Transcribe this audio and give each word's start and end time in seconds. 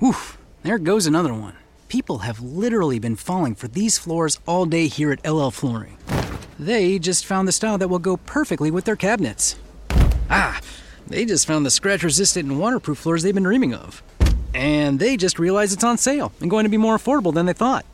Whew, 0.00 0.16
there 0.62 0.78
goes 0.78 1.06
another 1.06 1.34
one. 1.34 1.56
People 1.88 2.20
have 2.20 2.40
literally 2.40 2.98
been 2.98 3.16
falling 3.16 3.54
for 3.54 3.68
these 3.68 3.98
floors 3.98 4.40
all 4.46 4.64
day 4.64 4.86
here 4.86 5.12
at 5.12 5.30
LL 5.30 5.50
Flooring. 5.50 5.98
They 6.58 6.98
just 6.98 7.26
found 7.26 7.46
the 7.46 7.52
style 7.52 7.76
that 7.76 7.88
will 7.88 7.98
go 7.98 8.16
perfectly 8.16 8.70
with 8.70 8.86
their 8.86 8.96
cabinets. 8.96 9.56
Ah, 10.30 10.58
they 11.06 11.26
just 11.26 11.46
found 11.46 11.66
the 11.66 11.70
scratch 11.70 12.02
resistant 12.02 12.48
and 12.48 12.58
waterproof 12.58 12.96
floors 12.96 13.22
they've 13.22 13.34
been 13.34 13.42
dreaming 13.42 13.74
of. 13.74 14.02
And 14.54 14.98
they 14.98 15.18
just 15.18 15.38
realized 15.38 15.74
it's 15.74 15.84
on 15.84 15.98
sale 15.98 16.32
and 16.40 16.48
going 16.48 16.64
to 16.64 16.70
be 16.70 16.78
more 16.78 16.96
affordable 16.96 17.34
than 17.34 17.44
they 17.44 17.52
thought. 17.52 17.84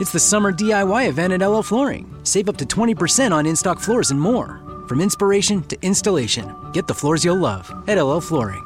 It's 0.00 0.12
the 0.12 0.20
summer 0.20 0.50
DIY 0.50 1.06
event 1.06 1.34
at 1.34 1.46
LL 1.46 1.60
Flooring. 1.60 2.06
Save 2.22 2.48
up 2.48 2.56
to 2.56 2.64
20% 2.64 3.32
on 3.32 3.44
in 3.44 3.54
stock 3.54 3.80
floors 3.80 4.10
and 4.10 4.18
more. 4.18 4.62
From 4.88 5.02
inspiration 5.02 5.62
to 5.64 5.76
installation, 5.82 6.56
get 6.72 6.86
the 6.86 6.94
floors 6.94 7.22
you'll 7.22 7.36
love 7.36 7.70
at 7.86 8.02
LL 8.02 8.20
Flooring. 8.20 8.64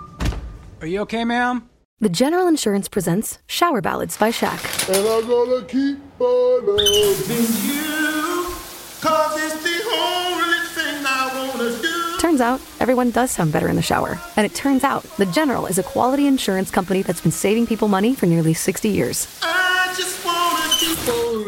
Are 0.80 0.86
you 0.86 1.00
okay, 1.00 1.24
ma'am? 1.24 1.67
The 2.00 2.08
General 2.08 2.46
Insurance 2.46 2.88
presents 2.88 3.40
Shower 3.48 3.80
Ballads 3.80 4.16
by 4.16 4.30
Shaq. 4.30 4.60
And 4.88 5.04
I'm 5.04 5.26
gonna 5.26 5.66
keep 5.66 5.98
on 6.20 6.64
loving 6.64 7.52
you, 7.66 8.54
cause 9.00 9.36
it's 9.42 9.60
the 9.64 9.82
only 9.98 10.58
thing 10.76 11.04
I 11.04 11.50
wanna 11.56 11.82
do. 11.82 12.18
Turns 12.20 12.40
out, 12.40 12.60
everyone 12.78 13.10
does 13.10 13.32
sound 13.32 13.50
better 13.50 13.66
in 13.68 13.74
the 13.74 13.82
shower. 13.82 14.16
And 14.36 14.46
it 14.46 14.54
turns 14.54 14.84
out, 14.84 15.02
The 15.16 15.26
General 15.26 15.66
is 15.66 15.78
a 15.78 15.82
quality 15.82 16.28
insurance 16.28 16.70
company 16.70 17.02
that's 17.02 17.20
been 17.20 17.32
saving 17.32 17.66
people 17.66 17.88
money 17.88 18.14
for 18.14 18.26
nearly 18.26 18.54
60 18.54 18.88
years. 18.88 19.26
I 19.42 19.92
just 19.96 20.24
wanna 20.24 20.68
keep 20.78 21.08
on. 21.08 21.47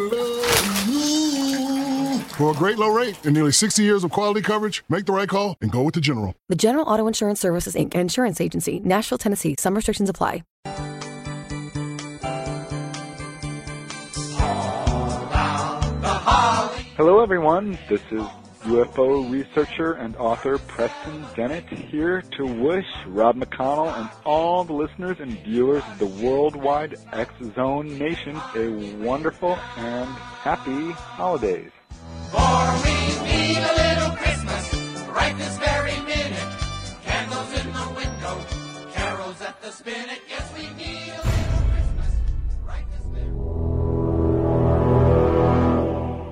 For 2.41 2.53
a 2.53 2.55
great 2.55 2.79
low 2.79 2.89
rate 2.89 3.23
and 3.27 3.35
nearly 3.35 3.53
60 3.53 3.83
years 3.83 4.03
of 4.03 4.13
quality 4.13 4.41
coverage, 4.41 4.83
make 4.89 5.05
the 5.05 5.13
right 5.13 5.29
call 5.29 5.59
and 5.61 5.71
go 5.71 5.83
with 5.83 5.95
the 5.95 6.01
General. 6.01 6.35
The 6.49 6.57
General 6.57 6.89
Auto 6.89 7.07
Insurance 7.07 7.39
Services, 7.39 7.75
Inc., 7.75 7.93
an 7.93 8.01
insurance 8.01 8.41
agency, 8.41 8.81
Nashville, 8.81 9.19
Tennessee. 9.19 9.57
Some 9.59 9.75
restrictions 9.75 10.09
apply. 10.09 10.43
Hello, 16.97 17.23
everyone. 17.23 17.79
This 17.91 18.01
is 18.11 18.23
UFO 18.63 19.31
researcher 19.31 19.93
and 19.93 20.17
author 20.17 20.57
Preston 20.57 21.27
Dennett 21.37 21.69
here 21.69 22.23
to 22.39 22.47
wish 22.47 22.87
Rob 23.07 23.37
McConnell 23.37 23.95
and 23.99 24.09
all 24.25 24.65
the 24.65 24.73
listeners 24.73 25.19
and 25.21 25.39
viewers 25.45 25.83
of 25.87 25.99
the 25.99 26.07
worldwide 26.07 26.97
X 27.13 27.35
Zone 27.55 27.99
Nation 27.99 28.41
a 28.55 28.71
wonderful 29.05 29.57
and 29.77 30.09
happy 30.09 30.93
holidays. 30.93 31.71
For 32.31 32.39
we 32.85 32.95
need 33.27 33.59
a 33.59 33.75
little 33.75 34.17
Christmas 34.17 34.70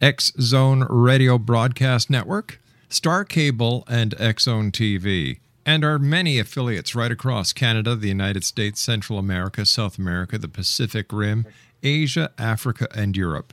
X 0.00 0.32
Zone 0.40 0.86
Radio 0.88 1.38
Broadcast 1.38 2.08
Network, 2.08 2.60
Star 2.88 3.24
Cable, 3.24 3.82
and 3.88 4.14
X 4.18 4.44
Zone 4.44 4.70
TV, 4.70 5.40
and 5.66 5.84
our 5.84 5.98
many 5.98 6.38
affiliates 6.38 6.94
right 6.94 7.10
across 7.10 7.52
Canada, 7.52 7.96
the 7.96 8.06
United 8.08 8.44
States, 8.44 8.80
Central 8.80 9.18
America, 9.18 9.66
South 9.66 9.98
America, 9.98 10.38
the 10.38 10.48
Pacific 10.48 11.12
Rim, 11.12 11.46
Asia, 11.82 12.30
Africa, 12.38 12.86
and 12.94 13.16
Europe. 13.16 13.52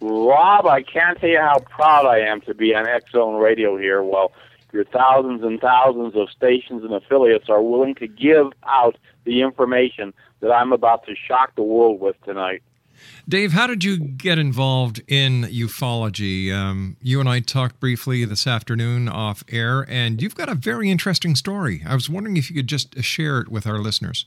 Rob, 0.00 0.66
I 0.66 0.82
can't 0.82 1.18
tell 1.18 1.28
you 1.28 1.40
how 1.40 1.58
proud 1.58 2.06
I 2.06 2.20
am 2.20 2.40
to 2.42 2.54
be 2.54 2.74
on 2.74 2.86
X 2.86 3.10
Zone 3.12 3.40
Radio 3.40 3.76
here. 3.76 4.02
Well, 4.02 4.32
your 4.72 4.84
thousands 4.84 5.42
and 5.42 5.60
thousands 5.60 6.14
of 6.14 6.30
stations 6.30 6.84
and 6.84 6.92
affiliates 6.92 7.48
are 7.48 7.62
willing 7.62 7.94
to 7.96 8.06
give 8.06 8.52
out 8.64 8.96
the 9.24 9.42
information 9.42 10.12
that 10.40 10.52
I'm 10.52 10.72
about 10.72 11.06
to 11.06 11.14
shock 11.16 11.54
the 11.56 11.62
world 11.62 12.00
with 12.00 12.16
tonight. 12.24 12.62
Dave, 13.28 13.52
how 13.52 13.66
did 13.66 13.84
you 13.84 13.98
get 13.98 14.38
involved 14.38 15.02
in 15.06 15.42
ufology? 15.42 16.52
Um, 16.52 16.96
you 17.02 17.20
and 17.20 17.28
I 17.28 17.40
talked 17.40 17.78
briefly 17.80 18.24
this 18.24 18.46
afternoon 18.46 19.08
off 19.08 19.44
air, 19.50 19.84
and 19.88 20.22
you've 20.22 20.34
got 20.34 20.48
a 20.48 20.54
very 20.54 20.90
interesting 20.90 21.34
story. 21.34 21.82
I 21.86 21.94
was 21.94 22.08
wondering 22.08 22.36
if 22.36 22.50
you 22.50 22.56
could 22.56 22.66
just 22.66 23.02
share 23.02 23.40
it 23.40 23.48
with 23.48 23.66
our 23.66 23.78
listeners. 23.78 24.26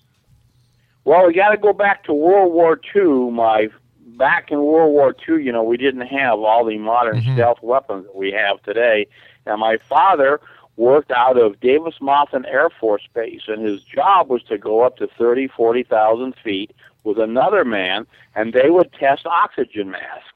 Well, 1.04 1.26
we 1.26 1.34
got 1.34 1.50
to 1.50 1.58
go 1.58 1.74
back 1.74 2.04
to 2.06 2.14
World 2.14 2.54
War 2.54 2.80
II. 2.96 3.32
My 3.32 3.70
back 4.18 4.52
in 4.52 4.62
World 4.62 4.94
War 4.94 5.16
II, 5.28 5.44
you 5.44 5.52
know, 5.52 5.64
we 5.64 5.78
didn't 5.78 6.08
have 6.08 6.40
all 6.40 6.64
the 6.64 6.78
modern 6.78 7.22
stealth 7.34 7.62
weapons 7.64 8.06
that 8.06 8.16
we 8.16 8.32
have 8.32 8.62
today. 8.62 9.08
And 9.48 9.60
my 9.60 9.78
father 9.90 10.40
worked 10.78 11.12
out 11.12 11.38
of 11.38 11.60
Davis 11.60 11.96
Monthan 12.02 12.46
Air 12.46 12.70
Force 12.70 13.08
Base, 13.14 13.44
and 13.48 13.66
his 13.66 13.82
job 13.82 14.30
was 14.30 14.44
to 14.44 14.58
go 14.58 14.82
up 14.82 14.98
to 14.98 15.08
thirty, 15.08 15.48
forty 15.48 15.84
thousand 15.84 16.36
feet 16.44 16.72
with 17.04 17.20
another 17.20 17.66
man, 17.66 18.06
and 18.36 18.54
they 18.54 18.70
would 18.70 18.94
test 18.94 19.26
oxygen 19.26 19.92
masks. 19.92 20.28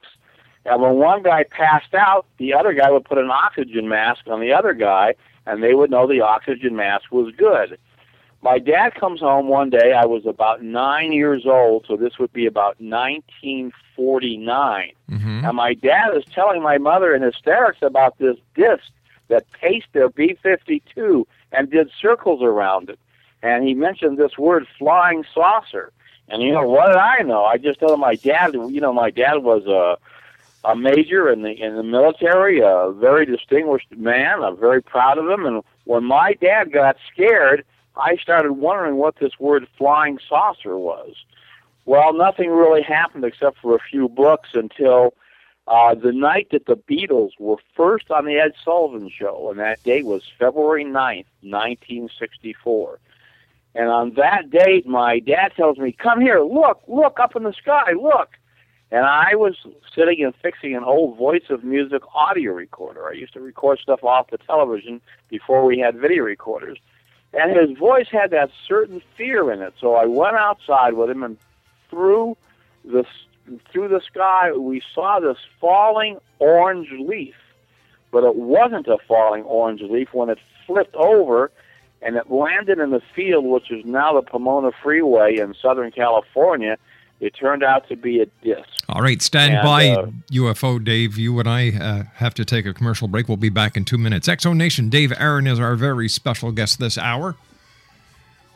And 0.66 0.82
when 0.82 0.96
one 0.96 1.22
guy 1.22 1.44
passed 1.44 1.94
out, 1.94 2.26
the 2.38 2.54
other 2.54 2.74
guy 2.74 2.90
would 2.90 3.06
put 3.06 3.20
an 3.20 3.30
oxygen 3.30 3.88
mask 3.88 4.28
on 4.28 4.42
the 4.42 4.52
other 4.52 4.74
guy, 4.74 5.14
and 5.46 5.64
they 5.64 5.76
would 5.76 5.92
know 5.92 6.08
the 6.08 6.22
oxygen 6.22 6.76
mask 6.76 7.12
was 7.12 7.32
good. 7.36 7.78
My 8.42 8.58
dad 8.60 8.96
comes 8.96 9.22
home 9.22 9.48
one 9.48 9.70
day. 9.70 9.94
I 9.94 10.06
was 10.06 10.26
about 10.26 10.62
nine 10.62 11.12
years 11.12 11.46
old, 11.46 11.86
so 11.88 11.98
this 11.98 12.18
would 12.20 12.34
be 12.34 12.46
about 12.46 12.80
1949. 12.80 14.92
Mm-hmm. 15.10 15.46
And 15.46 15.58
my 15.58 15.74
dad 15.74 16.16
is 16.16 16.24
telling 16.34 16.62
my 16.62 16.78
mother 16.78 17.16
in 17.16 17.24
hysterics 17.24 17.80
about 17.82 18.18
this 18.20 18.38
disc 18.56 18.84
that 19.30 19.46
paced 19.60 19.88
their 19.94 20.10
B 20.10 20.38
52 20.42 21.26
and 21.52 21.72
did 21.72 21.90
circles 22.00 22.44
around 22.44 22.90
it. 22.90 23.00
And 23.42 23.68
he 23.68 23.74
mentioned 23.74 24.18
this 24.18 24.38
word 24.38 24.68
flying 24.78 25.26
saucer. 25.34 25.92
And, 26.28 26.42
you 26.42 26.52
know, 26.52 26.68
what 26.68 26.88
did 26.88 26.96
I 26.96 27.22
know? 27.22 27.46
I 27.46 27.58
just 27.58 27.80
told 27.80 28.00
my 28.00 28.16
dad, 28.16 28.54
you 28.54 28.82
know, 28.82 28.94
my 28.94 29.12
dad 29.12 29.38
was 29.44 29.66
a, 29.68 29.98
a 30.68 30.76
major 30.76 31.32
in 31.32 31.44
the 31.44 31.52
in 31.52 31.76
the 31.76 31.84
military, 31.84 32.60
a 32.62 32.92
very 32.92 33.26
distinguished 33.26 33.92
man. 33.96 34.44
I'm 34.44 34.58
very 34.58 34.82
proud 34.82 35.18
of 35.18 35.30
him. 35.30 35.46
And 35.46 35.64
when 35.84 36.04
my 36.04 36.34
dad 36.34 36.72
got 36.72 36.98
scared, 37.12 37.64
I 37.96 38.18
started 38.18 38.54
wondering 38.54 38.96
what 38.96 39.18
this 39.18 39.40
word 39.40 39.68
flying 39.78 40.20
saucer 40.28 40.78
was. 40.78 41.14
Well, 41.86 42.14
nothing 42.14 42.50
really 42.50 42.82
happened 42.82 43.24
except 43.24 43.60
for 43.60 43.76
a 43.76 43.80
few 43.80 44.10
books 44.10 44.50
until 44.54 45.14
uh, 45.68 45.96
the 45.96 46.12
night 46.12 46.50
that 46.52 46.66
the 46.66 46.78
Beatles 46.78 47.32
were 47.40 47.58
first 47.76 48.12
on 48.12 48.26
the 48.26 48.38
Ed 48.38 48.54
Sullivan 48.64 49.10
Show, 49.10 49.50
and 49.50 49.60
that 49.60 49.84
date 49.84 50.06
was 50.06 50.24
February 50.40 50.84
9th, 50.84 51.26
1964. 51.42 53.00
And 53.76 53.90
on 53.90 54.14
that 54.14 54.50
date, 54.50 54.88
my 54.88 55.20
dad 55.20 55.52
tells 55.56 55.78
me, 55.78 55.92
Come 55.92 56.22
here, 56.22 56.42
look, 56.42 56.82
look 56.88 57.20
up 57.20 57.36
in 57.36 57.44
the 57.44 57.54
sky, 57.54 57.92
look. 57.92 58.30
And 58.92 59.06
I 59.06 59.36
was 59.36 59.58
sitting 59.94 60.24
and 60.24 60.34
fixing 60.42 60.76
an 60.76 60.84
old 60.84 61.18
voice 61.18 61.50
of 61.50 61.64
music 61.64 62.02
audio 62.14 62.54
recorder. 62.54 63.08
I 63.10 63.14
used 63.14 63.34
to 63.34 63.42
record 63.42 63.80
stuff 63.80 64.04
off 64.04 64.30
the 64.30 64.38
television 64.38 65.02
before 65.28 65.66
we 65.66 65.80
had 65.80 65.98
video 65.98 66.24
recorders. 66.24 66.78
And 67.34 67.58
his 67.58 67.78
voice 67.78 68.08
had 68.10 68.32
that 68.32 68.52
certain 68.66 69.02
fear 69.18 69.52
in 69.52 69.62
it. 69.62 69.74
So 69.82 69.96
I 69.96 70.06
went 70.06 70.38
outside 70.38 70.94
with 70.94 71.10
him 71.10 71.24
and 71.24 71.38
through 71.90 72.38
the 72.86 73.04
through 73.72 73.90
the 73.90 74.02
sky 74.02 74.52
we 74.54 74.82
saw 74.94 75.20
this 75.20 75.38
falling 75.60 76.18
orange 76.40 76.90
leaf. 76.98 77.36
But 78.12 78.24
it 78.24 78.36
wasn't 78.36 78.88
a 78.88 78.98
falling 79.08 79.44
orange 79.44 79.82
leaf 79.82 80.14
when 80.14 80.30
it 80.30 80.40
flipped 80.66 80.96
over 80.96 81.52
and 82.06 82.16
it 82.16 82.32
landed 82.32 82.80
in 82.80 82.92
the 82.92 83.02
field 83.16 83.44
which 83.46 83.72
is 83.72 83.84
now 83.84 84.14
the 84.14 84.22
Pomona 84.22 84.72
Freeway 84.84 85.38
in 85.38 85.54
Southern 85.62 85.92
California. 85.92 86.78
It 87.20 87.32
turned 87.32 87.64
out 87.64 87.88
to 87.90 87.96
be 87.96 88.20
a 88.20 88.26
disc. 88.44 88.68
All 88.90 89.02
right, 89.02 89.22
stand 89.22 89.56
And, 89.56 89.64
by, 89.64 89.90
uh, 89.90 90.12
UFO 90.32 90.84
Dave. 90.84 91.18
You 91.18 91.40
and 91.40 91.50
I 91.50 91.70
uh, 91.70 92.04
have 92.16 92.34
to 92.36 92.46
take 92.46 92.66
a 92.66 92.74
commercial 92.74 93.08
break. 93.08 93.28
We'll 93.28 93.38
be 93.38 93.50
back 93.50 93.76
in 93.78 93.86
two 93.86 93.98
minutes. 93.98 94.28
Exo 94.28 94.56
Nation, 94.56 94.90
Dave 94.90 95.14
Aaron 95.18 95.48
is 95.48 95.60
our 95.60 95.76
very 95.76 96.10
special 96.10 96.52
guest 96.52 96.78
this 96.80 96.98
hour. 96.98 97.36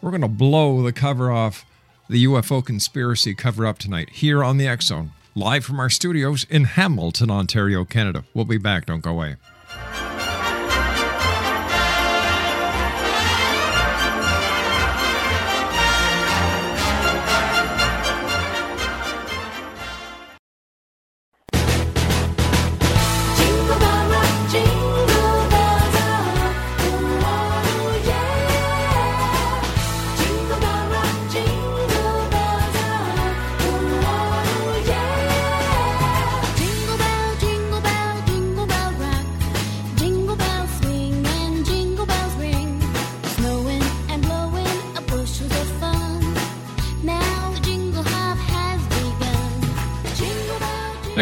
We're 0.02 0.12
going 0.12 0.22
to 0.22 0.28
blow 0.28 0.82
the 0.82 0.94
cover 0.94 1.32
off 1.32 1.66
the 2.10 2.26
UFO 2.26 2.64
conspiracy 2.64 3.34
cover 3.34 3.66
up 3.66 3.78
tonight 3.78 4.10
here 4.10 4.44
on 4.44 4.58
the 4.58 4.78
Zone, 4.82 5.12
live 5.36 5.64
from 5.64 5.80
our 5.80 5.90
studios 5.90 6.46
in 6.50 6.66
Hamilton, 6.66 7.32
Ontario, 7.32 7.86
Canada. 7.86 8.26
We'll 8.34 8.46
be 8.46 8.58
back. 8.58 8.88
Don't 8.88 9.02
go 9.02 9.12
away. 9.12 9.38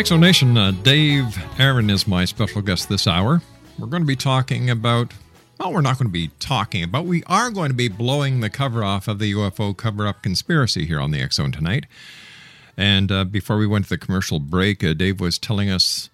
Exo 0.07 0.18
Nation, 0.18 0.57
uh, 0.57 0.71
Dave 0.71 1.38
Aaron 1.59 1.89
is 1.89 2.07
my 2.07 2.24
special 2.24 2.62
guest 2.62 2.88
this 2.88 3.07
hour. 3.07 3.42
We're 3.77 3.88
going 3.88 4.04
to 4.04 4.07
be 4.07 4.15
talking 4.15 4.69
about, 4.69 5.12
well, 5.59 5.74
we're 5.74 5.81
not 5.81 5.98
going 5.98 6.07
to 6.07 6.13
be 6.13 6.30
talking 6.39 6.81
about, 6.81 7.04
we 7.04 7.25
are 7.25 7.51
going 7.51 7.71
to 7.71 7.75
be 7.75 7.89
blowing 7.89 8.39
the 8.39 8.50
cover 8.50 8.86
off 8.86 9.09
of 9.09 9.19
the 9.19 9.33
UFO 9.33 9.75
cover 9.75 10.07
up 10.07 10.24
conspiracy 10.24 10.86
here 10.86 11.01
on 11.01 11.12
the 11.12 11.19
X 11.19 11.36
Zone 11.36 11.51
tonight. 11.51 11.88
And 12.77 13.12
uh, 13.12 13.25
before 13.25 13.57
we 13.57 13.68
went 13.68 13.83
to 13.83 13.89
the 13.89 13.98
commercial 13.98 14.39
break, 14.39 14.81
uh, 14.81 14.94
Dave 14.94 15.19
was 15.19 15.38
telling 15.38 15.69
us 15.69 16.09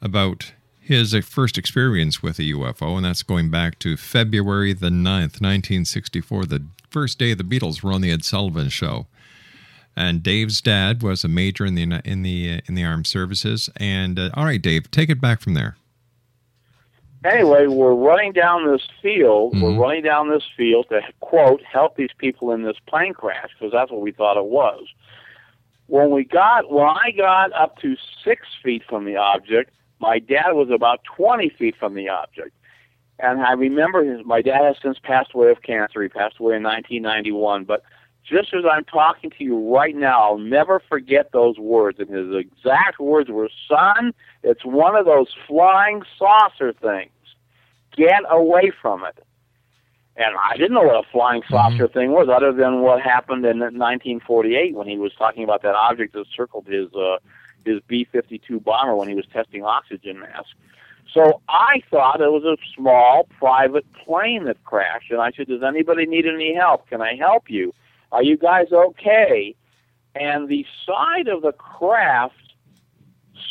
about 0.00 0.52
his 0.80 1.14
uh, 1.14 1.20
first 1.20 1.58
experience 1.58 2.22
with 2.22 2.38
a 2.38 2.44
UFO, 2.44 2.96
and 2.96 3.04
that's 3.04 3.22
going 3.22 3.50
back 3.50 3.78
to 3.80 3.98
February 3.98 4.72
the 4.72 4.88
9th, 4.88 5.42
1964, 5.42 6.46
the 6.46 6.64
first 6.88 7.18
day 7.18 7.34
the 7.34 7.44
Beatles 7.44 7.82
were 7.82 7.92
on 7.92 8.00
the 8.00 8.10
Ed 8.10 8.24
Sullivan 8.24 8.70
Show. 8.70 9.06
And 9.96 10.22
Dave's 10.22 10.60
dad 10.60 11.02
was 11.02 11.24
a 11.24 11.28
major 11.28 11.64
in 11.64 11.74
the 11.74 12.02
in 12.04 12.22
the 12.22 12.60
in 12.66 12.74
the 12.74 12.84
armed 12.84 13.06
services. 13.06 13.70
And 13.76 14.18
uh, 14.18 14.30
all 14.34 14.44
right, 14.44 14.60
Dave, 14.60 14.90
take 14.90 15.08
it 15.08 15.20
back 15.20 15.40
from 15.40 15.54
there. 15.54 15.76
Anyway, 17.24 17.66
we're 17.66 17.94
running 17.94 18.32
down 18.32 18.70
this 18.70 18.86
field. 19.02 19.60
We're 19.60 19.76
running 19.76 20.02
down 20.04 20.30
this 20.30 20.44
field 20.56 20.86
to 20.90 21.00
quote 21.20 21.60
help 21.64 21.96
these 21.96 22.10
people 22.18 22.52
in 22.52 22.62
this 22.62 22.76
plane 22.86 23.14
crash 23.14 23.50
because 23.58 23.72
that's 23.72 23.90
what 23.90 24.00
we 24.00 24.12
thought 24.12 24.36
it 24.36 24.44
was. 24.44 24.84
When 25.86 26.10
we 26.10 26.24
got 26.24 26.70
when 26.70 26.86
I 26.86 27.10
got 27.16 27.52
up 27.52 27.78
to 27.78 27.96
six 28.22 28.46
feet 28.62 28.82
from 28.88 29.06
the 29.06 29.16
object, 29.16 29.72
my 29.98 30.18
dad 30.18 30.52
was 30.52 30.68
about 30.70 31.00
twenty 31.04 31.48
feet 31.48 31.74
from 31.76 31.94
the 31.94 32.08
object, 32.08 32.52
and 33.18 33.40
I 33.40 33.52
remember 33.52 34.04
his. 34.04 34.24
My 34.24 34.42
dad 34.42 34.62
has 34.62 34.76
since 34.80 34.98
passed 34.98 35.30
away 35.34 35.50
of 35.50 35.62
cancer. 35.62 36.02
He 36.02 36.08
passed 36.08 36.38
away 36.38 36.56
in 36.56 36.62
1991, 36.62 37.64
but 37.64 37.82
just 38.28 38.52
as 38.54 38.64
I'm 38.70 38.84
talking 38.84 39.30
to 39.30 39.44
you 39.44 39.74
right 39.74 39.94
now, 39.94 40.22
I'll 40.22 40.38
never 40.38 40.80
forget 40.88 41.30
those 41.32 41.58
words. 41.58 41.98
And 42.00 42.08
his 42.08 42.34
exact 42.34 42.98
words 42.98 43.30
were, 43.30 43.48
"Son, 43.68 44.12
it's 44.42 44.64
one 44.64 44.96
of 44.96 45.06
those 45.06 45.32
flying 45.46 46.02
saucer 46.18 46.72
things. 46.72 47.10
Get 47.96 48.22
away 48.28 48.70
from 48.70 49.04
it." 49.04 49.22
And 50.16 50.34
I 50.36 50.56
didn't 50.56 50.72
know 50.72 50.82
what 50.82 51.04
a 51.04 51.08
flying 51.10 51.42
saucer 51.48 51.88
thing 51.88 52.12
was, 52.12 52.28
other 52.28 52.52
than 52.52 52.80
what 52.80 53.02
happened 53.02 53.44
in 53.44 53.58
1948 53.58 54.74
when 54.74 54.88
he 54.88 54.96
was 54.96 55.12
talking 55.14 55.44
about 55.44 55.62
that 55.62 55.74
object 55.74 56.14
that 56.14 56.26
circled 56.34 56.66
his 56.66 56.92
uh, 56.94 57.18
his 57.64 57.80
B-52 57.86 58.62
bomber 58.62 58.96
when 58.96 59.08
he 59.08 59.14
was 59.14 59.26
testing 59.32 59.64
oxygen 59.64 60.20
masks. 60.20 60.54
So 61.12 61.40
I 61.48 61.82
thought 61.90 62.20
it 62.20 62.32
was 62.32 62.44
a 62.44 62.56
small 62.74 63.28
private 63.38 63.84
plane 63.92 64.44
that 64.44 64.62
crashed, 64.64 65.10
and 65.10 65.20
I 65.20 65.32
said, 65.32 65.48
"Does 65.48 65.62
anybody 65.62 66.06
need 66.06 66.26
any 66.26 66.54
help? 66.54 66.88
Can 66.88 67.00
I 67.00 67.14
help 67.14 67.50
you? 67.50 67.74
Are 68.16 68.22
you 68.22 68.38
guys 68.38 68.72
okay?" 68.72 69.54
And 70.14 70.48
the 70.48 70.64
side 70.86 71.28
of 71.28 71.42
the 71.42 71.52
craft 71.52 72.54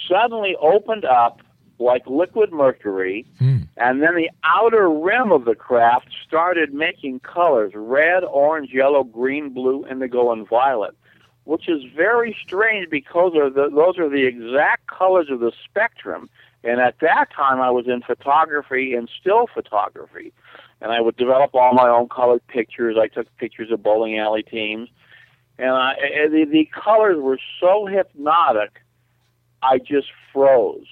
suddenly 0.09 0.55
opened 0.59 1.05
up 1.05 1.41
like 1.77 2.07
liquid 2.07 2.51
mercury, 2.51 3.27
hmm. 3.37 3.59
and 3.77 4.01
then 4.01 4.15
the 4.15 4.31
outer 4.43 4.89
rim 4.89 5.31
of 5.31 5.45
the 5.45 5.53
craft 5.53 6.07
started 6.25 6.73
making 6.73 7.19
colors 7.19 7.73
red, 7.75 8.23
orange, 8.23 8.71
yellow, 8.73 9.03
green, 9.03 9.49
blue, 9.49 9.85
indigo, 9.87 10.31
and 10.31 10.47
violet, 10.47 10.95
which 11.43 11.69
is 11.69 11.83
very 11.95 12.35
strange 12.43 12.89
because 12.89 13.33
the, 13.33 13.69
those 13.69 13.99
are 13.99 14.09
the 14.09 14.25
exact 14.25 14.87
colors 14.87 15.27
of 15.29 15.41
the 15.41 15.51
spectrum. 15.63 16.27
And 16.65 16.81
at 16.81 16.99
that 17.01 17.27
time, 17.31 17.61
I 17.61 17.69
was 17.69 17.87
in 17.87 18.01
photography 18.01 18.95
and 18.95 19.09
still 19.21 19.45
photography. 19.53 20.33
And 20.81 20.91
I 20.91 20.99
would 20.99 21.15
develop 21.15 21.51
all 21.53 21.73
my 21.73 21.87
own 21.87 22.09
colored 22.09 22.45
pictures. 22.47 22.97
I 22.99 23.07
took 23.07 23.27
pictures 23.37 23.71
of 23.71 23.83
bowling 23.83 24.17
alley 24.17 24.43
teams. 24.43 24.89
and 25.59 25.69
I, 25.69 25.93
and 25.93 26.33
the, 26.33 26.45
the 26.45 26.69
colors 26.73 27.17
were 27.19 27.39
so 27.61 27.85
hypnotic, 27.85 28.81
I 29.61 29.77
just 29.77 30.07
froze. 30.33 30.87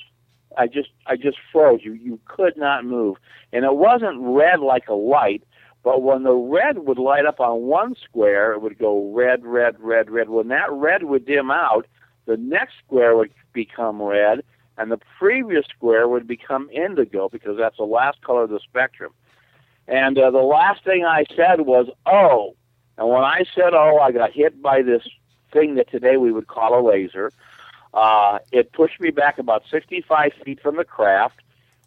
I 0.58 0.68
just 0.68 0.90
I 1.08 1.16
just 1.16 1.38
froze. 1.52 1.82
You 1.84 1.94
you 1.94 2.20
could 2.26 2.56
not 2.58 2.86
move, 2.86 3.18
and 3.52 3.66
it 3.66 3.76
wasn't 3.76 4.20
red 4.20 4.60
like 4.60 4.88
a 4.88 4.94
light. 4.94 5.44
But 5.84 6.04
when 6.04 6.24
the 6.24 6.34
red 6.34 6.78
would 6.80 7.00
light 7.00 7.26
up 7.26 7.40
on 7.40 7.64
one 7.64 7.96
square, 7.96 8.54
it 8.54 8.62
would 8.62 8.78
go 8.78 9.12
red, 9.14 9.44
red, 9.44 9.76
red, 9.80 10.10
red. 10.10 10.30
When 10.30 10.48
that 10.50 10.72
red 10.72 11.04
would 11.04 11.26
dim 11.26 11.52
out, 11.52 11.88
the 12.26 12.38
next 12.38 12.76
square 12.86 13.18
would 13.18 13.32
become 13.52 14.02
red, 14.02 14.44
and 14.78 14.92
the 14.92 15.00
previous 15.20 15.66
square 15.66 16.08
would 16.08 16.28
become 16.28 16.70
indigo 16.72 17.30
because 17.30 17.58
that's 17.58 17.78
the 17.78 17.84
last 17.84 18.22
color 18.22 18.44
of 18.44 18.50
the 18.50 18.60
spectrum. 18.60 19.12
And 19.88 20.18
uh, 20.18 20.32
the 20.32 20.40
last 20.40 20.84
thing 20.84 21.06
I 21.06 21.26
said 21.36 21.62
was, 21.62 21.88
oh. 22.06 22.56
And 22.98 23.10
when 23.10 23.24
I 23.24 23.44
said, 23.56 23.74
oh, 23.74 24.00
I 24.00 24.12
got 24.12 24.32
hit 24.32 24.62
by 24.62 24.82
this 24.82 25.04
thing 25.52 25.76
that 25.76 25.90
today 25.90 26.18
we 26.18 26.32
would 26.32 26.48
call 26.48 26.80
a 26.80 26.82
laser. 26.86 27.32
Uh, 27.94 28.40
it 28.52 28.72
pushed 28.72 29.00
me 29.00 29.12
back 29.12 29.38
about 29.38 29.64
65 29.70 30.32
feet 30.44 30.62
from 30.62 30.78
the 30.78 30.86
craft. 30.86 31.40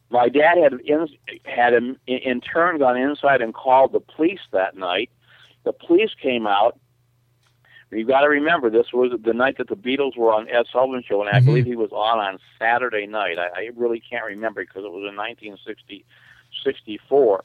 My 0.08 0.28
dad 0.28 0.56
had 0.58 0.74
in, 0.84 1.08
had 1.44 1.74
in, 1.74 1.96
in 2.06 2.40
turn 2.40 2.78
gone 2.78 2.96
inside 2.96 3.42
and 3.42 3.52
called 3.52 3.92
the 3.92 4.00
police 4.00 4.40
that 4.52 4.76
night. 4.76 5.10
The 5.64 5.72
police 5.72 6.10
came 6.20 6.46
out. 6.46 6.78
You've 7.96 8.08
got 8.08 8.20
to 8.20 8.28
remember, 8.28 8.68
this 8.68 8.92
was 8.92 9.12
the 9.22 9.32
night 9.32 9.56
that 9.58 9.68
the 9.68 9.76
Beatles 9.76 10.16
were 10.16 10.32
on 10.32 10.48
Ed 10.48 10.66
Sullivan 10.70 11.02
Show, 11.02 11.20
and 11.22 11.30
I 11.30 11.40
Mhm. 11.40 11.44
believe 11.46 11.64
he 11.64 11.76
was 11.76 11.92
on 11.92 12.18
on 12.18 12.38
Saturday 12.58 13.06
night. 13.06 13.38
I, 13.38 13.48
I 13.56 13.70
really 13.74 14.00
can't 14.00 14.26
remember 14.26 14.62
because 14.62 14.84
it 14.84 14.92
was 14.92 15.08
in 15.08 15.16
1964. 15.16 17.44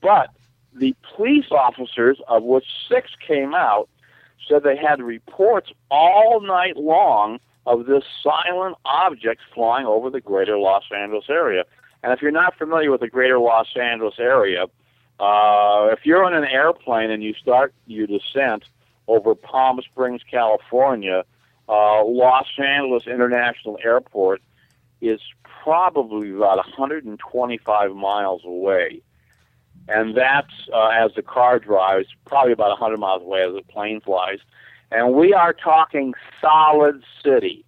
But 0.00 0.30
the 0.72 0.94
police 1.14 1.50
officers, 1.50 2.20
of 2.28 2.42
which 2.42 2.66
six 2.88 3.10
came 3.26 3.54
out, 3.54 3.88
said 4.48 4.62
they 4.62 4.76
had 4.76 5.02
reports 5.02 5.70
all 5.90 6.40
night 6.40 6.76
long 6.76 7.38
of 7.66 7.86
this 7.86 8.04
silent 8.22 8.76
object 8.84 9.40
flying 9.54 9.86
over 9.86 10.10
the 10.10 10.20
greater 10.20 10.58
Los 10.58 10.84
Angeles 10.90 11.26
area. 11.28 11.64
And 12.02 12.12
if 12.12 12.20
you're 12.20 12.32
not 12.32 12.56
familiar 12.56 12.90
with 12.90 13.00
the 13.00 13.08
greater 13.08 13.38
Los 13.38 13.76
Angeles 13.76 14.18
area, 14.18 14.64
uh, 15.20 15.88
if 15.92 16.04
you're 16.04 16.24
on 16.24 16.34
an 16.34 16.44
airplane 16.44 17.10
and 17.10 17.22
you 17.22 17.34
start 17.34 17.72
your 17.86 18.08
descent 18.08 18.64
over 19.08 19.34
Palm 19.34 19.80
Springs, 19.82 20.22
California, 20.28 21.24
uh, 21.68 22.04
Los 22.04 22.46
Angeles 22.58 23.06
International 23.06 23.78
Airport 23.84 24.42
is 25.00 25.20
probably 25.62 26.30
about 26.30 26.56
125 26.56 27.94
miles 27.94 28.42
away. 28.44 29.02
And 29.88 30.16
that's, 30.16 30.52
uh, 30.72 30.88
as 30.88 31.12
the 31.14 31.22
car 31.22 31.58
drives, 31.58 32.08
probably 32.24 32.52
about 32.52 32.70
100 32.70 32.98
miles 32.98 33.22
away 33.22 33.42
as 33.42 33.54
the 33.54 33.62
plane 33.62 34.00
flies. 34.00 34.38
And 34.90 35.14
we 35.14 35.32
are 35.32 35.52
talking 35.52 36.14
solid 36.40 37.02
city, 37.24 37.64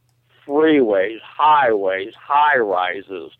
freeways, 0.46 1.20
highways, 1.22 2.14
high 2.14 2.58
rises, 2.58 3.32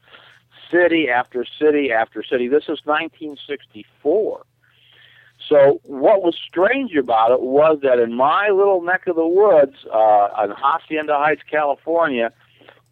city 0.70 1.08
after 1.08 1.44
city 1.44 1.92
after 1.92 2.22
city. 2.22 2.48
This 2.48 2.64
is 2.64 2.80
1964. 2.84 4.44
So 5.48 5.80
what 5.84 6.22
was 6.22 6.36
strange 6.36 6.94
about 6.94 7.30
it 7.32 7.42
was 7.42 7.78
that 7.82 7.98
in 7.98 8.14
my 8.14 8.48
little 8.48 8.82
neck 8.82 9.06
of 9.06 9.16
the 9.16 9.26
woods, 9.26 9.84
uh, 9.92 10.28
in 10.44 10.50
Hacienda 10.56 11.16
Heights, 11.16 11.42
California, 11.50 12.32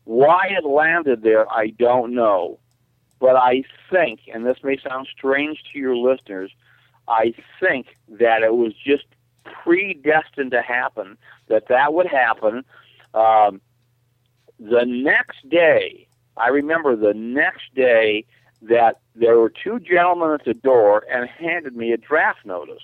why 0.04 0.48
it 0.50 0.64
landed 0.64 1.22
there, 1.22 1.50
I 1.50 1.68
don't 1.68 2.14
know. 2.14 2.58
But 3.20 3.36
I 3.36 3.62
think, 3.90 4.20
and 4.32 4.44
this 4.44 4.58
may 4.62 4.76
sound 4.76 5.06
strange 5.10 5.62
to 5.72 5.78
your 5.78 5.96
listeners, 5.96 6.50
I 7.08 7.34
think 7.60 7.96
that 8.08 8.42
it 8.42 8.54
was 8.54 8.74
just 8.74 9.04
predestined 9.44 10.50
to 10.50 10.62
happen, 10.62 11.16
that 11.48 11.68
that 11.68 11.94
would 11.94 12.06
happen. 12.06 12.64
Um, 13.14 13.60
the 14.58 14.84
next 14.84 15.48
day, 15.48 16.06
I 16.36 16.48
remember 16.48 16.96
the 16.96 17.14
next 17.14 17.74
day 17.74 18.24
that 18.62 19.00
there 19.14 19.38
were 19.38 19.50
two 19.50 19.80
gentlemen 19.80 20.32
at 20.32 20.44
the 20.44 20.54
door 20.54 21.04
and 21.10 21.28
handed 21.28 21.76
me 21.76 21.92
a 21.92 21.96
draft 21.96 22.44
notice. 22.44 22.82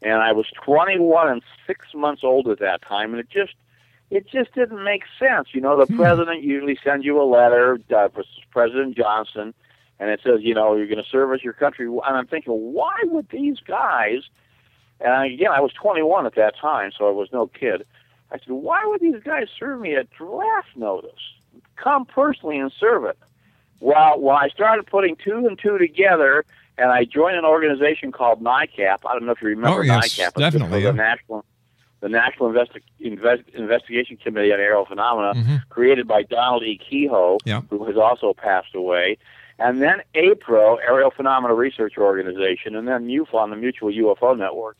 And 0.00 0.14
I 0.14 0.32
was 0.32 0.46
21 0.64 1.28
and 1.28 1.42
six 1.66 1.86
months 1.94 2.24
old 2.24 2.48
at 2.48 2.58
that 2.60 2.82
time, 2.82 3.12
and 3.12 3.20
it 3.20 3.28
just 3.30 3.54
it 4.10 4.26
just 4.28 4.52
didn't 4.54 4.84
make 4.84 5.04
sense. 5.18 5.48
You 5.52 5.62
know, 5.62 5.82
the 5.82 5.92
president 5.94 6.42
usually 6.42 6.78
sends 6.84 7.04
you 7.04 7.20
a 7.20 7.24
letter, 7.24 7.80
uh, 7.96 8.08
President 8.50 8.94
Johnson, 8.94 9.54
and 9.98 10.10
it 10.10 10.20
says, 10.22 10.40
you 10.42 10.54
know, 10.54 10.76
you're 10.76 10.86
going 10.86 11.02
to 11.02 11.08
service 11.08 11.42
your 11.42 11.54
country. 11.54 11.86
And 11.86 12.00
I'm 12.04 12.26
thinking, 12.26 12.52
why 12.52 12.94
would 13.04 13.30
these 13.30 13.58
guys? 13.60 14.22
And 15.00 15.32
again, 15.32 15.50
I 15.50 15.60
was 15.60 15.72
21 15.72 16.26
at 16.26 16.34
that 16.34 16.56
time, 16.60 16.90
so 16.96 17.08
I 17.08 17.10
was 17.10 17.28
no 17.32 17.46
kid. 17.46 17.86
I 18.30 18.38
said, 18.38 18.50
why 18.50 18.84
would 18.84 19.00
these 19.00 19.22
guys 19.22 19.46
serve 19.58 19.80
me 19.80 19.94
a 19.94 20.04
draft 20.04 20.76
notice? 20.76 21.10
Come 21.76 22.04
personally 22.04 22.58
and 22.58 22.72
serve 22.78 23.04
it. 23.04 23.18
Well, 23.82 24.20
when 24.20 24.36
I 24.36 24.48
started 24.48 24.86
putting 24.86 25.16
two 25.16 25.44
and 25.48 25.58
two 25.58 25.76
together, 25.76 26.44
and 26.78 26.92
I 26.92 27.04
joined 27.04 27.36
an 27.36 27.44
organization 27.44 28.12
called 28.12 28.40
NICAP. 28.40 28.98
I 29.04 29.12
don't 29.12 29.26
know 29.26 29.32
if 29.32 29.42
you 29.42 29.48
remember 29.48 29.80
Oh, 29.80 29.82
yes, 29.82 30.16
NICAP. 30.16 30.34
Definitely, 30.34 30.82
The. 30.82 30.92
National, 30.92 31.44
the 32.00 32.08
National 32.08 32.50
Investi- 32.52 32.82
Invest- 33.00 33.48
Investigation 33.54 34.16
Committee 34.18 34.52
on 34.52 34.60
Aerial 34.60 34.84
Phenomena, 34.84 35.34
Mhm. 35.34 35.68
created 35.68 36.06
by 36.06 36.22
Donald 36.22 36.62
E. 36.62 36.78
Keyhoe, 36.78 37.38
who 37.70 37.84
has 37.86 37.96
also 37.96 38.32
passed 38.34 38.72
away. 38.76 39.18
And 39.58 39.82
then 39.82 40.00
APRO, 40.14 40.76
Aerial 40.76 41.10
Phenomena 41.10 41.52
Research 41.52 41.98
Organization, 41.98 42.76
and 42.76 42.86
then 42.86 43.06
MUFON, 43.08 43.50
the 43.50 43.56
Mutual 43.56 43.90
UFO 43.90 44.34
Network. 44.38 44.76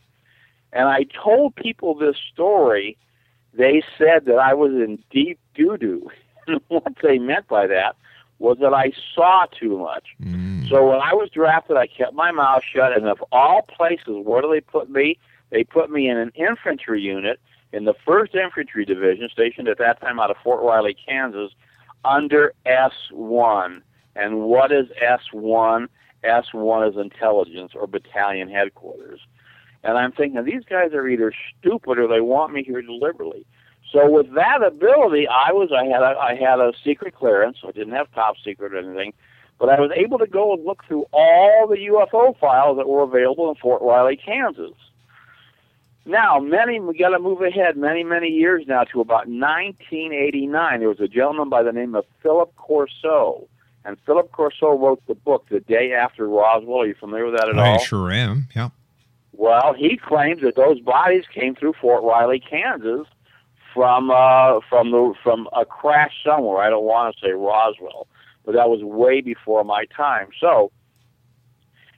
And 0.71 0.87
I 0.87 1.03
told 1.23 1.55
people 1.57 1.93
this 1.93 2.15
story. 2.31 2.97
They 3.53 3.83
said 3.97 4.25
that 4.25 4.37
I 4.39 4.53
was 4.53 4.71
in 4.71 4.97
deep 5.11 5.39
doo 5.55 5.77
doo. 5.77 6.09
what 6.69 6.83
they 7.03 7.19
meant 7.19 7.47
by 7.49 7.67
that 7.67 7.95
was 8.39 8.57
that 8.59 8.73
I 8.73 8.91
saw 9.15 9.45
too 9.57 9.77
much. 9.77 10.15
Mm. 10.21 10.69
So 10.69 10.89
when 10.89 10.99
I 10.99 11.13
was 11.13 11.29
drafted, 11.29 11.77
I 11.77 11.87
kept 11.87 12.13
my 12.13 12.31
mouth 12.31 12.63
shut. 12.63 12.95
And 12.95 13.07
of 13.07 13.23
all 13.31 13.61
places, 13.63 14.17
where 14.23 14.41
do 14.41 14.49
they 14.49 14.61
put 14.61 14.89
me? 14.89 15.17
They 15.49 15.63
put 15.63 15.91
me 15.91 16.09
in 16.09 16.17
an 16.17 16.31
infantry 16.35 17.01
unit 17.01 17.39
in 17.71 17.85
the 17.85 17.93
1st 18.07 18.35
Infantry 18.35 18.85
Division, 18.85 19.29
stationed 19.29 19.67
at 19.67 19.79
that 19.79 19.99
time 19.99 20.19
out 20.19 20.31
of 20.31 20.37
Fort 20.43 20.63
Riley, 20.63 20.95
Kansas, 21.07 21.51
under 22.05 22.53
S1. 22.65 23.81
And 24.15 24.41
what 24.41 24.71
is 24.71 24.87
S1? 25.01 25.87
S1 26.23 26.89
is 26.89 26.97
intelligence 26.97 27.73
or 27.75 27.87
battalion 27.87 28.49
headquarters. 28.49 29.19
And 29.83 29.97
I'm 29.97 30.11
thinking 30.11 30.43
these 30.45 30.63
guys 30.69 30.93
are 30.93 31.07
either 31.07 31.33
stupid 31.59 31.99
or 31.99 32.07
they 32.07 32.21
want 32.21 32.53
me 32.53 32.63
here 32.63 32.81
deliberately. 32.81 33.45
So 33.93 34.09
with 34.09 34.33
that 34.33 34.63
ability, 34.63 35.27
I 35.27 35.51
was 35.51 35.71
I 35.71 35.85
had 35.85 36.01
a, 36.01 36.17
I 36.17 36.35
had 36.35 36.59
a 36.59 36.73
secret 36.83 37.15
clearance. 37.15 37.59
So 37.61 37.67
I 37.67 37.71
didn't 37.71 37.93
have 37.93 38.11
top 38.13 38.35
secret 38.43 38.73
or 38.73 38.79
anything, 38.79 39.13
but 39.59 39.69
I 39.69 39.79
was 39.79 39.91
able 39.95 40.17
to 40.17 40.25
go 40.25 40.53
and 40.53 40.65
look 40.65 40.83
through 40.87 41.05
all 41.11 41.67
the 41.67 41.77
UFO 41.77 42.37
files 42.39 42.77
that 42.77 42.89
were 42.89 43.03
available 43.03 43.49
in 43.49 43.55
Fort 43.55 43.83
Riley, 43.83 44.17
Kansas. 44.17 44.73
Now, 46.05 46.39
many 46.39 46.79
we 46.79 46.97
got 46.97 47.09
to 47.09 47.19
move 47.19 47.41
ahead 47.41 47.77
many 47.77 48.03
many 48.03 48.29
years 48.29 48.65
now 48.67 48.83
to 48.85 48.99
about 48.99 49.27
1989. 49.27 50.79
There 50.79 50.89
was 50.89 50.99
a 50.99 51.07
gentleman 51.07 51.49
by 51.49 51.61
the 51.61 51.71
name 51.71 51.93
of 51.93 52.05
Philip 52.23 52.53
Corso, 52.55 53.47
and 53.85 53.95
Philip 54.07 54.31
Corso 54.31 54.71
wrote 54.71 55.05
the 55.07 55.15
book 55.15 55.45
The 55.49 55.59
Day 55.59 55.93
After 55.93 56.27
Roswell. 56.27 56.81
Are 56.81 56.87
you 56.87 56.95
familiar 56.95 57.25
with 57.25 57.37
that 57.37 57.47
at 57.47 57.59
I 57.59 57.69
all? 57.69 57.75
I 57.75 57.83
sure 57.83 58.11
am. 58.11 58.47
Yeah. 58.55 58.69
Well, 59.33 59.73
he 59.73 59.97
claims 59.97 60.41
that 60.41 60.55
those 60.55 60.79
bodies 60.79 61.25
came 61.33 61.55
through 61.55 61.73
Fort 61.79 62.03
Riley, 62.03 62.39
Kansas, 62.39 63.07
from 63.73 64.11
uh, 64.11 64.59
from 64.69 64.91
the 64.91 65.13
from 65.23 65.47
a 65.53 65.65
crash 65.65 66.13
somewhere. 66.25 66.59
I 66.59 66.69
don't 66.69 66.83
want 66.83 67.15
to 67.15 67.25
say 67.25 67.31
Roswell, 67.31 68.07
but 68.45 68.53
that 68.53 68.69
was 68.69 68.83
way 68.83 69.21
before 69.21 69.63
my 69.63 69.85
time. 69.95 70.29
So 70.39 70.71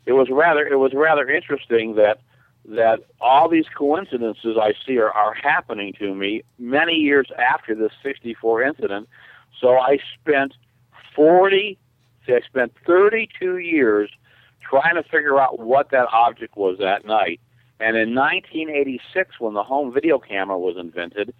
it 0.06 0.14
was 0.14 0.28
rather 0.32 0.66
it 0.66 0.78
was 0.78 0.94
rather 0.94 1.30
interesting 1.30 1.96
that 1.96 2.20
that 2.68 3.02
all 3.22 3.48
these 3.50 3.66
coincidences 3.78 4.58
I 4.60 4.74
see 4.86 4.98
are, 4.98 5.12
are 5.12 5.34
happening 5.34 5.94
to 6.00 6.16
me 6.16 6.44
many 6.58 6.94
years 6.94 7.28
after 7.38 7.76
this 7.76 7.92
64 8.02 8.64
incident. 8.64 9.08
So 9.60 9.78
I 9.78 10.00
spent 10.20 10.54
40, 11.16 11.78
see, 12.26 12.34
I 12.34 12.42
spent 12.42 12.74
32 12.86 13.58
years 13.58 14.10
trying 14.68 14.96
to 14.96 15.04
figure 15.04 15.40
out 15.40 15.60
what 15.60 15.92
that 15.92 16.08
object 16.12 16.58
was 16.58 16.80
that 16.80 17.06
night. 17.06 17.40
And 17.80 17.96
in 17.96 18.16
1986, 18.16 19.40
when 19.40 19.54
the 19.54 19.64
home 19.64 19.94
video 19.94 20.18
camera 20.18 20.58
was 20.58 20.76
invented 20.78 21.34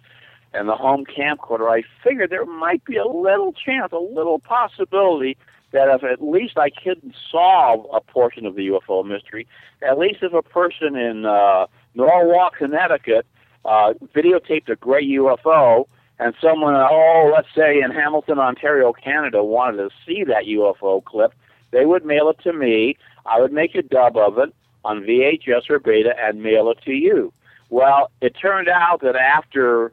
and 0.52 0.68
the 0.68 0.76
home 0.76 1.04
camcorder, 1.04 1.70
I 1.70 1.82
figured 2.02 2.30
there 2.30 2.46
might 2.46 2.84
be 2.84 2.96
a 2.96 3.06
little 3.06 3.52
chance, 3.52 3.92
a 3.92 3.98
little 3.98 4.38
possibility 4.38 5.36
that 5.72 5.88
if 5.88 6.04
at 6.04 6.22
least 6.22 6.56
I 6.56 6.70
couldn't 6.70 7.14
solve 7.30 7.86
a 7.92 8.00
portion 8.00 8.46
of 8.46 8.54
the 8.54 8.68
UFO 8.68 9.04
mystery, 9.04 9.46
at 9.82 9.98
least 9.98 10.18
if 10.22 10.32
a 10.32 10.42
person 10.42 10.96
in 10.96 11.26
uh, 11.26 11.66
Norwalk, 11.94 12.56
Connecticut, 12.56 13.26
uh, 13.64 13.92
videotaped 14.14 14.68
a 14.68 14.76
gray 14.76 15.04
UFO, 15.04 15.86
and 16.18 16.34
someone, 16.40 16.74
oh, 16.74 17.30
let's 17.34 17.48
say 17.54 17.80
in 17.80 17.90
Hamilton, 17.90 18.38
Ontario, 18.38 18.92
Canada, 18.92 19.44
wanted 19.44 19.76
to 19.78 19.90
see 20.06 20.24
that 20.24 20.44
UFO 20.44 21.04
clip, 21.04 21.34
they 21.72 21.84
would 21.84 22.04
mail 22.06 22.30
it 22.30 22.38
to 22.44 22.52
me. 22.52 22.96
I 23.26 23.40
would 23.40 23.52
make 23.52 23.74
a 23.74 23.82
dub 23.82 24.16
of 24.16 24.38
it 24.38 24.54
on 24.84 25.02
VHS 25.02 25.68
or 25.68 25.78
beta 25.78 26.14
and 26.18 26.42
mail 26.42 26.70
it 26.70 26.78
to 26.84 26.92
you. 26.92 27.32
Well, 27.68 28.10
it 28.20 28.36
turned 28.40 28.68
out 28.68 29.00
that 29.02 29.16
after, 29.16 29.92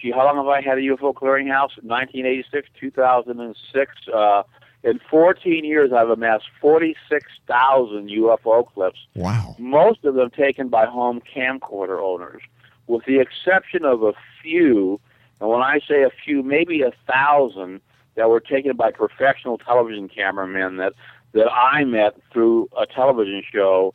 gee, 0.00 0.10
how 0.10 0.24
long 0.24 0.36
have 0.36 0.46
I 0.46 0.60
had 0.60 0.78
a 0.78 0.82
UFO 0.82 1.12
clearinghouse? 1.12 1.76
1986, 1.82 2.68
2006. 2.78 3.92
Uh, 4.12 4.42
in 4.84 5.00
14 5.10 5.64
years, 5.64 5.92
I've 5.92 6.10
amassed 6.10 6.46
46,000 6.60 8.08
UFO 8.10 8.66
clips. 8.72 8.98
Wow. 9.14 9.56
Most 9.58 10.04
of 10.04 10.14
them 10.14 10.30
taken 10.30 10.68
by 10.68 10.86
home 10.86 11.20
camcorder 11.20 12.00
owners, 12.00 12.42
with 12.86 13.04
the 13.04 13.18
exception 13.18 13.84
of 13.84 14.02
a 14.02 14.12
few. 14.42 15.00
And 15.40 15.48
when 15.48 15.62
I 15.62 15.80
say 15.88 16.02
a 16.02 16.10
few, 16.24 16.42
maybe 16.42 16.82
a 16.82 16.92
thousand 17.10 17.80
that 18.14 18.28
were 18.28 18.40
taken 18.40 18.76
by 18.76 18.90
professional 18.92 19.58
television 19.58 20.08
cameramen 20.08 20.76
that 20.76 20.92
that 21.32 21.50
I 21.52 21.84
met 21.84 22.14
through 22.32 22.70
a 22.76 22.86
television 22.86 23.42
show 23.52 23.94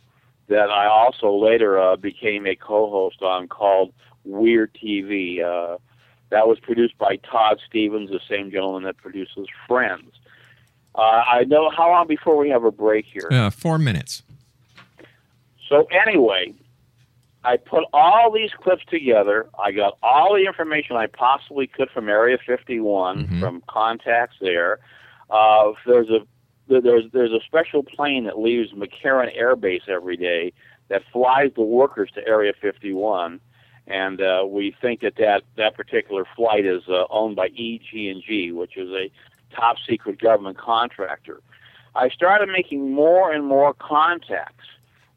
that 0.49 0.69
I 0.69 0.85
also 0.85 1.33
later 1.33 1.79
uh, 1.79 1.95
became 1.95 2.45
a 2.45 2.55
co-host 2.55 3.21
on 3.21 3.47
called 3.47 3.91
Weird 4.23 4.77
TV. 4.81 5.43
Uh, 5.43 5.77
that 6.33 6.47
was 6.47 6.59
produced 6.59 6.97
by 6.97 7.17
Todd 7.17 7.61
Stevens, 7.69 8.09
the 8.09 8.19
same 8.27 8.49
gentleman 8.49 8.83
that 8.83 8.97
produces 8.97 9.47
Friends. 9.67 10.11
Uh, 10.95 11.23
I 11.31 11.43
know 11.43 11.69
how 11.69 11.89
long 11.89 12.07
before 12.07 12.37
we 12.37 12.49
have 12.49 12.63
a 12.63 12.71
break 12.71 13.05
here. 13.05 13.27
Uh, 13.31 13.51
four 13.51 13.77
minutes. 13.77 14.23
So 15.69 15.87
anyway, 16.05 16.53
I 17.43 17.57
put 17.57 17.83
all 17.93 18.31
these 18.31 18.49
clips 18.51 18.83
together. 18.89 19.47
I 19.63 19.71
got 19.71 19.97
all 20.01 20.33
the 20.33 20.45
information 20.45 20.95
I 20.95 21.05
possibly 21.05 21.67
could 21.67 21.89
from 21.91 22.09
Area 22.09 22.37
51, 22.43 23.39
from 23.39 23.63
contacts 23.67 24.37
there. 24.41 24.79
Uh, 25.29 25.73
there's 25.85 26.09
a 26.09 26.25
there's 26.67 27.05
there's 27.11 27.31
a 27.31 27.41
special 27.45 27.83
plane 27.83 28.23
that 28.23 28.39
leaves 28.39 28.71
McCarran 28.71 29.31
Air 29.35 29.55
Base 29.55 29.83
every 29.87 30.17
day 30.17 30.51
that 30.89 31.03
flies 31.11 31.51
the 31.55 31.61
workers 31.61 32.09
to 32.15 32.27
Area 32.27 32.53
51, 32.59 33.39
and 33.87 34.21
uh, 34.21 34.45
we 34.47 34.75
think 34.81 35.01
that 35.01 35.15
that, 35.17 35.43
that 35.57 35.75
particular 35.75 36.25
flight 36.35 36.65
is 36.65 36.83
uh, 36.87 37.05
owned 37.09 37.35
by 37.35 37.47
EG&G, 37.47 38.51
which 38.53 38.77
is 38.77 38.89
a 38.91 39.11
top 39.55 39.77
secret 39.87 40.19
government 40.19 40.57
contractor. 40.57 41.41
I 41.95 42.09
started 42.09 42.49
making 42.49 42.91
more 42.93 43.31
and 43.31 43.45
more 43.45 43.73
contacts. 43.73 44.65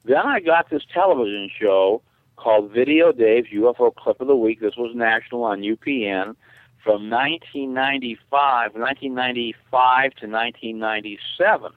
Then 0.05 0.27
I 0.27 0.41
got 0.41 0.69
this 0.69 0.83
television 0.93 1.51
show 1.59 2.03
called 2.37 2.71
Video 2.71 3.13
Dave's 3.13 3.49
UFO 3.49 3.95
Clip 3.95 4.21
of 4.21 4.27
the 4.27 4.37
Week. 4.37 4.61
This 4.61 4.77
was 4.77 4.95
national 4.95 5.43
on 5.45 5.63
UPN 5.63 6.37
from 6.85 7.11
1995, 7.11 8.75
1995 8.75 10.03
to 10.17 10.27
1997. 10.27 11.73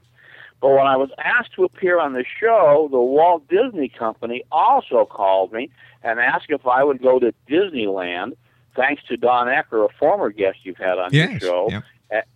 But 0.61 0.69
when 0.69 0.85
I 0.85 0.97
was 0.97 1.09
asked 1.17 1.53
to 1.55 1.63
appear 1.63 1.99
on 1.99 2.13
the 2.13 2.25
show, 2.39 2.89
the 2.91 2.99
Walt 2.99 3.47
Disney 3.47 3.87
Company 3.87 4.43
also 4.51 5.05
called 5.05 5.53
me 5.53 5.69
and 6.03 6.19
asked 6.19 6.45
if 6.49 6.65
I 6.65 6.83
would 6.83 7.01
go 7.01 7.19
to 7.19 7.33
Disneyland, 7.49 8.33
thanks 8.75 9.03
to 9.09 9.17
Don 9.17 9.47
Ecker, 9.47 9.85
a 9.85 9.89
former 9.97 10.29
guest 10.29 10.59
you've 10.63 10.77
had 10.77 10.97
on 10.97 11.09
Yes, 11.11 11.31
your 11.31 11.39
show, 11.39 11.69
yep. 12.11 12.27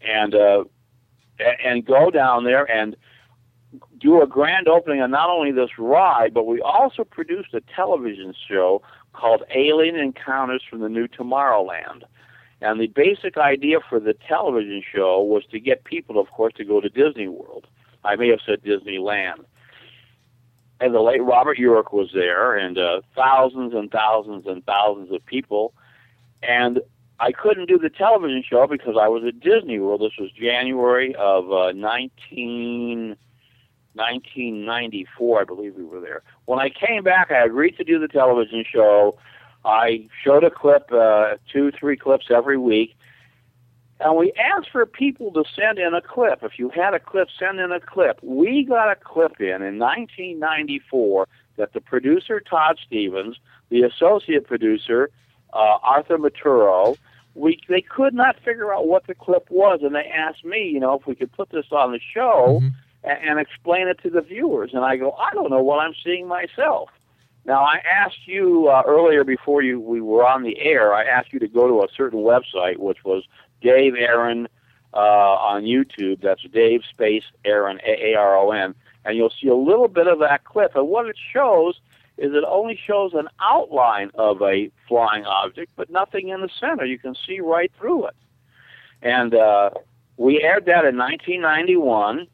and 0.00 0.34
uh, 0.34 0.64
and 1.64 1.84
go 1.84 2.10
down 2.10 2.44
there 2.44 2.70
and 2.70 2.96
do 3.98 4.22
a 4.22 4.26
grand 4.26 4.68
opening 4.68 5.00
on 5.00 5.10
not 5.10 5.30
only 5.30 5.50
this 5.52 5.70
ride, 5.78 6.32
but 6.32 6.46
we 6.46 6.60
also 6.60 7.04
produced 7.04 7.54
a 7.54 7.60
television 7.74 8.34
show 8.48 8.82
called 9.12 9.42
Alien 9.54 9.96
Encounters 9.96 10.62
from 10.68 10.80
the 10.80 10.88
New 10.88 11.08
Tomorrowland. 11.08 12.02
And 12.60 12.80
the 12.80 12.86
basic 12.86 13.36
idea 13.36 13.78
for 13.88 14.00
the 14.00 14.14
television 14.26 14.82
show 14.94 15.22
was 15.22 15.44
to 15.50 15.60
get 15.60 15.84
people, 15.84 16.18
of 16.18 16.30
course, 16.30 16.52
to 16.56 16.64
go 16.64 16.80
to 16.80 16.88
Disney 16.88 17.28
World. 17.28 17.66
I 18.04 18.16
may 18.16 18.28
have 18.28 18.40
said 18.44 18.62
Disneyland. 18.62 19.44
And 20.84 20.94
the 20.94 21.00
late 21.00 21.22
Robert 21.22 21.58
York 21.58 21.94
was 21.94 22.10
there, 22.12 22.54
and 22.54 22.76
uh, 22.76 23.00
thousands 23.16 23.72
and 23.72 23.90
thousands 23.90 24.46
and 24.46 24.62
thousands 24.66 25.10
of 25.12 25.24
people. 25.24 25.72
And 26.42 26.82
I 27.18 27.32
couldn't 27.32 27.70
do 27.70 27.78
the 27.78 27.88
television 27.88 28.44
show 28.46 28.66
because 28.66 28.94
I 29.00 29.08
was 29.08 29.24
at 29.24 29.40
Disney 29.40 29.78
World. 29.78 30.02
This 30.02 30.18
was 30.20 30.30
January 30.32 31.14
of 31.14 31.50
uh, 31.50 31.72
19, 31.72 33.16
1994, 33.94 35.40
I 35.40 35.44
believe 35.44 35.74
we 35.74 35.84
were 35.84 36.00
there. 36.00 36.22
When 36.44 36.58
I 36.58 36.68
came 36.68 37.02
back, 37.02 37.30
I 37.30 37.46
agreed 37.46 37.78
to 37.78 37.84
do 37.84 37.98
the 37.98 38.08
television 38.08 38.62
show. 38.70 39.16
I 39.64 40.06
showed 40.22 40.44
a 40.44 40.50
clip, 40.50 40.92
uh, 40.92 41.36
two, 41.50 41.72
three 41.72 41.96
clips 41.96 42.26
every 42.28 42.58
week. 42.58 42.94
And 44.04 44.18
we 44.18 44.32
asked 44.34 44.70
for 44.70 44.84
people 44.84 45.32
to 45.32 45.44
send 45.56 45.78
in 45.78 45.94
a 45.94 46.02
clip. 46.02 46.42
If 46.42 46.58
you 46.58 46.68
had 46.68 46.92
a 46.92 47.00
clip, 47.00 47.28
send 47.38 47.58
in 47.58 47.72
a 47.72 47.80
clip. 47.80 48.20
We 48.22 48.62
got 48.62 48.92
a 48.92 48.96
clip 48.96 49.40
in 49.40 49.62
in 49.62 49.78
1994 49.78 51.26
that 51.56 51.72
the 51.72 51.80
producer, 51.80 52.38
Todd 52.38 52.78
Stevens, 52.86 53.38
the 53.70 53.82
associate 53.82 54.46
producer, 54.46 55.08
uh, 55.54 55.78
Arthur 55.82 56.18
Maturo, 56.18 56.98
we 57.34 57.58
they 57.66 57.80
could 57.80 58.12
not 58.12 58.36
figure 58.44 58.74
out 58.74 58.86
what 58.86 59.06
the 59.06 59.14
clip 59.14 59.46
was, 59.50 59.80
and 59.82 59.94
they 59.94 60.04
asked 60.04 60.44
me, 60.44 60.68
you 60.68 60.80
know, 60.80 60.94
if 60.98 61.06
we 61.06 61.14
could 61.14 61.32
put 61.32 61.48
this 61.48 61.66
on 61.72 61.92
the 61.92 62.00
show 62.12 62.60
and, 63.02 63.18
and 63.26 63.40
explain 63.40 63.88
it 63.88 63.98
to 64.02 64.10
the 64.10 64.20
viewers. 64.20 64.72
And 64.74 64.84
I 64.84 64.96
go, 64.98 65.12
I 65.12 65.32
don't 65.32 65.50
know 65.50 65.62
what 65.62 65.78
I'm 65.78 65.94
seeing 66.04 66.28
myself. 66.28 66.90
Now, 67.46 67.62
I 67.62 67.80
asked 67.90 68.26
you 68.26 68.68
uh, 68.68 68.82
earlier 68.86 69.22
before 69.22 69.62
you 69.62 69.78
we 69.78 70.00
were 70.00 70.26
on 70.26 70.42
the 70.42 70.58
air. 70.60 70.94
I 70.94 71.04
asked 71.04 71.32
you 71.32 71.38
to 71.40 71.48
go 71.48 71.68
to 71.68 71.82
a 71.82 71.88
certain 71.94 72.20
website, 72.20 72.78
which 72.78 73.04
was 73.04 73.24
Dave 73.64 73.94
Aaron 73.96 74.46
uh, 74.92 74.98
on 74.98 75.64
YouTube. 75.64 76.20
That's 76.20 76.42
Dave 76.52 76.82
Space 76.88 77.24
Aaron 77.44 77.80
A 77.84 78.12
A 78.12 78.14
R 78.14 78.36
O 78.36 78.52
N, 78.52 78.74
and 79.04 79.16
you'll 79.16 79.32
see 79.40 79.48
a 79.48 79.56
little 79.56 79.88
bit 79.88 80.06
of 80.06 80.20
that 80.20 80.44
clip. 80.44 80.76
And 80.76 80.86
what 80.86 81.06
it 81.06 81.16
shows 81.32 81.80
is 82.16 82.32
it 82.32 82.44
only 82.46 82.78
shows 82.86 83.12
an 83.14 83.28
outline 83.40 84.10
of 84.14 84.40
a 84.42 84.70
flying 84.86 85.24
object, 85.24 85.72
but 85.74 85.90
nothing 85.90 86.28
in 86.28 86.42
the 86.42 86.50
center. 86.60 86.84
You 86.84 86.98
can 86.98 87.16
see 87.26 87.40
right 87.40 87.72
through 87.76 88.06
it. 88.06 88.14
And 89.02 89.34
uh, 89.34 89.70
we 90.16 90.40
aired 90.40 90.66
that 90.66 90.84
in 90.84 90.96
1991. 90.96 92.28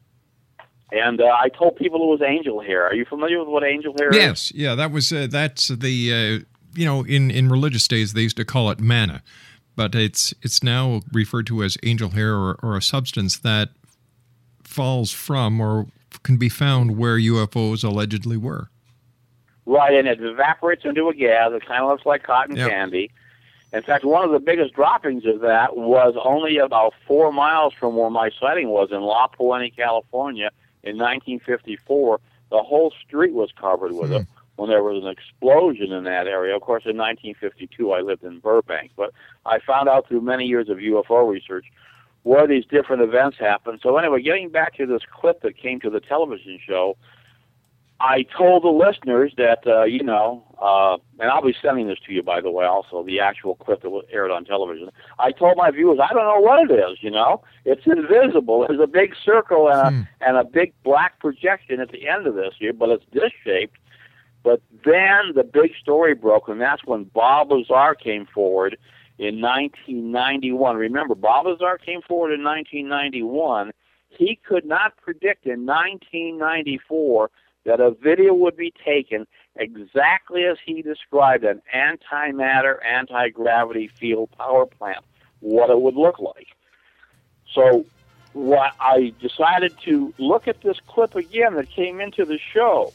And 0.93 1.21
uh, 1.21 1.25
I 1.25 1.47
told 1.47 1.77
people 1.77 2.03
it 2.03 2.19
was 2.19 2.21
angel 2.21 2.61
hair. 2.61 2.85
Are 2.85 2.93
you 2.93 3.05
familiar 3.05 3.39
with 3.39 3.47
what 3.47 3.63
angel 3.63 3.95
hair 3.97 4.09
is? 4.09 4.17
Yes, 4.17 4.51
yeah, 4.53 4.75
that 4.75 4.91
was 4.91 5.11
uh, 5.11 5.27
that's 5.31 5.69
the 5.69 6.13
uh, 6.13 6.45
you 6.75 6.85
know 6.85 7.05
in 7.05 7.31
in 7.31 7.47
religious 7.47 7.87
days 7.87 8.11
they 8.11 8.21
used 8.21 8.35
to 8.37 8.45
call 8.45 8.69
it 8.71 8.79
manna, 8.81 9.23
but 9.75 9.95
it's 9.95 10.33
it's 10.41 10.63
now 10.63 11.01
referred 11.11 11.47
to 11.47 11.63
as 11.63 11.77
angel 11.83 12.09
hair 12.09 12.35
or, 12.35 12.57
or 12.61 12.77
a 12.77 12.81
substance 12.81 13.37
that 13.39 13.69
falls 14.63 15.11
from 15.11 15.59
or 15.59 15.87
can 16.23 16.37
be 16.37 16.49
found 16.49 16.97
where 16.97 17.17
UFOs 17.17 17.83
allegedly 17.83 18.37
were. 18.37 18.69
Right, 19.65 19.93
and 19.93 20.07
it 20.07 20.21
evaporates 20.21 20.85
into 20.85 21.07
a 21.09 21.13
gas. 21.13 21.51
It 21.53 21.65
kind 21.65 21.83
of 21.83 21.89
looks 21.89 22.05
like 22.05 22.23
cotton 22.23 22.55
Yep. 22.55 22.69
candy. 22.69 23.11
In 23.73 23.81
fact, 23.83 24.03
one 24.03 24.25
of 24.25 24.31
the 24.31 24.39
biggest 24.39 24.73
droppings 24.73 25.25
of 25.25 25.39
that 25.41 25.77
was 25.77 26.15
only 26.21 26.57
about 26.57 26.93
four 27.07 27.31
miles 27.31 27.73
from 27.73 27.95
where 27.95 28.09
my 28.09 28.29
sighting 28.37 28.69
was 28.69 28.89
in 28.91 29.01
La 29.01 29.27
Puente, 29.27 29.69
California, 29.73 30.49
in 30.83 30.97
1954. 30.97 32.19
The 32.49 32.61
whole 32.61 32.91
street 33.05 33.33
was 33.33 33.51
covered 33.53 33.93
with 33.93 34.11
it 34.11 34.23
hmm. 34.23 34.33
when 34.57 34.69
there 34.69 34.83
was 34.83 35.03
an 35.03 35.09
explosion 35.09 35.93
in 35.93 36.03
that 36.03 36.27
area. 36.27 36.53
Of 36.53 36.63
course, 36.63 36.83
in 36.83 36.97
1952, 36.97 37.93
I 37.93 38.01
lived 38.01 38.23
in 38.23 38.39
Burbank, 38.39 38.91
but 38.97 39.13
I 39.45 39.59
found 39.59 39.89
out 39.89 40.07
through 40.07 40.21
many 40.21 40.45
years 40.45 40.69
of 40.69 40.77
UFO 40.77 41.29
research 41.29 41.65
where 42.23 42.47
these 42.47 42.65
different 42.65 43.01
events 43.01 43.37
happened. 43.39 43.79
So, 43.81 43.97
anyway, 43.97 44.21
getting 44.21 44.49
back 44.49 44.75
to 44.77 44.85
this 44.85 45.01
clip 45.11 45.41
that 45.41 45.57
came 45.57 45.79
to 45.79 45.89
the 45.89 45.99
television 45.99 46.59
show, 46.65 46.95
I 47.99 48.25
told 48.35 48.63
the 48.63 48.69
listeners 48.69 49.33
that, 49.37 49.65
uh, 49.65 49.83
you 49.83 50.03
know, 50.03 50.43
uh, 50.59 50.97
and 51.19 51.29
I'll 51.29 51.43
be 51.43 51.55
sending 51.61 51.87
this 51.87 51.99
to 52.07 52.13
you, 52.13 52.23
by 52.23 52.41
the 52.41 52.49
way, 52.49 52.65
also, 52.65 53.03
the 53.03 53.19
actual 53.19 53.55
clip 53.55 53.81
that 53.81 53.89
was 53.89 54.05
aired 54.11 54.31
on 54.31 54.43
television. 54.45 54.89
I 55.19 55.31
told 55.31 55.57
my 55.57 55.69
viewers, 55.71 55.99
I 56.01 56.13
don't 56.13 56.25
know 56.25 56.39
what 56.39 56.69
it 56.69 56.73
is, 56.73 56.97
you 57.01 57.11
know? 57.11 57.43
It's 57.65 57.85
invisible. 57.85 58.65
There's 58.67 58.79
a 58.79 58.87
big 58.87 59.13
circle 59.23 59.69
and 59.69 59.79
a, 59.79 60.09
and 60.27 60.37
a 60.37 60.43
big 60.43 60.73
black 60.83 61.19
projection 61.19 61.79
at 61.79 61.91
the 61.91 62.07
end 62.07 62.25
of 62.25 62.35
this 62.35 62.53
here, 62.57 62.73
but 62.73 62.89
it's 62.89 63.05
disc 63.11 63.33
shaped. 63.43 63.77
But 64.43 64.61
then 64.83 65.33
the 65.35 65.43
big 65.43 65.71
story 65.79 66.15
broke, 66.15 66.47
and 66.47 66.59
that's 66.59 66.83
when 66.85 67.03
Bob 67.03 67.51
Lazar 67.51 67.93
came 67.93 68.25
forward 68.25 68.77
in 69.21 69.39
1991. 69.39 70.75
Remember, 70.75 71.13
Bob 71.13 71.45
Lazar 71.45 71.77
came 71.77 72.01
forward 72.01 72.33
in 72.33 72.43
1991. 72.43 73.71
He 74.09 74.35
could 74.35 74.65
not 74.65 74.97
predict 74.97 75.45
in 75.45 75.63
1994 75.67 77.29
that 77.65 77.79
a 77.79 77.91
video 77.91 78.33
would 78.33 78.57
be 78.57 78.73
taken 78.83 79.27
exactly 79.55 80.45
as 80.45 80.57
he 80.65 80.81
described 80.81 81.43
an 81.43 81.61
antimatter, 81.73 82.83
anti 82.83 83.29
gravity 83.29 83.87
field 83.87 84.31
power 84.35 84.65
plant, 84.65 85.05
what 85.39 85.69
it 85.69 85.79
would 85.79 85.95
look 85.95 86.17
like. 86.17 86.47
So 87.53 87.85
what 88.33 88.73
I 88.79 89.13
decided 89.21 89.75
to 89.83 90.15
look 90.17 90.47
at 90.47 90.61
this 90.61 90.77
clip 90.87 91.15
again 91.15 91.53
that 91.55 91.69
came 91.69 92.01
into 92.01 92.25
the 92.25 92.39
show. 92.53 92.91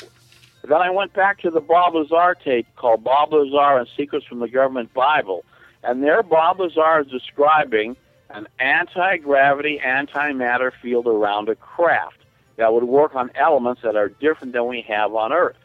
Then 0.64 0.82
I 0.82 0.90
went 0.90 1.12
back 1.12 1.38
to 1.42 1.50
the 1.50 1.60
Bob 1.60 1.94
Lazar 1.94 2.34
tape 2.34 2.66
called 2.74 3.04
Bob 3.04 3.32
Lazar 3.32 3.78
and 3.78 3.88
Secrets 3.96 4.26
from 4.26 4.40
the 4.40 4.48
Government 4.48 4.92
Bible. 4.92 5.44
And 5.86 6.02
there 6.02 6.22
Bob 6.22 6.58
Lazar 6.58 7.00
is 7.00 7.06
describing 7.06 7.96
an 8.30 8.48
anti-gravity, 8.58 9.80
antimatter 9.84 10.72
field 10.82 11.06
around 11.06 11.48
a 11.48 11.54
craft 11.54 12.18
that 12.56 12.72
would 12.72 12.84
work 12.84 13.14
on 13.14 13.30
elements 13.36 13.82
that 13.82 13.94
are 13.94 14.08
different 14.08 14.52
than 14.52 14.66
we 14.66 14.82
have 14.82 15.14
on 15.14 15.32
Earth. 15.32 15.56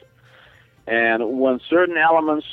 And 0.86 1.40
when 1.40 1.60
certain 1.68 1.98
elements 1.98 2.46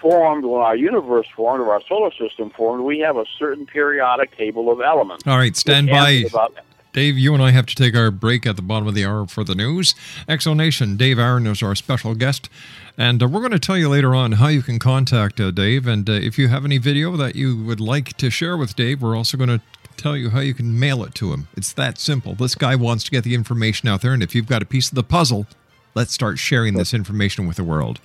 formed, 0.00 0.44
when 0.44 0.62
our 0.62 0.76
universe 0.76 1.26
formed, 1.34 1.60
or 1.60 1.72
our 1.72 1.82
solar 1.86 2.12
system 2.12 2.50
formed, 2.50 2.84
we 2.84 3.00
have 3.00 3.16
a 3.16 3.26
certain 3.38 3.66
periodic 3.66 4.36
table 4.36 4.70
of 4.70 4.80
elements. 4.80 5.26
All 5.26 5.36
right, 5.36 5.54
stand 5.54 5.88
by. 5.90 6.24
About, 6.28 6.54
Dave, 6.92 7.16
you 7.16 7.32
and 7.32 7.42
I 7.42 7.52
have 7.52 7.64
to 7.66 7.74
take 7.74 7.96
our 7.96 8.10
break 8.10 8.46
at 8.46 8.56
the 8.56 8.62
bottom 8.62 8.86
of 8.86 8.94
the 8.94 9.06
hour 9.06 9.26
for 9.26 9.44
the 9.44 9.54
news. 9.54 9.94
Exonation, 10.28 10.98
Dave 10.98 11.18
Aaron 11.18 11.46
is 11.46 11.62
our 11.62 11.74
special 11.74 12.14
guest. 12.14 12.50
And 12.98 13.22
uh, 13.22 13.28
we're 13.28 13.40
going 13.40 13.52
to 13.52 13.58
tell 13.58 13.78
you 13.78 13.88
later 13.88 14.14
on 14.14 14.32
how 14.32 14.48
you 14.48 14.60
can 14.60 14.78
contact 14.78 15.40
uh, 15.40 15.50
Dave. 15.50 15.86
And 15.86 16.08
uh, 16.08 16.12
if 16.12 16.38
you 16.38 16.48
have 16.48 16.66
any 16.66 16.76
video 16.76 17.16
that 17.16 17.34
you 17.34 17.64
would 17.64 17.80
like 17.80 18.14
to 18.18 18.28
share 18.28 18.58
with 18.58 18.76
Dave, 18.76 19.00
we're 19.00 19.16
also 19.16 19.38
going 19.38 19.48
to 19.48 19.62
tell 19.96 20.18
you 20.18 20.30
how 20.30 20.40
you 20.40 20.52
can 20.52 20.78
mail 20.78 21.02
it 21.02 21.14
to 21.14 21.32
him. 21.32 21.48
It's 21.56 21.72
that 21.72 21.96
simple. 21.96 22.34
This 22.34 22.54
guy 22.54 22.76
wants 22.76 23.04
to 23.04 23.10
get 23.10 23.24
the 23.24 23.34
information 23.34 23.88
out 23.88 24.02
there. 24.02 24.12
And 24.12 24.22
if 24.22 24.34
you've 24.34 24.46
got 24.46 24.62
a 24.62 24.66
piece 24.66 24.90
of 24.90 24.94
the 24.94 25.02
puzzle, 25.02 25.46
let's 25.94 26.12
start 26.12 26.38
sharing 26.38 26.74
this 26.74 26.92
information 26.92 27.46
with 27.46 27.56
the 27.56 27.64
world. 27.64 28.00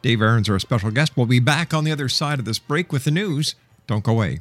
Dave 0.00 0.22
Aaron's 0.22 0.48
our 0.48 0.58
special 0.58 0.90
guest. 0.90 1.18
We'll 1.18 1.26
be 1.26 1.38
back 1.38 1.74
on 1.74 1.84
the 1.84 1.92
other 1.92 2.08
side 2.08 2.38
of 2.38 2.46
this 2.46 2.58
break 2.58 2.92
with 2.92 3.04
the 3.04 3.10
news. 3.10 3.56
Don't 3.86 4.02
go 4.02 4.12
away. 4.12 4.40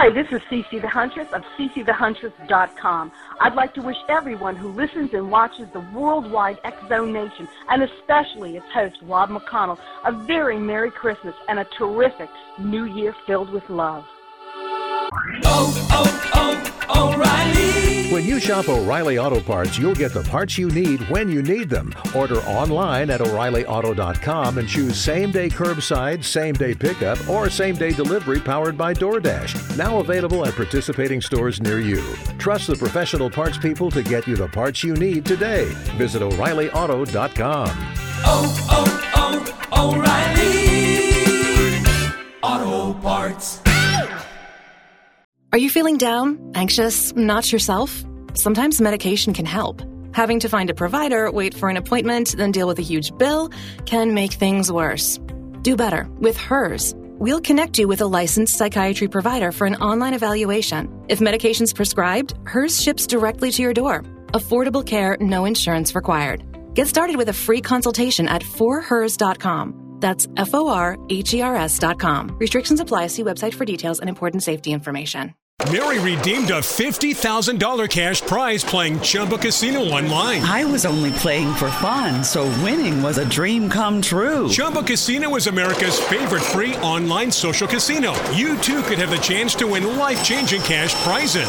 Hi, 0.00 0.10
this 0.10 0.28
is 0.30 0.40
Cece 0.42 0.80
the 0.80 0.88
Huntress 0.88 1.26
of 1.32 1.42
CeCeTheHuntress.com. 1.58 3.10
I'd 3.40 3.56
like 3.56 3.74
to 3.74 3.82
wish 3.82 3.96
everyone 4.08 4.54
who 4.54 4.68
listens 4.68 5.12
and 5.12 5.28
watches 5.28 5.66
the 5.72 5.80
worldwide 5.92 6.60
X-Zone 6.62 7.12
Nation, 7.12 7.48
and 7.68 7.82
especially 7.82 8.56
its 8.56 8.70
host, 8.72 8.98
Rob 9.02 9.30
McConnell, 9.30 9.76
a 10.04 10.12
very 10.12 10.56
Merry 10.56 10.92
Christmas 10.92 11.34
and 11.48 11.58
a 11.58 11.64
terrific 11.76 12.30
New 12.60 12.84
Year 12.84 13.12
filled 13.26 13.50
with 13.50 13.68
love. 13.68 14.04
Oh, 15.44 15.88
oh, 15.90 16.88
oh, 16.90 17.18
When 18.10 18.24
you 18.24 18.40
shop 18.40 18.70
O'Reilly 18.70 19.18
Auto 19.18 19.38
Parts, 19.38 19.76
you'll 19.76 19.94
get 19.94 20.14
the 20.14 20.22
parts 20.22 20.56
you 20.56 20.70
need 20.70 21.02
when 21.10 21.28
you 21.28 21.42
need 21.42 21.68
them. 21.68 21.92
Order 22.14 22.40
online 22.44 23.10
at 23.10 23.20
O'ReillyAuto.com 23.20 24.56
and 24.56 24.66
choose 24.66 24.98
same 24.98 25.30
day 25.30 25.50
curbside, 25.50 26.24
same 26.24 26.54
day 26.54 26.74
pickup, 26.74 27.28
or 27.28 27.50
same 27.50 27.74
day 27.74 27.90
delivery 27.90 28.40
powered 28.40 28.78
by 28.78 28.94
DoorDash. 28.94 29.76
Now 29.76 29.98
available 29.98 30.46
at 30.46 30.54
participating 30.54 31.20
stores 31.20 31.60
near 31.60 31.80
you. 31.80 32.02
Trust 32.38 32.68
the 32.68 32.76
professional 32.76 33.28
parts 33.28 33.58
people 33.58 33.90
to 33.90 34.02
get 34.02 34.26
you 34.26 34.36
the 34.36 34.48
parts 34.48 34.82
you 34.82 34.94
need 34.94 35.26
today. 35.26 35.66
Visit 35.98 36.22
O'ReillyAuto.com. 36.22 37.68
Oh, 38.24 38.68
oh, 38.70 39.52
oh, 39.72 39.94
O'Reilly 42.42 42.64
Auto 42.72 42.98
Parts. 43.00 43.67
Are 45.50 45.58
you 45.58 45.70
feeling 45.70 45.96
down, 45.96 46.52
anxious, 46.54 47.16
not 47.16 47.50
yourself? 47.50 48.04
Sometimes 48.34 48.82
medication 48.82 49.32
can 49.32 49.46
help. 49.46 49.80
Having 50.12 50.40
to 50.40 50.48
find 50.50 50.68
a 50.68 50.74
provider, 50.74 51.30
wait 51.30 51.54
for 51.54 51.70
an 51.70 51.78
appointment, 51.78 52.34
then 52.36 52.52
deal 52.52 52.66
with 52.66 52.78
a 52.78 52.82
huge 52.82 53.16
bill 53.16 53.48
can 53.86 54.12
make 54.12 54.32
things 54.32 54.70
worse. 54.70 55.18
Do 55.62 55.74
better 55.74 56.06
with 56.18 56.36
HERS. 56.36 56.94
We'll 56.98 57.40
connect 57.40 57.78
you 57.78 57.88
with 57.88 58.02
a 58.02 58.06
licensed 58.06 58.58
psychiatry 58.58 59.08
provider 59.08 59.50
for 59.50 59.66
an 59.66 59.76
online 59.76 60.12
evaluation. 60.12 61.06
If 61.08 61.22
medication's 61.22 61.72
prescribed, 61.72 62.34
HERS 62.44 62.82
ships 62.82 63.06
directly 63.06 63.50
to 63.52 63.62
your 63.62 63.72
door. 63.72 64.02
Affordable 64.34 64.84
care, 64.84 65.16
no 65.18 65.46
insurance 65.46 65.94
required. 65.94 66.44
Get 66.74 66.88
started 66.88 67.16
with 67.16 67.30
a 67.30 67.32
free 67.32 67.62
consultation 67.62 68.28
at 68.28 68.42
forhers.com. 68.42 69.87
That's 70.00 70.26
F 70.36 70.54
O 70.54 70.68
R 70.68 70.98
H 71.08 71.34
E 71.34 71.40
R 71.40 71.56
S.com. 71.56 72.36
Restrictions 72.38 72.80
apply. 72.80 73.08
See 73.08 73.22
website 73.22 73.54
for 73.54 73.64
details 73.64 74.00
and 74.00 74.08
important 74.08 74.42
safety 74.42 74.72
information. 74.72 75.34
Mary 75.72 75.98
redeemed 75.98 76.50
a 76.50 76.60
$50,000 76.60 77.90
cash 77.90 78.20
prize 78.20 78.62
playing 78.62 79.00
Chumba 79.00 79.36
Casino 79.38 79.80
online. 79.80 80.40
I 80.42 80.64
was 80.64 80.86
only 80.86 81.10
playing 81.10 81.52
for 81.54 81.68
fun, 81.72 82.22
so 82.22 82.44
winning 82.62 83.02
was 83.02 83.18
a 83.18 83.28
dream 83.28 83.68
come 83.68 84.00
true. 84.00 84.48
Chumba 84.48 84.84
Casino 84.84 85.34
is 85.34 85.48
America's 85.48 85.98
favorite 85.98 86.42
free 86.44 86.76
online 86.76 87.32
social 87.32 87.66
casino. 87.66 88.14
You 88.30 88.56
too 88.58 88.82
could 88.82 88.98
have 88.98 89.10
the 89.10 89.16
chance 89.16 89.56
to 89.56 89.66
win 89.66 89.96
life 89.96 90.22
changing 90.22 90.62
cash 90.62 90.94
prizes. 91.02 91.48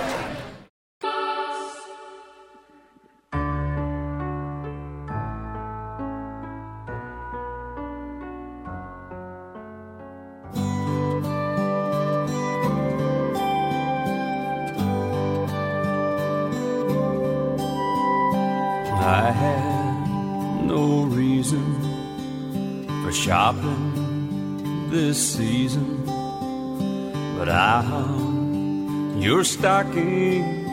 Stocking 29.61 30.65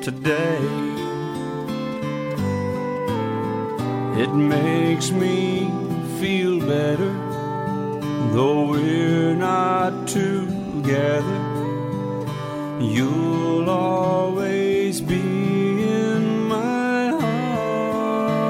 today. 0.00 0.64
It 4.22 4.32
makes 4.32 5.10
me 5.10 5.68
feel 6.18 6.58
better, 6.60 7.12
though 8.32 8.70
we're 8.70 9.36
not 9.36 10.08
together. 10.08 11.40
You'll 12.80 13.68
always 13.68 15.02
be 15.02 15.20
in 15.82 16.48
my 16.48 17.10
heart. 17.20 18.46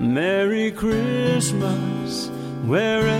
Merry 0.00 0.70
Christmas, 0.72 2.30
wherever 2.64 3.19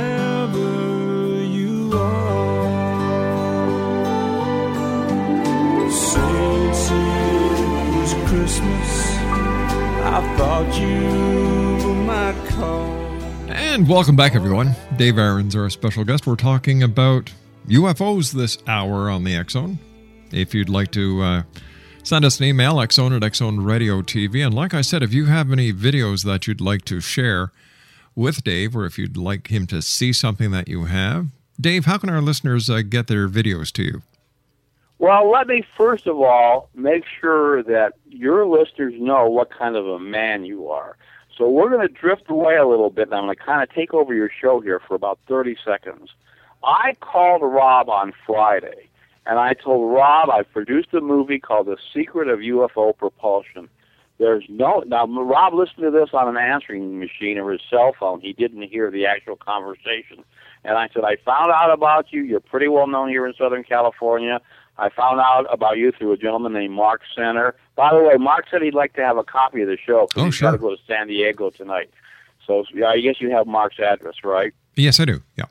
you 10.41 12.07
call. 12.49 12.87
And 13.49 13.87
welcome 13.89 14.17
back, 14.17 14.35
everyone. 14.35 14.75
Dave 14.97 15.19
Aaron's 15.19 15.55
our 15.55 15.69
special 15.69 16.05
guest. 16.05 16.27
We're 16.27 16.37
talking 16.37 16.83
about 16.83 17.31
UFOs 17.69 18.33
this 18.33 18.59
hour 18.67 19.11
on 19.11 19.25
the 19.25 19.45
Zone. 19.51 19.79
If 20.33 20.55
you'd 20.55 20.69
like 20.69 20.93
to 20.93 21.23
uh, 21.23 21.43
send 22.03 22.25
us 22.25 22.39
an 22.39 22.47
email, 22.47 22.77
xzone 22.77 23.15
at 23.15 23.23
xzone 23.23 23.65
radio 23.65 24.01
TV. 24.01 24.45
And 24.45 24.55
like 24.55 24.73
I 24.73 24.81
said, 24.81 25.03
if 25.03 25.13
you 25.13 25.27
have 25.27 25.53
any 25.53 25.73
videos 25.73 26.25
that 26.25 26.47
you'd 26.47 26.61
like 26.61 26.85
to 26.87 27.01
share 27.01 27.53
with 28.15 28.43
Dave, 28.43 28.75
or 28.75 28.87
if 28.87 28.99
you'd 28.99 29.17
like 29.17 29.49
him 29.49 29.67
to 29.69 29.83
see 29.83 30.13
something 30.13 30.51
that 30.53 30.69
you 30.69 30.85
have, 30.87 31.29
Dave, 31.61 31.85
how 31.85 31.99
can 31.99 32.09
our 32.09 32.23
listeners 32.23 32.71
uh, 32.71 32.81
get 32.81 33.09
their 33.09 33.29
videos 33.29 33.71
to 33.73 33.83
you? 33.83 34.03
Well, 35.01 35.31
let 35.31 35.47
me 35.47 35.65
first 35.79 36.07
of 36.07 36.21
all 36.21 36.69
make 36.75 37.05
sure 37.07 37.63
that 37.63 37.95
your 38.07 38.45
listeners 38.45 38.93
know 38.99 39.31
what 39.31 39.51
kind 39.51 39.75
of 39.75 39.87
a 39.87 39.99
man 39.99 40.45
you 40.45 40.69
are. 40.69 40.99
So 41.39 41.49
we're 41.49 41.71
going 41.71 41.89
to 41.89 41.93
drift 41.93 42.29
away 42.29 42.57
a 42.57 42.67
little 42.67 42.91
bit, 42.91 43.09
and 43.09 43.15
I'm 43.15 43.25
going 43.25 43.35
to 43.35 43.43
kind 43.43 43.63
of 43.63 43.75
take 43.75 43.95
over 43.95 44.13
your 44.13 44.29
show 44.29 44.61
here 44.61 44.79
for 44.87 44.95
about 44.95 45.19
30 45.27 45.57
seconds. 45.65 46.11
I 46.63 46.97
called 47.01 47.41
Rob 47.41 47.89
on 47.89 48.13
Friday, 48.27 48.91
and 49.25 49.39
I 49.39 49.55
told 49.55 49.91
Rob 49.91 50.29
I 50.29 50.43
produced 50.43 50.93
a 50.93 51.01
movie 51.01 51.39
called 51.39 51.69
The 51.69 51.79
Secret 51.95 52.29
of 52.29 52.41
UFO 52.41 52.95
Propulsion. 52.95 53.71
There's 54.19 54.45
no 54.51 54.85
now. 54.87 55.07
Rob 55.07 55.55
listened 55.55 55.81
to 55.81 55.91
this 55.91 56.11
on 56.13 56.29
an 56.29 56.37
answering 56.37 57.01
machine 57.01 57.39
or 57.39 57.53
his 57.53 57.63
cell 57.71 57.95
phone. 57.99 58.21
He 58.21 58.35
didn't 58.35 58.65
hear 58.65 58.91
the 58.91 59.07
actual 59.07 59.37
conversation. 59.37 60.25
And 60.63 60.77
I 60.77 60.91
said, 60.93 61.05
I 61.05 61.17
found 61.25 61.51
out 61.51 61.73
about 61.73 62.13
you. 62.13 62.23
You're 62.23 62.41
pretty 62.41 62.69
well 62.69 62.87
known 62.87 63.09
here 63.09 63.27
in 63.27 63.33
Southern 63.33 63.65
California. 63.65 64.43
I 64.81 64.89
found 64.89 65.21
out 65.21 65.47
about 65.53 65.77
you 65.77 65.93
through 65.93 66.13
a 66.13 66.17
gentleman 66.17 66.53
named 66.55 66.75
Mark 66.75 67.03
Center. 67.15 67.55
By 67.77 67.93
the 67.95 68.03
way, 68.03 68.17
Mark 68.17 68.47
said 68.51 68.63
he'd 68.63 68.75
like 68.75 68.95
to 68.95 69.03
have 69.03 69.17
a 69.19 69.25
copy 69.25 69.61
of 69.63 69.69
the 69.69 69.77
show 69.77 70.07
because 70.09 70.23
Oh, 70.23 70.25
he's 70.27 70.35
sure. 70.35 70.49
got 70.49 70.53
to 70.53 70.59
go 70.59 70.71
to 70.75 70.83
San 70.87 71.07
Diego 71.09 71.51
tonight. 71.51 71.91
So 72.47 72.65
yeah, 72.75 72.87
I 72.89 73.01
guess 73.01 73.21
you 73.21 73.31
have 73.31 73.47
Mark's 73.47 73.79
address, 73.79 74.15
right? 74.25 74.53
Yes, 74.77 74.99
I 74.99 75.05
do. 75.05 75.23
Yeah. 75.37 75.45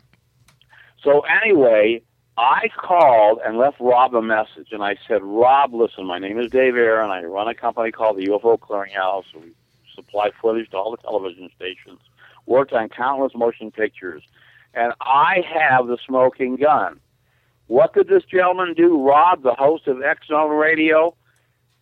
So 1.03 1.21
anyway, 1.43 2.01
I 2.37 2.69
called 2.75 3.39
and 3.45 3.57
left 3.57 3.77
Rob 3.79 4.15
a 4.15 4.21
message, 4.21 4.69
and 4.71 4.83
I 4.83 4.95
said, 5.07 5.21
Rob, 5.23 5.73
listen, 5.73 6.05
my 6.05 6.19
name 6.19 6.39
is 6.39 6.49
Dave 6.51 6.75
Aaron. 6.75 7.09
I 7.11 7.23
run 7.23 7.47
a 7.47 7.53
company 7.55 7.91
called 7.91 8.17
the 8.17 8.25
UFO 8.27 8.57
Clearinghouse. 8.59 9.25
We 9.35 9.51
supply 9.95 10.31
footage 10.41 10.69
to 10.71 10.77
all 10.77 10.91
the 10.91 10.97
television 10.97 11.49
stations. 11.55 11.99
worked 12.45 12.73
on 12.73 12.89
countless 12.89 13.33
motion 13.35 13.69
pictures, 13.71 14.23
and 14.73 14.93
I 15.01 15.43
have 15.53 15.87
the 15.87 15.97
smoking 16.05 16.55
gun. 16.55 16.99
What 17.69 17.93
did 17.93 18.07
this 18.07 18.23
gentleman 18.23 18.73
do, 18.73 18.99
Rob, 18.99 19.43
the 19.43 19.53
host 19.53 19.85
of 19.85 20.01
X 20.01 20.25
Radio? 20.31 21.15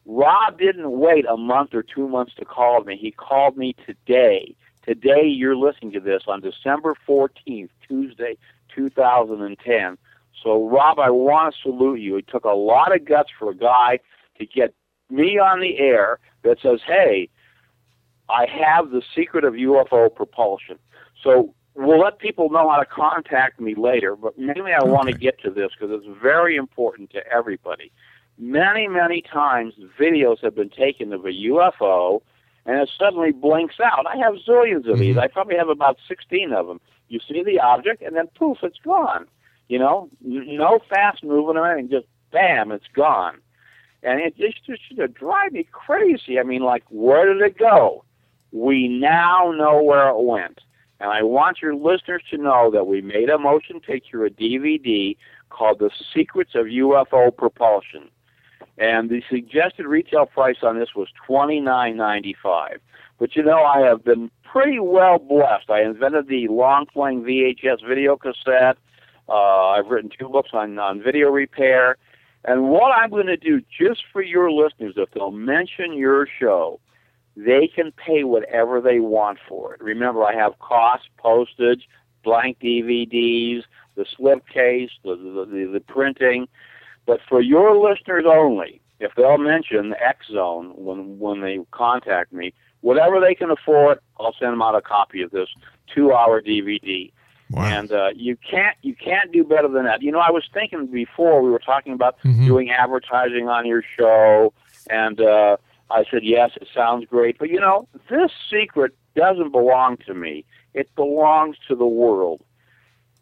Rob 0.06 0.60
didn't 0.60 0.91
wait 0.91 1.26
a 1.26 1.38
month 1.38 1.73
or 1.73 1.82
two 1.82 2.10
months 2.10 2.34
to 2.36 2.43
call 2.43 2.84
me. 2.84 2.97
He 2.97 3.12
called 3.12 3.56
me 3.56 3.73
today. 3.86 4.54
Today, 4.86 5.26
you're 5.26 5.56
listening 5.56 5.93
to 5.93 6.02
this 6.02 6.23
on 6.28 6.41
December 6.41 6.93
14th, 7.08 7.69
Tuesday, 7.88 8.38
2010. 8.76 9.97
So, 10.43 10.67
Rob, 10.67 11.00
I 11.00 11.10
want 11.10 11.56
to 11.56 11.62
salute 11.62 12.02
you. 12.02 12.17
It 12.17 12.28
took 12.28 12.43
a 12.43 12.50
lot 12.50 12.93
of 12.93 13.06
guts 13.06 13.30
for 13.39 13.52
a 13.52 13.56
guy 13.56 14.00
to 14.39 14.45
get 14.45 14.73
me 15.10 15.39
on 15.39 15.62
the 15.62 15.80
air 15.80 16.19
that 16.43 16.60
says, 16.62 16.82
hey, 16.86 17.30
I 18.28 18.45
have 18.45 18.89
the 18.89 19.04
secret 19.15 19.45
of 19.45 19.54
UFO 19.54 20.13
propulsion. 20.13 20.80
So, 21.23 21.54
we'll 21.78 22.00
let 22.00 22.18
people 22.18 22.50
know 22.50 22.70
how 22.70 22.78
to 22.78 22.86
contact 22.86 23.60
me 23.60 23.76
later, 23.76 24.16
but 24.16 24.38
mainly 24.38 24.74
I 24.74 24.84
want 24.84 25.10
to 25.10 25.13
get 25.13 25.40
to 25.44 25.52
this 25.52 25.70
because 25.80 25.92
it's 25.92 26.20
very 26.22 26.56
important 26.56 27.12
to 27.12 27.26
everybody. 27.28 27.92
Many, 28.40 28.88
many 28.88 29.22
times 29.22 29.76
videos 30.00 30.42
have 30.44 30.56
been 30.56 30.70
taken 30.70 31.13
of 31.13 31.26
a 31.26 31.32
UFO 31.32 32.22
and 32.66 32.82
it 32.82 32.90
suddenly 32.98 33.32
blinks 33.32 33.76
out. 33.80 34.06
I 34.08 34.18
have 34.18 34.34
zillions 34.48 34.92
of 34.92 34.98
these. 34.98 35.16
Mm-hmm. 35.16 35.20
I 35.20 35.28
probably 35.28 35.56
have 35.56 35.70
about 35.70 35.98
16 36.08 36.52
of 36.52 36.68
them. 36.68 36.82
You 37.10 37.20
see 37.28 37.44
the 37.44 37.60
object 37.60 38.02
and 38.02 38.16
then 38.16 38.28
poof, 38.36 38.58
it's 38.63 38.80
gone. 38.80 39.28
You 39.70 39.80
know, 39.80 40.10
no 40.22 40.80
fast 40.90 41.24
moving 41.24 41.58
or 41.58 41.72
anything, 41.72 41.92
just 41.92 42.08
bam, 42.32 42.72
it's 42.72 42.88
gone. 42.94 43.40
And 44.02 44.20
it 44.20 44.36
just, 44.36 44.66
just 44.66 44.82
should 44.88 45.13
drive 45.13 45.52
me 45.52 45.68
crazy. 45.72 46.40
I 46.40 46.44
mean, 46.44 46.62
like, 46.62 46.84
where 46.90 47.32
did 47.32 47.42
it 47.42 47.58
go? 47.58 48.04
We 48.52 48.88
now 48.88 49.52
know 49.56 49.82
where 49.82 50.10
it 50.10 50.20
went. 50.20 50.60
And 51.00 51.12
I 51.12 51.22
want 51.22 51.62
your 51.62 51.76
listeners 51.76 52.24
to 52.32 52.38
know 52.38 52.72
that 52.72 52.88
we 52.88 53.02
made 53.02 53.30
a 53.30 53.38
motion 53.38 53.80
picture, 53.80 54.26
a 54.26 54.30
DVD, 54.30 55.16
called 55.50 55.80
The 55.80 55.92
Secrets 56.14 56.52
of 56.56 56.66
UFO 56.66 57.36
Propulsion. 57.36 58.10
And 58.78 59.10
the 59.10 59.24
suggested 59.30 59.86
retail 59.86 60.26
price 60.26 60.58
on 60.64 60.80
this 60.80 60.90
was 60.96 61.08
twenty 61.26 61.60
nine 61.60 61.98
ninety 61.98 62.36
five. 62.42 62.80
But 63.20 63.36
you 63.36 63.44
know, 63.44 63.64
I 63.64 63.80
have 63.82 64.04
been 64.04 64.30
pretty 64.44 64.80
well 64.80 65.18
blessed. 65.18 65.70
I 65.70 65.82
invented 65.82 66.28
the 66.28 66.48
long 66.48 66.86
playing 66.86 67.24
VHS 67.24 67.88
video 67.88 68.18
cassette. 68.18 68.78
Uh, 69.30 69.70
I've 69.70 69.88
written 69.88 70.10
two 70.18 70.30
books 70.30 70.52
on, 70.54 70.78
on 70.80 71.02
video 71.02 71.30
repair. 71.30 71.98
And 72.46 72.70
what 72.70 72.92
I'm 72.92 73.10
going 73.10 73.28
to 73.28 73.38
do 73.38 73.62
just 73.62 74.04
for 74.14 74.22
your 74.22 74.52
listeners, 74.52 74.94
if 74.96 75.12
they'll 75.12 75.32
mention 75.32 75.94
your 75.94 76.28
show, 76.40 76.80
they 77.38 77.67
can 77.67 77.91
pay 77.91 78.23
whatever 78.23 78.82
they 78.82 79.00
want 79.00 79.38
for 79.47 79.76
it. 79.76 79.82
Remember, 79.82 80.23
I 80.23 80.34
have 80.34 80.58
costs, 80.58 81.08
postage, 81.17 81.88
blank 82.23 82.58
DVDs, 82.60 83.62
the 83.95 84.06
slipcase, 84.19 84.89
the, 85.04 85.15
the, 85.15 85.45
the, 85.45 85.71
the 85.73 85.80
printing. 85.80 86.47
But 87.06 87.19
for 87.30 87.39
your 87.39 87.78
listeners 87.78 88.26
only, 88.28 88.82
if 89.00 89.12
they'll 89.15 89.38
mention 89.38 89.93
X 90.04 90.26
Zone 90.32 90.73
when 90.76 91.19
when 91.19 91.41
they 91.41 91.60
contact 91.71 92.34
me, 92.34 92.54
whatever 92.82 93.19
they 93.19 93.36
can 93.36 93.52
afford, 93.52 94.00
I'll 94.19 94.36
send 94.39 94.54
them 94.54 94.62
out 94.63 94.76
a 94.76 94.82
copy 94.82 95.21
of 95.21 95.30
this 95.30 95.47
two-hour 95.93 96.41
DVD. 96.41 97.12
Wow. 97.52 97.63
And 97.63 97.91
uh, 97.91 98.10
you 98.15 98.36
can't 98.36 98.76
you 98.82 98.95
can't 98.95 99.32
do 99.32 99.43
better 99.43 99.67
than 99.67 99.86
that. 99.86 100.02
You 100.02 100.12
know, 100.12 100.19
I 100.19 100.32
was 100.32 100.43
thinking 100.52 100.88
before 100.88 101.41
we 101.43 101.52
were 101.52 101.60
talking 101.60 101.93
about 101.93 102.17
doing 102.23 102.71
advertising 102.71 103.47
on 103.47 103.65
your 103.65 103.84
show, 103.97 104.54
and 104.89 105.21
uh, 105.21 105.58
I 105.89 106.04
said 106.10 106.23
yes, 106.23 106.52
it 106.60 106.67
sounds 106.73 107.06
great. 107.06 107.38
But 107.38 107.50
you 107.50 107.60
know, 107.60 107.88
this 108.10 108.32
secret 108.52 108.95
doesn't 109.15 109.52
belong 109.52 109.97
to 110.06 110.13
me. 110.13 110.45
It 110.73 110.93
belongs 110.95 111.58
to 111.67 111.76
the 111.76 111.86
world. 111.86 112.43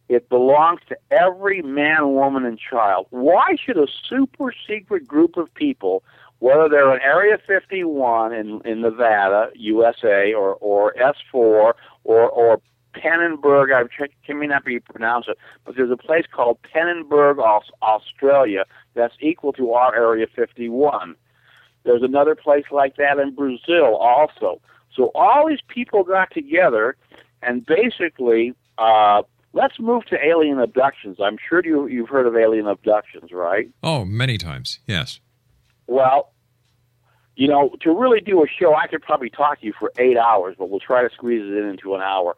It 0.07 0.29
belongs 0.29 0.81
to 0.89 0.97
every 1.09 1.61
man, 1.61 2.13
woman, 2.13 2.45
and 2.45 2.59
child. 2.59 3.07
Why 3.09 3.55
should 3.63 3.77
a 3.77 3.87
super 4.07 4.53
secret 4.67 5.07
group 5.07 5.35
of 5.35 5.51
people, 5.55 6.03
whether 6.39 6.69
they're 6.69 6.93
in 6.93 7.01
Area 7.01 7.39
51 7.47 8.33
in, 8.33 8.61
in 8.65 8.81
Nevada, 8.81 9.49
USA, 9.55 10.33
or, 10.33 10.55
or 10.55 10.93
S4, 10.93 11.13
or, 11.33 11.73
or 12.03 12.61
Pennenberg, 12.93 13.73
I 13.73 13.83
can 14.25 14.39
may 14.39 14.47
not 14.47 14.63
be 14.63 14.79
pronounced 14.79 15.29
it, 15.29 15.37
but 15.65 15.75
there's 15.75 15.91
a 15.91 15.97
place 15.97 16.25
called 16.31 16.59
Pennenberg, 16.63 17.39
Aus- 17.39 17.71
Australia, 17.81 18.65
that's 18.93 19.15
equal 19.19 19.53
to 19.53 19.73
our 19.73 19.95
Area 19.95 20.27
51. 20.33 21.15
There's 21.85 22.03
another 22.03 22.35
place 22.35 22.65
like 22.71 22.97
that 22.97 23.19
in 23.19 23.33
Brazil 23.33 23.95
also. 23.95 24.59
So 24.93 25.11
all 25.15 25.47
these 25.47 25.59
people 25.67 26.03
got 26.03 26.31
together 26.31 26.97
and 27.41 27.65
basically 27.65 28.53
uh, 28.77 29.21
let's 29.53 29.79
move 29.79 30.05
to 30.05 30.17
alien 30.23 30.59
abductions. 30.59 31.17
I'm 31.21 31.37
sure 31.47 31.61
you, 31.63 31.87
you've 31.87 32.09
heard 32.09 32.27
of 32.27 32.35
alien 32.35 32.67
abductions, 32.67 33.31
right? 33.31 33.69
Oh, 33.83 34.03
many 34.03 34.37
times, 34.37 34.79
yes. 34.87 35.19
Well, 35.87 36.33
you 37.35 37.47
know, 37.47 37.75
to 37.81 37.91
really 37.91 38.21
do 38.21 38.43
a 38.43 38.47
show, 38.47 38.75
I 38.75 38.87
could 38.87 39.01
probably 39.01 39.29
talk 39.29 39.59
to 39.59 39.65
you 39.65 39.73
for 39.77 39.91
eight 39.97 40.17
hours, 40.17 40.55
but 40.57 40.69
we'll 40.69 40.79
try 40.79 41.07
to 41.07 41.13
squeeze 41.13 41.41
it 41.41 41.57
in 41.57 41.69
into 41.69 41.95
an 41.95 42.01
hour. 42.01 42.35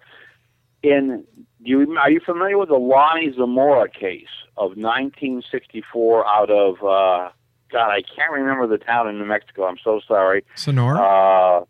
In 0.84 1.24
do 1.64 1.70
you 1.70 1.98
are 1.98 2.12
you 2.12 2.20
familiar 2.20 2.58
with 2.58 2.70
the 2.70 2.76
Lonnie 2.76 3.34
Zamora 3.36 3.90
case 3.90 4.28
of 4.58 4.78
1964 4.78 6.28
out 6.28 6.50
of 6.50 6.84
uh, 6.84 7.32
God? 7.72 7.90
I 7.90 8.02
can't 8.02 8.32
remember 8.32 8.68
the 8.68 8.78
town 8.78 9.08
in 9.08 9.18
New 9.18 9.26
Mexico. 9.26 9.66
I'm 9.66 9.78
so 9.84 10.00
sorry. 10.08 10.44
Sonora. 10.56 11.00
Uh, 11.00 11.66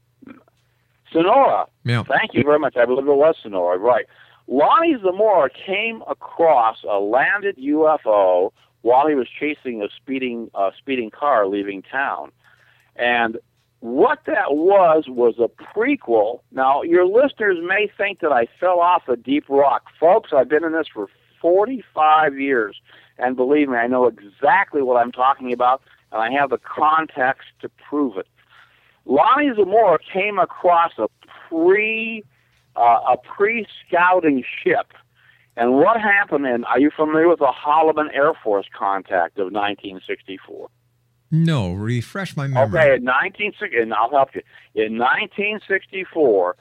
Sonora. 1.11 1.65
Yeah. 1.83 2.03
Thank 2.03 2.33
you 2.33 2.43
very 2.43 2.59
much. 2.59 2.75
I 2.77 2.85
believe 2.85 3.07
it 3.07 3.15
was 3.15 3.35
Sonora. 3.41 3.77
Right. 3.77 4.05
Lonnie 4.47 4.97
Zamora 5.01 5.49
came 5.49 6.03
across 6.09 6.77
a 6.89 6.99
landed 6.99 7.57
UFO 7.57 8.51
while 8.81 9.07
he 9.07 9.15
was 9.15 9.27
chasing 9.27 9.81
a 9.81 9.87
speeding 9.95 10.49
uh, 10.55 10.71
speeding 10.77 11.11
car 11.11 11.47
leaving 11.47 11.81
town, 11.81 12.31
and 12.95 13.37
what 13.79 14.19
that 14.25 14.55
was 14.55 15.05
was 15.07 15.35
a 15.39 15.49
prequel. 15.49 16.39
Now, 16.51 16.81
your 16.81 17.05
listeners 17.05 17.57
may 17.61 17.91
think 17.97 18.21
that 18.21 18.31
I 18.31 18.47
fell 18.59 18.79
off 18.79 19.07
a 19.07 19.15
deep 19.17 19.45
rock, 19.49 19.83
folks. 19.99 20.31
I've 20.33 20.49
been 20.49 20.63
in 20.63 20.71
this 20.71 20.87
for 20.91 21.07
45 21.41 22.39
years, 22.39 22.75
and 23.17 23.35
believe 23.35 23.69
me, 23.69 23.77
I 23.77 23.87
know 23.87 24.07
exactly 24.07 24.81
what 24.81 24.97
I'm 24.97 25.11
talking 25.11 25.53
about, 25.53 25.81
and 26.11 26.21
I 26.21 26.31
have 26.39 26.49
the 26.49 26.59
context 26.59 27.47
to 27.61 27.69
prove 27.89 28.17
it. 28.17 28.27
Lonnie 29.05 29.51
Zamora 29.55 29.99
came 30.13 30.37
across 30.37 30.91
a 30.97 31.07
pre 31.49 32.23
uh, 32.75 32.99
a 33.13 33.17
pre 33.17 33.65
scouting 33.85 34.43
ship. 34.63 34.93
And 35.55 35.73
what 35.73 35.99
happened? 35.99 36.45
And 36.45 36.65
are 36.65 36.79
you 36.79 36.91
familiar 36.95 37.27
with 37.27 37.39
the 37.39 37.51
Holloman 37.51 38.13
Air 38.13 38.33
Force 38.43 38.67
contact 38.77 39.39
of 39.39 39.51
1964? 39.51 40.69
No, 41.31 41.73
refresh 41.73 42.37
my 42.37 42.47
memory. 42.47 42.79
Okay, 42.79 42.95
in 42.95 43.03
1960, 43.03 43.77
and 43.77 43.93
I'll 43.93 44.11
help 44.11 44.29
you. 44.35 44.41
In 44.75 44.97
1964, 44.97 46.55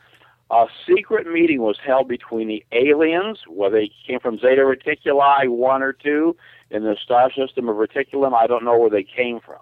a 0.51 0.67
secret 0.87 1.27
meeting 1.27 1.61
was 1.61 1.79
held 1.85 2.09
between 2.09 2.49
the 2.49 2.65
aliens, 2.73 3.41
whether 3.49 3.81
they 3.81 3.91
came 4.07 4.21
from 4.21 4.39
Zeta 4.39 4.63
Reticuli, 4.63 5.49
one 5.49 5.83
or 5.83 5.93
two, 5.93 6.37
in 6.71 6.85
the 6.85 6.97
star 7.03 7.33
system 7.33 7.69
of 7.69 7.77
Reticulum. 7.77 8.33
I 8.33 8.47
don't 8.47 8.65
know 8.65 8.79
where 8.79 8.91
they 8.91 9.03
came 9.03 9.41
from. 9.41 9.61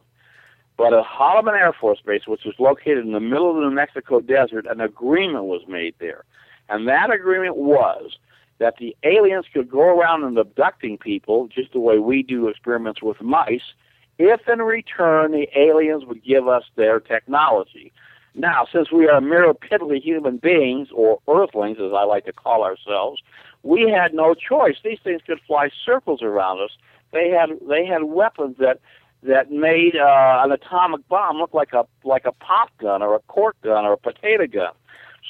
But 0.76 0.92
at 0.92 1.04
Holloman 1.04 1.58
Air 1.58 1.72
Force 1.72 2.00
Base, 2.04 2.26
which 2.26 2.44
was 2.44 2.56
located 2.58 3.04
in 3.04 3.12
the 3.12 3.20
middle 3.20 3.48
of 3.48 3.56
the 3.56 3.62
New 3.62 3.70
Mexico 3.70 4.20
desert, 4.20 4.66
an 4.66 4.80
agreement 4.80 5.44
was 5.44 5.62
made 5.68 5.94
there. 6.00 6.24
And 6.68 6.88
that 6.88 7.10
agreement 7.10 7.56
was 7.56 8.18
that 8.58 8.76
the 8.78 8.96
aliens 9.04 9.46
could 9.52 9.70
go 9.70 9.80
around 9.80 10.24
and 10.24 10.36
abducting 10.36 10.98
people, 10.98 11.48
just 11.48 11.72
the 11.72 11.80
way 11.80 11.98
we 11.98 12.22
do 12.22 12.48
experiments 12.48 13.02
with 13.02 13.20
mice, 13.20 13.72
if 14.18 14.48
in 14.48 14.60
return 14.60 15.32
the 15.32 15.48
aliens 15.56 16.04
would 16.04 16.22
give 16.22 16.46
us 16.46 16.64
their 16.76 17.00
technology. 17.00 17.92
Now, 18.34 18.66
since 18.72 18.90
we 18.90 19.08
are 19.08 19.20
mere 19.20 19.52
piddly 19.54 20.02
human 20.02 20.38
beings, 20.38 20.88
or 20.92 21.20
earthlings 21.28 21.78
as 21.78 21.92
I 21.92 22.04
like 22.04 22.24
to 22.24 22.32
call 22.32 22.64
ourselves, 22.64 23.22
we 23.62 23.88
had 23.90 24.12
no 24.12 24.34
choice. 24.34 24.76
These 24.82 24.98
things 25.04 25.22
could 25.26 25.40
fly 25.46 25.70
circles 25.84 26.20
around 26.22 26.60
us. 26.60 26.70
They 27.12 27.30
had 27.30 27.50
they 27.68 27.86
had 27.86 28.04
weapons 28.04 28.56
that 28.58 28.80
that 29.22 29.50
made 29.50 29.96
uh, 29.96 30.42
an 30.44 30.52
atomic 30.52 31.06
bomb 31.08 31.38
look 31.38 31.54
like 31.54 31.72
a 31.72 31.86
like 32.02 32.24
a 32.24 32.32
pop 32.32 32.70
gun 32.78 33.02
or 33.02 33.14
a 33.14 33.20
cork 33.20 33.56
gun 33.62 33.84
or 33.84 33.92
a 33.92 33.96
potato 33.96 34.46
gun. 34.46 34.72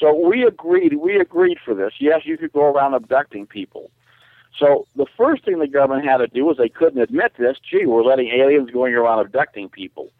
So 0.00 0.12
we 0.14 0.44
agreed. 0.44 0.94
We 0.94 1.20
agreed 1.20 1.58
for 1.64 1.74
this. 1.74 1.92
Yes, 2.00 2.22
you 2.24 2.38
could 2.38 2.52
go 2.52 2.64
around 2.64 2.94
abducting 2.94 3.46
people. 3.46 3.90
So 4.58 4.86
the 4.96 5.06
first 5.16 5.44
thing 5.44 5.58
the 5.58 5.68
government 5.68 6.06
had 6.06 6.18
to 6.18 6.26
do 6.26 6.44
was 6.44 6.56
they 6.56 6.68
couldn't 6.68 7.00
admit 7.00 7.34
this. 7.38 7.58
Gee, 7.70 7.86
we're 7.86 8.02
letting 8.02 8.28
aliens 8.28 8.70
going 8.70 8.94
around 8.94 9.20
abducting 9.20 9.68
people. 9.68 10.10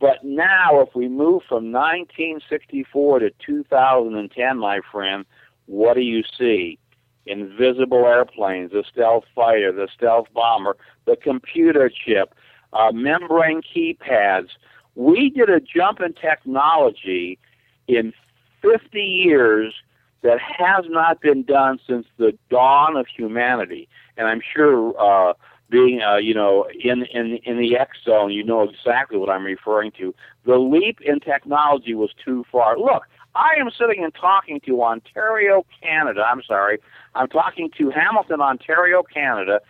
But 0.00 0.24
now, 0.24 0.80
if 0.80 0.94
we 0.94 1.08
move 1.08 1.42
from 1.46 1.70
1964 1.70 3.18
to 3.18 3.30
2010, 3.44 4.58
my 4.58 4.80
friend, 4.90 5.26
what 5.66 5.94
do 5.94 6.00
you 6.00 6.22
see? 6.38 6.78
Invisible 7.26 8.06
airplanes, 8.06 8.72
the 8.72 8.82
stealth 8.90 9.24
fighter, 9.34 9.72
the 9.72 9.88
stealth 9.94 10.26
bomber, 10.32 10.76
the 11.04 11.16
computer 11.16 11.90
chip, 11.90 12.34
uh, 12.72 12.90
membrane 12.92 13.60
keypads. 13.60 14.48
We 14.94 15.28
did 15.28 15.50
a 15.50 15.60
jump 15.60 16.00
in 16.00 16.14
technology 16.14 17.38
in 17.86 18.14
50 18.62 19.00
years 19.00 19.74
that 20.22 20.38
has 20.40 20.86
not 20.88 21.20
been 21.20 21.42
done 21.42 21.78
since 21.86 22.06
the 22.16 22.36
dawn 22.48 22.96
of 22.96 23.06
humanity. 23.06 23.88
And 24.16 24.26
I'm 24.26 24.40
sure, 24.54 24.94
uh, 24.98 25.34
being 25.70 26.02
uh, 26.02 26.16
you 26.16 26.34
know 26.34 26.66
in 26.82 27.04
in 27.04 27.38
in 27.44 27.58
the 27.58 27.76
X 27.76 27.98
zone, 28.04 28.32
you 28.32 28.44
know 28.44 28.62
exactly 28.62 29.16
what 29.18 29.30
I'm 29.30 29.44
referring 29.44 29.92
to. 29.92 30.14
The 30.44 30.56
leap 30.56 31.00
in 31.00 31.20
technology 31.20 31.94
was 31.94 32.10
too 32.24 32.44
far. 32.50 32.78
Look, 32.78 33.04
I 33.34 33.54
am 33.58 33.70
sitting 33.70 34.02
and 34.02 34.14
talking 34.14 34.60
to 34.66 34.82
Ontario, 34.82 35.64
Canada. 35.82 36.22
I'm 36.28 36.42
sorry, 36.42 36.78
I'm 37.14 37.28
talking 37.28 37.70
to 37.78 37.90
Hamilton, 37.90 38.40
Ontario, 38.40 39.02
Canada, 39.02 39.60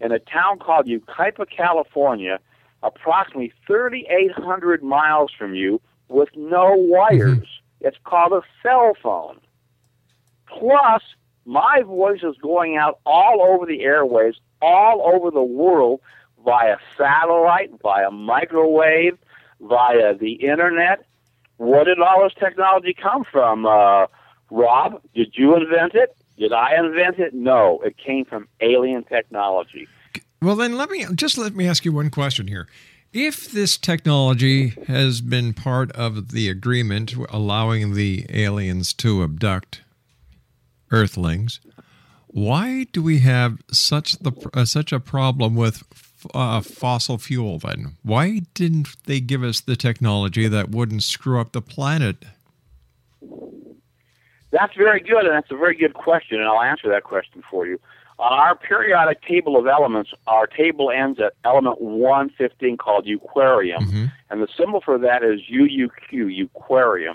in 0.00 0.12
a 0.12 0.18
town 0.18 0.58
called 0.58 0.86
Yucaipa, 0.86 1.46
California, 1.54 2.38
approximately 2.82 3.52
3,800 3.66 4.82
miles 4.82 5.30
from 5.36 5.54
you, 5.54 5.80
with 6.08 6.30
no 6.34 6.74
wires. 6.74 7.46
It's 7.80 7.98
called 8.04 8.32
a 8.32 8.42
cell 8.62 8.94
phone. 9.02 9.38
Plus, 10.46 11.02
my 11.44 11.82
voice 11.82 12.22
is 12.22 12.36
going 12.42 12.76
out 12.76 12.98
all 13.06 13.42
over 13.42 13.66
the 13.66 13.80
airwaves, 13.80 14.36
all 14.62 15.02
over 15.14 15.30
the 15.30 15.42
world, 15.42 16.00
via 16.44 16.76
satellite, 16.96 17.70
via 17.82 18.10
microwave, 18.10 19.18
via 19.60 20.14
the 20.14 20.32
internet. 20.32 21.04
Where 21.58 21.84
did 21.84 22.00
all 22.00 22.22
this 22.22 22.32
technology 22.38 22.94
come 22.94 23.24
from, 23.24 23.66
uh, 23.66 24.06
Rob? 24.50 25.02
Did 25.14 25.34
you 25.34 25.56
invent 25.56 25.94
it? 25.94 26.16
Did 26.38 26.52
I 26.52 26.74
invent 26.76 27.18
it? 27.18 27.34
No, 27.34 27.80
it 27.84 27.98
came 27.98 28.24
from 28.24 28.48
alien 28.60 29.04
technology. 29.04 29.86
Well, 30.40 30.56
then 30.56 30.78
let 30.78 30.88
me 30.88 31.04
just 31.14 31.36
let 31.36 31.54
me 31.54 31.68
ask 31.68 31.84
you 31.84 31.92
one 31.92 32.08
question 32.08 32.48
here. 32.48 32.66
If 33.12 33.50
this 33.50 33.76
technology 33.76 34.68
has 34.86 35.20
been 35.20 35.52
part 35.52 35.92
of 35.92 36.30
the 36.30 36.48
agreement 36.48 37.14
allowing 37.28 37.94
the 37.94 38.24
aliens 38.30 38.94
to 38.94 39.22
abduct 39.22 39.82
Earthlings, 40.92 41.60
why 42.32 42.86
do 42.92 43.02
we 43.02 43.18
have 43.20 43.58
such 43.72 44.18
the 44.18 44.32
uh, 44.54 44.64
such 44.64 44.92
a 44.92 45.00
problem 45.00 45.56
with 45.56 45.82
uh, 46.34 46.60
fossil 46.60 47.18
fuel? 47.18 47.58
Then 47.58 47.96
why 48.02 48.42
didn't 48.54 48.88
they 49.06 49.20
give 49.20 49.42
us 49.42 49.60
the 49.60 49.76
technology 49.76 50.46
that 50.48 50.70
wouldn't 50.70 51.02
screw 51.02 51.40
up 51.40 51.52
the 51.52 51.62
planet? 51.62 52.24
That's 54.52 54.74
very 54.76 55.00
good, 55.00 55.26
and 55.26 55.34
that's 55.34 55.50
a 55.50 55.56
very 55.56 55.76
good 55.76 55.94
question, 55.94 56.38
and 56.40 56.48
I'll 56.48 56.62
answer 56.62 56.88
that 56.88 57.04
question 57.04 57.42
for 57.48 57.66
you. 57.66 57.78
On 58.18 58.32
our 58.32 58.54
periodic 58.54 59.22
table 59.22 59.56
of 59.56 59.66
elements, 59.66 60.10
our 60.26 60.46
table 60.46 60.90
ends 60.90 61.18
at 61.20 61.32
element 61.44 61.80
115 61.80 62.76
called 62.76 63.06
euquarium, 63.06 64.10
and 64.28 64.42
the 64.42 64.48
symbol 64.58 64.80
for 64.80 64.98
that 64.98 65.22
is 65.22 65.40
UUQ, 65.50 65.90
euquarium. 66.12 67.14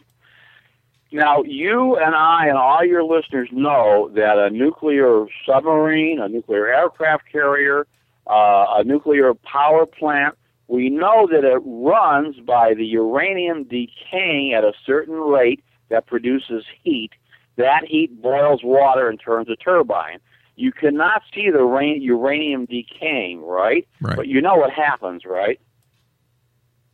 Now, 1.11 1.43
you 1.43 1.97
and 1.97 2.15
I 2.15 2.47
and 2.47 2.57
all 2.57 2.83
your 2.83 3.03
listeners 3.03 3.49
know 3.51 4.09
that 4.15 4.37
a 4.37 4.49
nuclear 4.49 5.25
submarine, 5.45 6.19
a 6.19 6.27
nuclear 6.27 6.67
aircraft 6.67 7.31
carrier, 7.31 7.87
uh, 8.27 8.65
a 8.77 8.83
nuclear 8.83 9.33
power 9.33 9.85
plant, 9.85 10.35
we 10.67 10.89
know 10.89 11.27
that 11.31 11.43
it 11.43 11.61
runs 11.63 12.37
by 12.39 12.73
the 12.73 12.85
uranium 12.85 13.65
decaying 13.65 14.53
at 14.53 14.63
a 14.63 14.73
certain 14.85 15.15
rate 15.15 15.63
that 15.89 16.07
produces 16.07 16.65
heat. 16.83 17.11
That 17.57 17.85
heat 17.85 18.21
boils 18.21 18.61
water 18.63 19.07
and 19.07 19.19
turns 19.19 19.47
a 19.49 19.55
turbine. 19.55 20.19
You 20.55 20.71
cannot 20.71 21.21
see 21.33 21.49
the 21.49 21.65
uranium 22.01 22.65
decaying, 22.65 23.41
right? 23.41 23.87
Right. 24.01 24.15
But 24.15 24.27
you 24.27 24.41
know 24.41 24.55
what 24.55 24.71
happens, 24.71 25.23
right? 25.25 25.59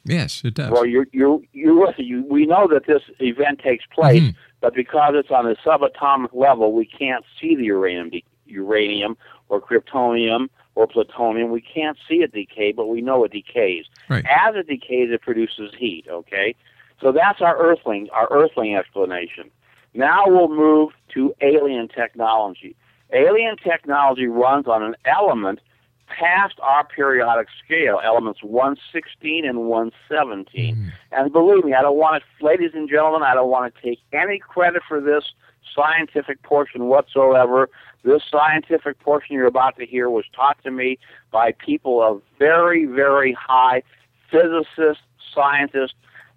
Yes, 0.04 0.42
it 0.44 0.56
does. 0.56 0.72
Well, 0.72 0.86
you're, 0.86 1.08
you're, 1.12 1.40
you're, 1.54 1.94
you, 1.98 2.26
we 2.30 2.46
know 2.46 2.68
that 2.68 2.86
this 2.88 3.04
event 3.20 3.60
takes 3.60 3.86
place, 3.86 4.22
Mhm. 4.24 4.36
but 4.60 4.74
because 4.74 5.14
it's 5.16 5.30
on 5.32 5.46
a 5.50 5.56
subatomic 5.56 6.34
level, 6.34 6.74
we 6.74 6.86
can't 6.86 7.24
see 7.40 7.56
the 7.56 7.66
uranium, 7.66 8.10
de- 8.10 8.24
uranium 8.48 9.16
or 9.50 9.62
kryptonium 9.62 10.50
or 10.76 10.88
plutonium. 10.88 11.52
We 11.52 11.62
can't 11.62 11.98
see 12.08 12.22
it 12.24 12.34
decay, 12.34 12.72
but 12.72 12.88
we 12.88 13.02
know 13.02 13.24
it 13.26 13.32
decays. 13.32 13.86
Right. 14.10 14.26
As 14.26 14.56
it 14.56 14.68
decays, 14.68 15.12
it 15.12 15.22
produces 15.22 15.72
heat. 15.78 16.06
Okay, 16.10 16.56
so 17.00 17.12
that's 17.12 17.42
our 17.42 17.58
Earthling, 17.58 18.10
our 18.12 18.28
Earthling 18.32 18.76
explanation. 18.76 19.52
Now 19.94 20.24
we'll 20.26 20.48
move 20.50 20.94
to 21.14 21.34
alien 21.42 21.90
technology. 21.90 22.76
Alien 23.14 23.58
technology 23.58 24.26
runs 24.28 24.66
on 24.68 24.82
an 24.82 24.96
element 25.06 25.60
past 26.18 26.56
our 26.62 26.86
periodic 26.86 27.48
scale, 27.64 28.00
elements 28.04 28.44
116 28.44 29.46
and 29.46 29.60
117. 29.68 30.76
Mm-hmm. 30.76 30.90
And 31.12 31.34
believe 31.34 31.64
me, 31.64 31.74
I 31.74 31.82
don't 31.82 31.98
want 31.98 32.22
to, 32.22 32.46
ladies 32.46 32.72
and 32.74 32.90
gentlemen, 32.90 33.24
I 33.24 33.34
don't 33.34 33.50
want 33.50 33.74
to 33.74 33.82
take 33.82 34.00
any 34.14 34.40
credit 34.40 34.82
for 34.88 35.00
this 35.00 35.24
scientific 35.76 36.42
portion 36.44 36.86
whatsoever. 36.86 37.70
This 38.04 38.24
scientific 38.30 39.00
portion 39.00 39.36
you're 39.36 39.46
about 39.46 39.78
to 39.78 39.86
hear 39.86 40.10
was 40.10 40.26
taught 40.36 40.62
to 40.64 40.72
me 40.72 40.98
by 41.32 41.54
people 41.54 42.02
of 42.02 42.22
very, 42.40 42.86
very 42.86 43.34
high 43.34 43.84
physicists, 44.30 45.04
scientists 45.34 45.94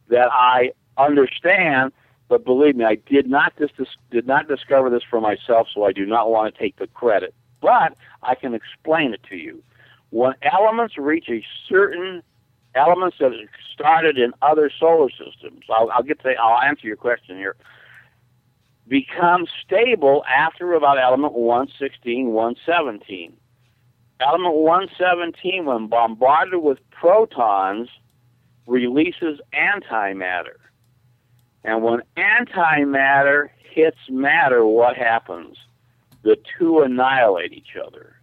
that 0.08 0.28
I 0.32 0.72
understand. 0.96 1.92
But 2.28 2.44
believe 2.44 2.76
me, 2.76 2.84
I 2.84 2.96
did 2.96 3.28
not 3.28 3.54
dis- 3.56 3.70
did 4.10 4.26
not 4.26 4.48
discover 4.48 4.90
this 4.90 5.02
for 5.08 5.20
myself, 5.20 5.68
so 5.74 5.84
I 5.84 5.92
do 5.92 6.06
not 6.06 6.30
want 6.30 6.54
to 6.54 6.60
take 6.60 6.76
the 6.76 6.86
credit. 6.88 7.34
But 7.64 7.96
I 8.22 8.34
can 8.34 8.52
explain 8.52 9.14
it 9.14 9.22
to 9.30 9.36
you. 9.36 9.62
When 10.10 10.34
elements 10.42 10.98
reach 10.98 11.30
a 11.30 11.42
certain 11.66 12.22
elements 12.74 13.16
that 13.20 13.32
started 13.72 14.18
in 14.18 14.34
other 14.42 14.70
solar 14.78 15.08
systems, 15.08 15.62
I'll, 15.70 15.90
I'll 15.90 16.02
get 16.02 16.20
to 16.24 16.34
I'll 16.34 16.60
answer 16.60 16.86
your 16.86 16.98
question 16.98 17.38
here. 17.38 17.56
Become 18.86 19.46
stable 19.64 20.24
after 20.28 20.74
about 20.74 20.98
element 20.98 21.32
116, 21.32 22.28
117. 22.32 23.32
Element 24.20 24.54
117, 24.54 25.64
when 25.64 25.86
bombarded 25.86 26.62
with 26.62 26.78
protons, 26.90 27.88
releases 28.66 29.40
antimatter. 29.54 30.58
And 31.64 31.82
when 31.82 32.02
antimatter 32.18 33.48
hits 33.72 33.96
matter, 34.10 34.66
what 34.66 34.98
happens? 34.98 35.56
The 36.24 36.36
two 36.58 36.80
annihilate 36.80 37.52
each 37.52 37.76
other. 37.76 38.16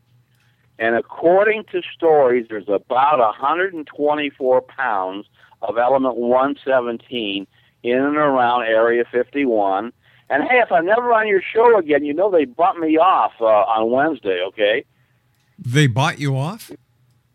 And 0.78 0.96
according 0.96 1.66
to 1.72 1.82
stories, 1.96 2.48
there's 2.50 2.68
about 2.68 3.20
124 3.20 4.62
pounds 4.62 5.28
of 5.62 5.78
element 5.78 6.16
117 6.16 7.48
in 7.84 7.98
and 7.98 8.16
around 8.16 8.64
Area 8.64 9.06
51. 9.12 9.94
And 10.30 10.44
hey, 10.44 10.60
if 10.60 10.72
I'm 10.72 10.86
never 10.86 11.14
on 11.14 11.28
your 11.28 11.42
show 11.42 11.78
again, 11.78 12.04
you 12.04 12.14
know 12.14 12.32
they 12.32 12.46
bumped 12.46 12.80
me 12.80 12.98
off 12.98 13.34
uh, 13.40 13.46
on 13.46 13.92
Wednesday, 13.92 14.42
okay? 14.48 14.86
They 15.60 15.88
bought 15.88 16.20
you 16.20 16.36
off? 16.36 16.72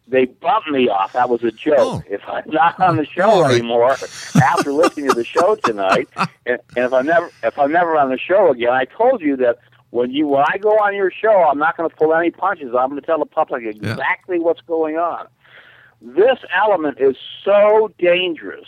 They 0.09 0.25
bumped 0.25 0.69
me 0.69 0.89
off. 0.89 1.13
That 1.13 1.29
was 1.29 1.45
a 1.45 1.51
joke. 1.51 2.05
If 2.09 2.23
I'm 2.29 2.45
not 2.47 2.81
on 2.81 2.97
the 2.97 3.05
show 3.05 3.43
right. 3.43 3.57
anymore 3.57 3.97
after 4.37 4.73
listening 4.73 5.09
to 5.11 5.15
the 5.15 5.25
show 5.25 5.57
tonight, 5.57 6.09
and, 6.17 6.59
and 6.77 6.85
if 6.87 6.93
I'm 6.93 7.07
never 7.07 7.31
if 7.43 7.59
I'm 7.59 7.73
never 7.73 7.97
on 7.97 8.11
the 8.11 8.19
show 8.19 8.51
again, 8.53 8.73
I 8.73 8.85
told 8.85 9.21
you 9.21 9.37
that 9.37 9.59
when 9.91 10.11
you 10.11 10.27
when 10.27 10.45
I 10.53 10.59
go 10.59 10.71
on 10.71 10.95
your 10.95 11.11
show, 11.11 11.45
I'm 11.51 11.59
not 11.59 11.77
going 11.77 11.89
to 11.89 11.95
pull 11.95 12.15
any 12.15 12.31
punches. 12.31 12.75
I'm 12.79 12.91
going 12.91 13.01
to 13.01 13.07
tell 13.07 13.19
the 13.19 13.27
public 13.27 13.65
exactly 13.65 14.39
what's 14.39 14.61
going 14.63 14.97
on. 14.97 15.27
This 16.03 16.39
element 16.55 16.99
is 17.01 17.17
so 17.45 17.93
dangerous. 17.99 18.67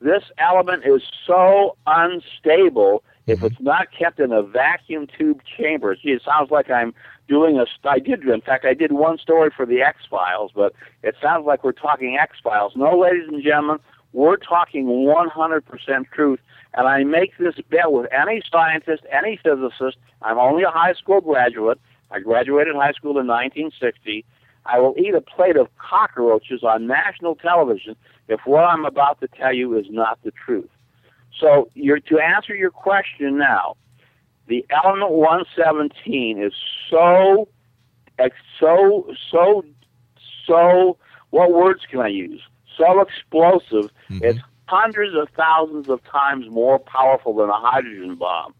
This 0.00 0.22
element 0.38 0.84
is 0.86 1.02
so 1.26 1.76
unstable 1.86 3.02
if 3.26 3.38
mm-hmm. 3.38 3.46
it's 3.46 3.60
not 3.60 3.88
kept 3.96 4.20
in 4.20 4.32
a 4.32 4.42
vacuum 4.42 5.06
tube 5.06 5.40
chamber. 5.56 5.94
Gee, 5.94 6.10
it 6.10 6.22
sounds 6.24 6.50
like 6.50 6.70
I'm 6.70 6.94
doing 7.28 7.58
a. 7.58 7.66
st- 7.66 7.86
I 7.86 7.98
did, 7.98 8.22
in 8.26 8.40
fact, 8.40 8.64
I 8.64 8.74
did 8.74 8.92
one 8.92 9.18
story 9.18 9.50
for 9.54 9.66
the 9.66 9.82
X 9.82 9.98
Files, 10.08 10.52
but 10.54 10.72
it 11.02 11.16
sounds 11.20 11.46
like 11.46 11.64
we're 11.64 11.72
talking 11.72 12.16
X 12.18 12.36
Files. 12.42 12.72
No, 12.76 12.98
ladies 12.98 13.28
and 13.28 13.42
gentlemen, 13.42 13.78
we're 14.12 14.36
talking 14.36 14.86
100% 14.86 16.10
truth. 16.12 16.40
And 16.74 16.86
I 16.86 17.04
make 17.04 17.36
this 17.38 17.56
bet 17.68 17.92
with 17.92 18.06
any 18.12 18.42
scientist, 18.50 19.02
any 19.10 19.38
physicist. 19.42 19.98
I'm 20.22 20.38
only 20.38 20.62
a 20.62 20.70
high 20.70 20.94
school 20.94 21.20
graduate. 21.20 21.80
I 22.10 22.20
graduated 22.20 22.74
high 22.74 22.92
school 22.92 23.18
in 23.18 23.26
1960. 23.26 24.24
I 24.66 24.78
will 24.78 24.94
eat 24.98 25.14
a 25.14 25.20
plate 25.20 25.56
of 25.56 25.68
cockroaches 25.78 26.62
on 26.62 26.86
national 26.86 27.34
television 27.36 27.96
if 28.28 28.40
what 28.44 28.64
I'm 28.64 28.84
about 28.84 29.20
to 29.20 29.28
tell 29.28 29.52
you 29.52 29.76
is 29.78 29.86
not 29.90 30.18
the 30.22 30.32
truth. 30.32 30.68
So, 31.38 31.68
you're, 31.74 32.00
to 32.00 32.18
answer 32.18 32.54
your 32.54 32.70
question 32.70 33.38
now, 33.38 33.76
the 34.48 34.66
element 34.70 35.12
117 35.12 36.42
is 36.42 36.52
so, 36.90 37.48
so, 38.58 39.08
so, 39.30 39.64
so. 40.46 40.96
What 41.30 41.52
words 41.52 41.82
can 41.88 42.00
I 42.00 42.08
use? 42.08 42.42
So 42.76 43.00
explosive. 43.00 43.90
It's 44.22 44.38
hundreds 44.66 45.16
of 45.16 45.28
thousands 45.36 45.88
of 45.88 46.02
times 46.04 46.46
more 46.48 46.78
powerful 46.78 47.34
than 47.34 47.50
a 47.50 47.58
hydrogen 47.58 48.14
bomb. 48.14 48.54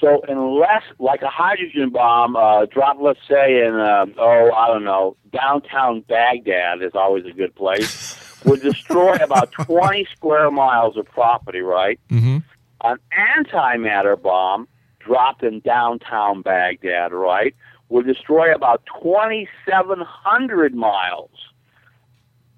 So 0.00 0.20
unless, 0.28 0.82
like 0.98 1.22
a 1.22 1.28
hydrogen 1.28 1.90
bomb, 1.90 2.36
uh, 2.36 2.66
dropped, 2.66 3.00
let's 3.00 3.20
say 3.28 3.64
in, 3.64 3.74
uh, 3.74 4.06
oh, 4.18 4.50
I 4.52 4.66
don't 4.66 4.84
know, 4.84 5.16
downtown 5.32 6.02
Baghdad 6.02 6.82
is 6.82 6.92
always 6.94 7.24
a 7.24 7.32
good 7.32 7.54
place, 7.54 8.40
would 8.44 8.60
destroy 8.60 9.14
about 9.14 9.52
20 9.52 10.06
square 10.14 10.50
miles 10.50 10.96
of 10.98 11.06
property, 11.06 11.60
right? 11.60 11.98
Mm-hmm. 12.10 12.38
An 12.84 12.98
antimatter 13.18 14.20
bomb 14.20 14.68
dropped 14.98 15.42
in 15.42 15.60
downtown 15.60 16.42
Baghdad, 16.42 17.12
right, 17.12 17.54
would 17.88 18.06
destroy 18.06 18.54
about 18.54 18.82
2,700 19.00 20.74
miles. 20.74 21.30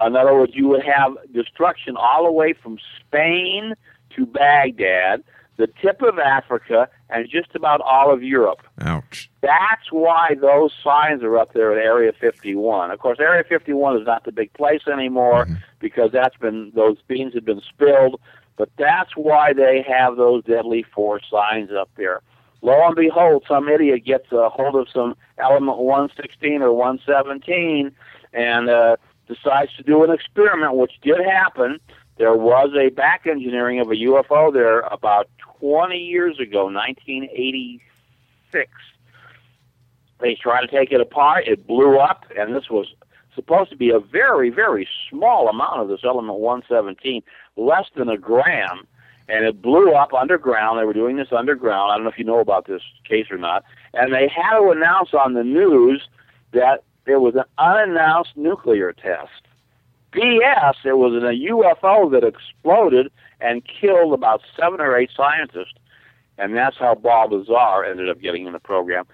In 0.05 0.17
other 0.17 0.35
words, 0.35 0.53
you 0.55 0.69
would 0.69 0.85
have 0.85 1.17
destruction 1.33 1.97
all 1.97 2.25
the 2.25 2.33
way 2.33 2.53
from 2.53 2.79
Spain 3.01 3.75
to 4.15 4.27
Baghdad, 4.27 5.25
the 5.57 5.67
tip 5.83 6.03
of 6.03 6.19
Africa, 6.19 6.89
and 7.11 7.29
just 7.29 7.55
about 7.55 7.81
all 7.81 8.13
of 8.13 8.23
Europe. 8.23 8.63
Ouch. 8.81 9.29
That's 9.41 9.91
why 9.91 10.37
those 10.41 10.73
signs 10.83 11.23
are 11.23 11.37
up 11.37 11.53
there 11.53 11.73
at 11.73 11.85
Area 11.85 12.13
51. 12.13 12.91
Of 12.91 12.99
course, 13.01 13.19
Area 13.21 13.45
51 13.49 14.01
is 14.01 14.07
not 14.07 14.25
the 14.25 14.33
big 14.33 14.53
place 14.53 14.83
anymore 14.91 15.49
because 15.81 16.13
that's 16.13 16.37
been 16.37 16.71
those 16.75 16.99
beans 17.09 17.35
have 17.35 17.45
been 17.45 17.61
spilled. 17.61 18.21
But 18.57 18.71
that's 18.77 19.17
why 19.17 19.53
they 19.53 19.85
have 19.89 20.17
those 20.17 20.45
deadly 20.45 20.83
force 20.83 21.23
signs 21.31 21.71
up 21.73 21.91
there. 21.97 22.23
Lo 22.61 22.87
and 22.87 22.97
behold, 22.97 23.45
some 23.47 23.69
idiot 23.69 24.05
gets 24.05 24.33
a 24.33 24.49
hold 24.49 24.75
of 24.75 24.89
some 24.93 25.17
element 25.39 25.79
116 25.79 26.61
or 26.63 26.73
117 26.73 27.93
and 28.33 28.69
uh, 28.69 28.97
decides 29.29 29.75
to 29.77 29.83
do 29.83 30.03
an 30.03 30.11
experiment, 30.11 30.77
which 30.77 31.01
did 31.03 31.21
happen. 31.25 31.79
There 32.17 32.35
was 32.35 32.71
a 32.75 32.91
back 32.91 33.27
engineering 33.27 33.81
of 33.81 33.91
a 33.91 33.95
UFO 33.95 34.53
there 34.53 34.81
about 34.81 35.29
20 35.61 35.97
years 35.97 36.41
ago, 36.41 36.65
1986. 36.65 38.73
They 40.21 40.35
tried 40.35 40.63
to 40.63 40.67
take 40.67 40.91
it 40.91 41.01
apart. 41.01 41.47
It 41.47 41.67
blew 41.67 41.99
up, 41.99 42.25
and 42.37 42.55
this 42.55 42.71
was 42.71 42.93
supposed 43.35 43.71
to 43.71 43.77
be 43.77 43.91
a 43.91 44.01
very, 44.01 44.51
very 44.51 44.89
small 45.09 45.49
amount 45.49 45.81
of 45.81 45.89
this 45.89 46.01
element 46.03 46.41
117, 46.41 47.23
less 47.57 47.87
than 47.95 48.09
a 48.09 48.19
gram, 48.19 48.89
and 49.29 49.45
it 49.45 49.63
blew 49.63 49.93
up 49.93 50.13
underground. 50.13 50.81
They 50.81 50.85
were 50.85 50.93
doing 50.93 51.17
this 51.17 51.29
underground. 51.31 51.93
I 51.93 51.97
don't 51.97 52.05
know 52.05 52.11
if 52.11 52.19
you 52.19 52.25
know 52.25 52.41
about 52.41 52.67
this 52.67 52.83
case 53.09 53.27
or 53.31 53.39
not. 53.39 53.63
And 53.95 54.13
they 54.13 54.27
had 54.27 54.59
to 54.59 54.71
announce 54.71 55.15
on 55.15 55.35
the 55.35 55.45
news 55.45 56.09
that 56.53 56.83
it 57.09 57.21
was 57.21 57.35
an 57.35 57.45
unannounced 57.59 58.37
nuclear 58.37 58.93
test. 58.93 59.43
BS, 60.13 60.75
it 60.85 60.97
was 60.97 61.15
a 61.23 61.51
UFO 61.51 62.11
that 62.13 62.25
exploded 62.25 63.11
and 63.41 63.63
killed 63.65 64.15
about 64.15 64.43
seven 64.59 64.81
or 64.81 64.97
eight 64.97 65.11
scientists. 65.15 65.75
And 66.39 66.57
that's 66.57 66.77
how 66.77 66.95
Bob 66.95 67.33
Lazar 67.33 67.85
ended 67.85 68.09
up 68.09 68.21
getting 68.21 68.47
in 68.47 68.53
the 68.53 68.61
program. 68.61 69.07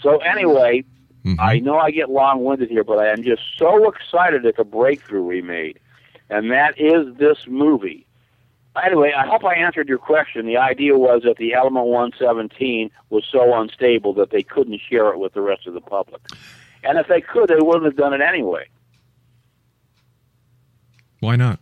So, 0.00 0.18
anyway, 0.18 0.84
mm-hmm. 1.24 1.40
I 1.40 1.58
know 1.58 1.78
I 1.78 1.90
get 1.90 2.10
long 2.10 2.44
winded 2.44 2.68
here, 2.68 2.84
but 2.84 2.98
I 2.98 3.08
am 3.08 3.22
just 3.22 3.42
so 3.56 3.88
excited 3.88 4.44
at 4.44 4.56
the 4.56 4.64
breakthrough 4.64 5.22
we 5.22 5.42
made. 5.42 5.78
And 6.28 6.50
that 6.50 6.78
is 6.78 7.16
this 7.16 7.46
movie. 7.46 8.06
Anyway, 8.84 9.12
I 9.16 9.26
hope 9.26 9.44
I 9.44 9.54
answered 9.54 9.88
your 9.88 9.98
question. 9.98 10.46
The 10.46 10.58
idea 10.58 10.98
was 10.98 11.22
that 11.22 11.38
the 11.38 11.54
element 11.54 11.86
117 11.86 12.90
was 13.08 13.24
so 13.30 13.58
unstable 13.58 14.12
that 14.14 14.30
they 14.30 14.42
couldn't 14.42 14.80
share 14.80 15.08
it 15.08 15.18
with 15.18 15.32
the 15.32 15.40
rest 15.40 15.66
of 15.66 15.72
the 15.72 15.80
public. 15.80 16.20
And 16.84 16.98
if 16.98 17.08
they 17.08 17.20
could, 17.20 17.48
they 17.48 17.56
wouldn't 17.58 17.84
have 17.84 17.96
done 17.96 18.12
it 18.12 18.20
anyway. 18.20 18.66
Why 21.20 21.36
not? 21.36 21.60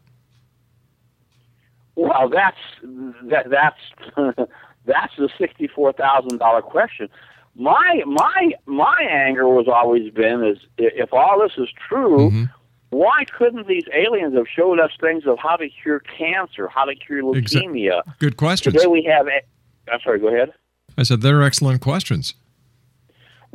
Well, 1.97 2.29
that's 2.29 2.57
that, 2.83 3.51
that's 3.51 4.49
that's 4.85 5.12
the 5.17 5.29
sixty-four 5.39 5.93
thousand 5.93 6.39
dollar 6.39 6.61
question. 6.61 7.09
My 7.55 8.03
my 8.05 8.53
my 8.67 9.07
anger 9.09 9.49
was 9.49 9.69
always 9.69 10.12
been 10.12 10.45
is 10.45 10.59
if 10.77 11.12
all 11.12 11.41
this 11.41 11.53
is 11.57 11.69
true, 11.89 12.31
mm-hmm. 12.31 12.45
why 12.91 13.25
couldn't 13.39 13.69
these 13.69 13.85
aliens 13.93 14.35
have 14.35 14.47
showed 14.49 14.81
us 14.81 14.91
things 15.01 15.25
of 15.27 15.39
how 15.39 15.57
to 15.57 15.69
cure 15.69 16.01
cancer, 16.01 16.67
how 16.67 16.85
to 16.85 16.97
cure 16.97 17.23
Exa- 17.23 17.62
leukemia? 17.62 18.03
Good 18.19 18.37
questions. 18.37 18.75
Today 18.75 18.89
we 18.89 19.05
have. 19.05 19.29
a- 19.29 19.43
I'm 19.93 20.01
sorry. 20.03 20.19
Go 20.19 20.29
ahead. 20.29 20.53
I 20.99 21.05
said 21.05 21.21
they're 21.21 21.43
excellent 21.43 21.81
questions. 21.81 22.35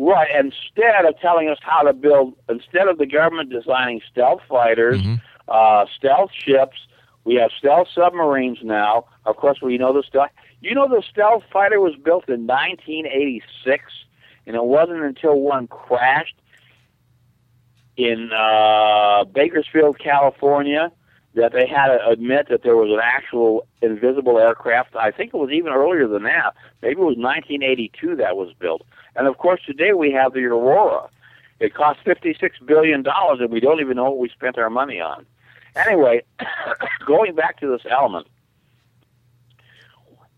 Right. 0.01 0.29
Instead 0.33 1.03
of 1.05 1.19
telling 1.19 1.49
us 1.49 1.57
how 1.61 1.81
to 1.81 1.91
build, 1.91 2.33
instead 2.47 2.87
of 2.87 2.97
the 2.97 3.05
government 3.05 3.49
designing 3.49 3.99
stealth 4.09 4.39
fighters, 4.47 5.01
uh, 5.49 5.85
stealth 5.97 6.31
ships, 6.33 6.77
we 7.25 7.35
have 7.35 7.51
stealth 7.57 7.89
submarines 7.93 8.59
now. 8.63 9.07
Of 9.25 9.35
course, 9.35 9.61
we 9.61 9.77
know 9.77 9.91
the 9.91 10.03
stealth. 10.07 10.29
You 10.61 10.73
know, 10.73 10.87
the 10.87 11.03
stealth 11.11 11.43
fighter 11.51 11.81
was 11.81 11.95
built 11.97 12.29
in 12.29 12.47
1986, 12.47 13.83
and 14.47 14.55
it 14.55 14.63
wasn't 14.63 15.01
until 15.01 15.37
one 15.41 15.67
crashed 15.67 16.39
in 17.97 18.31
uh, 18.31 19.25
Bakersfield, 19.25 19.99
California, 19.99 20.93
that 21.35 21.53
they 21.53 21.67
had 21.67 21.87
to 21.87 22.07
admit 22.07 22.47
that 22.49 22.63
there 22.63 22.75
was 22.75 22.89
an 22.89 22.99
actual 23.01 23.67
invisible 23.81 24.39
aircraft. 24.39 24.95
I 24.95 25.11
think 25.11 25.33
it 25.33 25.37
was 25.37 25.51
even 25.51 25.71
earlier 25.71 26.07
than 26.07 26.23
that. 26.23 26.55
Maybe 26.81 26.93
it 26.93 26.97
was 26.99 27.17
1982 27.17 28.15
that 28.15 28.35
was 28.35 28.53
built. 28.59 28.81
And 29.15 29.27
of 29.27 29.37
course, 29.37 29.61
today 29.65 29.93
we 29.93 30.11
have 30.11 30.33
the 30.33 30.43
Aurora. 30.45 31.09
It 31.59 31.73
cost 31.73 31.99
56 32.03 32.57
billion 32.65 33.03
dollars, 33.03 33.39
and 33.41 33.51
we 33.51 33.59
don't 33.59 33.79
even 33.79 33.97
know 33.97 34.05
what 34.05 34.17
we 34.17 34.29
spent 34.29 34.57
our 34.57 34.69
money 34.69 34.99
on. 34.99 35.25
Anyway, 35.75 36.23
going 37.05 37.35
back 37.35 37.59
to 37.59 37.67
this 37.67 37.85
element, 37.89 38.27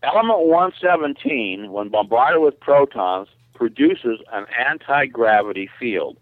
element 0.02 0.40
117, 0.40 1.70
when 1.70 1.88
bombarded 1.88 2.42
with 2.42 2.58
protons, 2.60 3.28
produces 3.54 4.20
an 4.32 4.46
anti-gravity 4.58 5.70
field. 5.78 6.16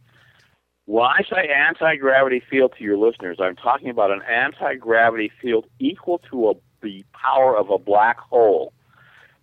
When 0.90 1.04
I 1.04 1.22
say 1.22 1.48
anti-gravity 1.48 2.42
field 2.50 2.74
to 2.76 2.82
your 2.82 2.98
listeners, 2.98 3.36
I'm 3.40 3.54
talking 3.54 3.90
about 3.90 4.10
an 4.10 4.22
anti-gravity 4.22 5.30
field 5.40 5.66
equal 5.78 6.18
to 6.32 6.50
a, 6.50 6.54
the 6.82 7.04
power 7.12 7.56
of 7.56 7.70
a 7.70 7.78
black 7.78 8.18
hole. 8.18 8.72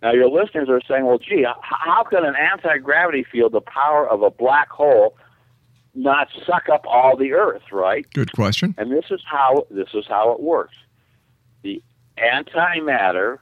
Now, 0.02 0.12
your 0.12 0.28
listeners 0.28 0.68
are 0.68 0.82
saying, 0.86 1.06
well, 1.06 1.16
gee, 1.16 1.46
how 1.62 2.04
can 2.04 2.26
an 2.26 2.34
anti-gravity 2.36 3.24
field, 3.32 3.52
the 3.52 3.62
power 3.62 4.06
of 4.06 4.20
a 4.20 4.30
black 4.30 4.68
hole, 4.68 5.16
not 5.94 6.28
suck 6.44 6.68
up 6.70 6.84
all 6.86 7.16
the 7.16 7.32
Earth, 7.32 7.62
right? 7.72 8.06
Good 8.12 8.32
question. 8.32 8.74
And 8.76 8.92
this 8.92 9.06
is 9.10 9.22
how 9.24 9.66
this 9.70 9.88
is 9.94 10.04
how 10.06 10.32
it 10.32 10.40
works. 10.40 10.76
The 11.62 11.82
antimatter, 12.18 13.38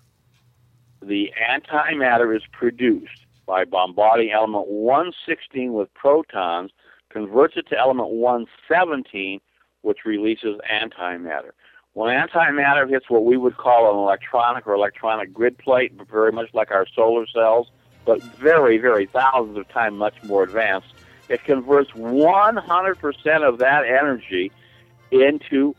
the 1.02 1.32
antimatter 1.50 2.36
is 2.36 2.42
produced 2.52 3.26
by 3.46 3.64
bombarding 3.64 4.30
element 4.30 4.68
116 4.68 5.72
with 5.72 5.92
protons, 5.94 6.70
converts 7.16 7.56
it 7.56 7.66
to 7.66 7.78
element 7.78 8.10
117, 8.10 9.40
which 9.80 10.04
releases 10.04 10.60
antimatter. 10.70 11.52
When 11.94 12.14
antimatter 12.14 12.86
hits 12.86 13.08
what 13.08 13.24
we 13.24 13.38
would 13.38 13.56
call 13.56 13.90
an 13.90 13.96
electronic 13.96 14.66
or 14.66 14.74
electronic 14.74 15.32
grid 15.32 15.56
plate, 15.56 15.92
very 16.10 16.30
much 16.30 16.52
like 16.52 16.70
our 16.70 16.86
solar 16.94 17.26
cells, 17.26 17.70
but 18.04 18.22
very, 18.22 18.76
very 18.76 19.06
thousands 19.06 19.56
of 19.56 19.66
times 19.70 19.96
much 19.96 20.22
more 20.24 20.42
advanced, 20.42 20.88
it 21.30 21.42
converts 21.44 21.90
100% 21.92 23.48
of 23.48 23.58
that 23.58 23.86
energy 23.86 24.52
into 25.10 25.74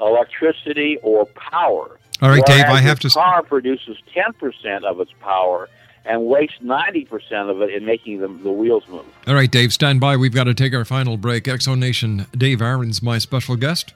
electricity 0.00 0.98
or 1.02 1.26
power. 1.26 1.98
All 2.22 2.30
right, 2.30 2.46
Dave, 2.46 2.66
I 2.66 2.80
have 2.80 3.00
the 3.00 3.08
to- 3.08 3.14
car 3.14 3.42
produces 3.42 3.98
10% 4.14 4.84
of 4.84 5.00
its 5.00 5.10
power 5.18 5.68
and 6.08 6.26
waste 6.26 6.64
90% 6.64 7.50
of 7.50 7.60
it 7.62 7.74
in 7.74 7.84
making 7.84 8.20
the, 8.20 8.28
the 8.28 8.50
wheels 8.50 8.84
move. 8.88 9.04
All 9.26 9.34
right, 9.34 9.50
Dave, 9.50 9.72
stand 9.72 10.00
by. 10.00 10.16
We've 10.16 10.34
got 10.34 10.44
to 10.44 10.54
take 10.54 10.74
our 10.74 10.84
final 10.84 11.16
break. 11.16 11.48
X 11.48 11.66
Nation, 11.66 12.26
Dave 12.36 12.62
Aaron's 12.62 13.02
my 13.02 13.18
special 13.18 13.56
guest. 13.56 13.92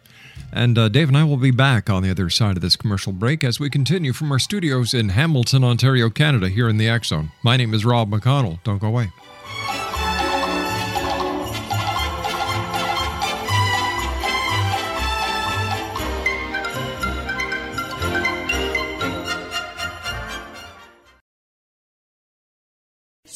And 0.52 0.76
uh, 0.76 0.88
Dave 0.88 1.08
and 1.08 1.16
I 1.16 1.24
will 1.24 1.36
be 1.36 1.52
back 1.52 1.88
on 1.88 2.02
the 2.02 2.11
other 2.11 2.28
side 2.28 2.56
of 2.56 2.62
this 2.62 2.74
commercial 2.74 3.12
break 3.12 3.44
as 3.44 3.61
we 3.61 3.70
continue 3.70 4.12
from 4.12 4.32
our 4.32 4.38
studios 4.38 4.92
in 4.92 5.11
Hamilton, 5.11 5.62
Ontario, 5.62 6.11
Canada, 6.11 6.48
here 6.48 6.68
in 6.68 6.76
the 6.76 7.00
Zone. 7.04 7.30
My 7.44 7.56
name 7.56 7.72
is 7.72 7.84
Rob 7.84 8.11
McConnell. 8.11 8.62
Don't 8.64 8.78
go 8.78 8.88
away. 8.88 9.11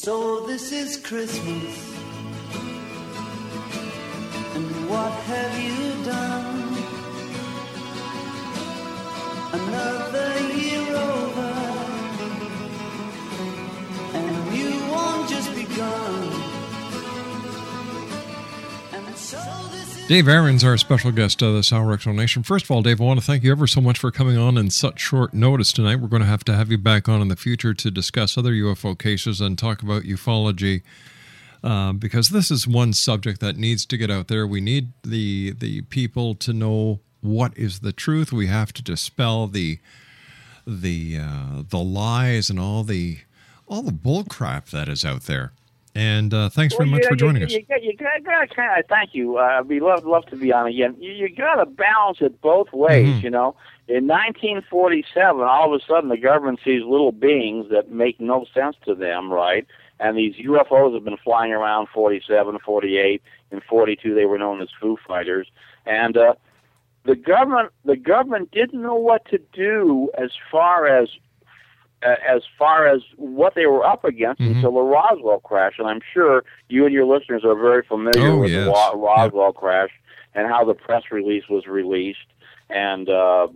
So 0.05 0.41
this 0.41 0.71
is 0.71 0.97
Christmas. 0.97 1.73
And 4.53 4.87
what 4.87 5.11
have 5.11 5.53
you 5.59 6.05
done? 6.05 6.77
Another 9.51 10.44
Dave 20.07 20.27
Aaron's 20.27 20.63
our 20.63 20.77
special 20.77 21.11
guest 21.11 21.41
of 21.41 21.55
this 21.55 21.73
hour, 21.73 21.91
X 21.91 22.05
Nation. 22.05 22.43
First 22.43 22.65
of 22.65 22.71
all, 22.71 22.83
Dave, 22.83 23.01
I 23.01 23.05
want 23.05 23.19
to 23.19 23.25
thank 23.25 23.43
you 23.43 23.51
ever 23.51 23.65
so 23.65 23.81
much 23.81 23.97
for 23.97 24.11
coming 24.11 24.37
on 24.37 24.55
in 24.55 24.69
such 24.69 24.99
short 24.99 25.33
notice 25.33 25.73
tonight. 25.73 25.95
We're 25.95 26.09
going 26.09 26.21
to 26.21 26.27
have 26.27 26.43
to 26.43 26.55
have 26.55 26.69
you 26.69 26.77
back 26.77 27.09
on 27.09 27.23
in 27.23 27.27
the 27.27 27.35
future 27.35 27.73
to 27.73 27.89
discuss 27.89 28.37
other 28.37 28.51
UFO 28.51 28.97
cases 28.97 29.41
and 29.41 29.57
talk 29.57 29.81
about 29.81 30.03
ufology. 30.03 30.83
Uh, 31.63 31.93
because 31.93 32.29
this 32.29 32.51
is 32.51 32.67
one 32.67 32.93
subject 32.93 33.39
that 33.39 33.57
needs 33.57 33.83
to 33.87 33.97
get 33.97 34.11
out 34.11 34.27
there. 34.27 34.45
We 34.45 34.61
need 34.61 34.91
the 35.03 35.53
the 35.53 35.81
people 35.81 36.35
to 36.35 36.53
know 36.53 36.99
what 37.21 37.57
is 37.57 37.79
the 37.79 37.91
truth. 37.91 38.31
We 38.31 38.45
have 38.45 38.73
to 38.73 38.83
dispel 38.83 39.47
the 39.47 39.79
the 40.67 41.17
uh, 41.19 41.63
the 41.67 41.79
lies 41.79 42.51
and 42.51 42.59
all 42.59 42.83
the 42.83 43.21
all 43.67 43.81
the 43.81 43.91
bull 43.91 44.23
crap 44.23 44.67
that 44.67 44.87
is 44.87 45.03
out 45.03 45.23
there. 45.23 45.53
And 45.95 46.33
uh, 46.33 46.49
thanks 46.49 46.75
very 46.75 46.89
much 46.89 47.03
you- 47.03 47.09
for 47.09 47.15
joining 47.15 47.41
you, 47.41 47.45
us. 47.47 47.53
You, 47.53 47.63
got- 47.63 47.83
you 47.83 47.95
got, 47.95 48.23
got 48.23 48.49
to 48.49 48.55
kind 48.55 48.79
of 48.79 48.85
thank 48.89 49.15
you. 49.15 49.37
Uh, 49.37 49.59
I'd 49.59 49.67
be 49.67 49.79
love 49.79 50.05
love 50.05 50.25
to 50.27 50.35
be 50.35 50.51
on 50.51 50.67
again. 50.67 50.95
You, 50.99 51.11
you 51.11 51.33
got 51.33 51.55
to 51.55 51.65
balance 51.65 52.17
it 52.19 52.41
both 52.41 52.71
ways. 52.73 53.07
Mm-hmm. 53.07 53.23
You 53.23 53.29
know, 53.29 53.55
in 53.87 54.05
1947, 54.07 55.41
all 55.41 55.73
of 55.73 55.81
a 55.81 55.85
sudden 55.85 56.09
the 56.09 56.17
government 56.17 56.59
sees 56.65 56.83
little 56.83 57.13
beings 57.13 57.67
that 57.71 57.91
make 57.91 58.19
no 58.19 58.45
sense 58.53 58.75
to 58.85 58.93
them, 58.93 59.31
right? 59.31 59.65
And 59.99 60.17
these 60.17 60.35
UFOs 60.35 60.93
have 60.93 61.05
been 61.05 61.17
flying 61.23 61.53
around 61.53 61.87
47, 61.93 62.59
48, 62.65 63.21
and 63.51 63.63
42. 63.63 64.13
They 64.13 64.25
were 64.25 64.37
known 64.37 64.61
as 64.61 64.67
Foo 64.81 64.97
Fighters, 65.07 65.47
and 65.85 66.17
uh, 66.17 66.33
the 67.05 67.15
government 67.15 67.71
the 67.85 67.95
government 67.95 68.51
didn't 68.51 68.81
know 68.81 68.95
what 68.95 69.25
to 69.29 69.39
do 69.53 70.09
as 70.17 70.31
far 70.51 70.87
as 70.87 71.07
as 72.05 72.41
far 72.57 72.87
as 72.87 73.01
what 73.17 73.55
they 73.55 73.65
were 73.65 73.85
up 73.85 74.03
against 74.05 74.41
Mm-hmm. 74.41 74.55
until 74.55 74.73
the 74.73 74.81
Roswell 74.81 75.39
crash. 75.39 75.73
And 75.79 75.87
I'm 75.87 76.01
sure 76.13 76.43
you 76.69 76.85
and 76.85 76.93
your 76.93 77.05
listeners 77.05 77.43
are 77.43 77.55
very 77.55 77.83
familiar 77.83 78.31
Oh, 78.31 78.37
with 78.39 78.51
yes. 78.51 78.65
the 78.65 78.71
Wa- 78.71 78.91
Roswell 78.95 79.53
crash 79.53 79.89
and 80.33 80.47
how 80.47 80.63
the 80.65 80.73
press 80.73 81.03
release 81.11 81.43
was 81.49 81.65
released. 81.67 82.27
And 82.69 83.09
uh, 83.09 83.47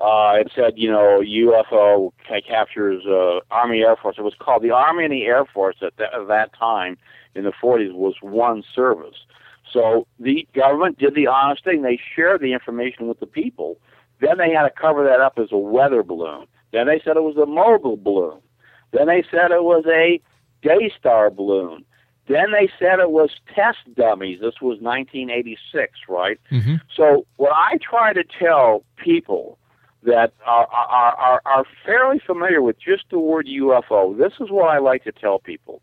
uh, 0.00 0.34
it 0.40 0.50
said, 0.54 0.74
you 0.76 0.90
know, 0.90 1.20
UFO 1.24 2.12
captures 2.46 3.04
uh, 3.06 3.40
Army 3.50 3.80
Air 3.82 3.96
Force. 3.96 4.16
It 4.18 4.22
was 4.22 4.34
called 4.38 4.62
the 4.62 4.70
Army 4.70 5.04
and 5.04 5.12
the 5.12 5.24
Air 5.24 5.44
Force 5.44 5.76
at, 5.82 5.96
that 5.98 6.14
at 6.14 6.28
that 6.28 6.52
time 6.58 6.96
in 7.34 7.44
the 7.44 7.52
40s 7.62 7.92
was 7.92 8.14
one 8.22 8.62
service. 8.74 9.16
So 9.72 10.06
the 10.18 10.48
government 10.54 10.98
did 10.98 11.14
the 11.14 11.28
honest 11.28 11.62
thing. 11.64 11.82
They 11.82 12.00
shared 12.16 12.40
the 12.40 12.52
information 12.52 13.06
with 13.06 13.20
the 13.20 13.26
people. 13.26 13.78
Then 14.20 14.36
they 14.38 14.50
had 14.52 14.64
to 14.64 14.70
cover 14.70 15.04
that 15.04 15.20
up 15.20 15.34
as 15.38 15.52
a 15.52 15.56
weather 15.58 16.02
balloon. 16.02 16.46
Then 16.72 16.86
they 16.86 17.00
said 17.04 17.16
it 17.16 17.22
was 17.22 17.36
a 17.36 17.46
Mogul 17.46 17.96
balloon. 17.96 18.40
Then 18.92 19.06
they 19.06 19.24
said 19.30 19.50
it 19.50 19.64
was 19.64 19.84
a 19.86 20.20
Daystar 20.62 21.30
balloon. 21.30 21.84
Then 22.28 22.52
they 22.52 22.70
said 22.78 23.00
it 23.00 23.10
was 23.10 23.30
test 23.54 23.78
dummies. 23.96 24.40
This 24.40 24.60
was 24.60 24.78
1986, 24.80 25.98
right? 26.08 26.38
Mm-hmm. 26.52 26.76
So 26.94 27.26
what 27.36 27.52
I 27.52 27.78
try 27.78 28.12
to 28.12 28.22
tell 28.38 28.84
people 28.96 29.58
that 30.04 30.32
are, 30.46 30.66
are, 30.68 31.16
are, 31.16 31.42
are 31.44 31.64
fairly 31.84 32.20
familiar 32.24 32.62
with 32.62 32.78
just 32.78 33.04
the 33.10 33.18
word 33.18 33.46
UFO, 33.46 34.16
this 34.16 34.32
is 34.40 34.50
what 34.50 34.68
I 34.68 34.78
like 34.78 35.04
to 35.04 35.12
tell 35.12 35.38
people. 35.38 35.82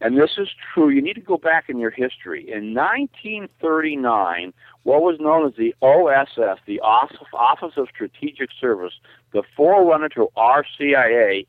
And 0.00 0.18
this 0.18 0.32
is 0.36 0.48
true. 0.74 0.90
You 0.90 1.00
need 1.00 1.14
to 1.14 1.20
go 1.20 1.38
back 1.38 1.68
in 1.68 1.78
your 1.78 1.90
history. 1.90 2.40
In 2.52 2.74
1939, 2.74 4.52
what 4.82 5.02
was 5.02 5.18
known 5.18 5.46
as 5.46 5.54
the 5.56 5.74
OSS, 5.80 6.60
the 6.66 6.80
Office 6.80 7.72
of 7.76 7.88
Strategic 7.88 8.50
Service, 8.60 8.92
the 9.32 9.42
forerunner 9.56 10.10
to 10.10 10.28
RCIA, 10.36 11.46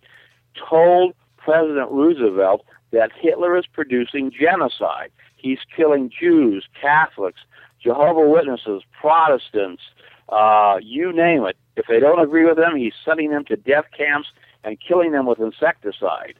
told 0.69 1.13
President 1.37 1.91
Roosevelt 1.91 2.65
that 2.91 3.11
Hitler 3.19 3.57
is 3.57 3.65
producing 3.71 4.31
genocide. 4.31 5.11
He's 5.35 5.59
killing 5.75 6.09
Jews, 6.09 6.65
Catholics, 6.79 7.41
Jehovah 7.81 8.27
Witnesses, 8.27 8.81
Protestants, 8.99 9.83
uh, 10.29 10.77
you 10.81 11.13
name 11.13 11.45
it. 11.45 11.57
If 11.75 11.85
they 11.87 11.99
don't 11.99 12.19
agree 12.19 12.45
with 12.45 12.57
him, 12.57 12.75
he's 12.75 12.93
sending 13.05 13.29
them 13.29 13.45
to 13.45 13.55
death 13.55 13.85
camps 13.95 14.29
and 14.63 14.77
killing 14.79 15.11
them 15.11 15.25
with 15.25 15.39
insecticide. 15.39 16.35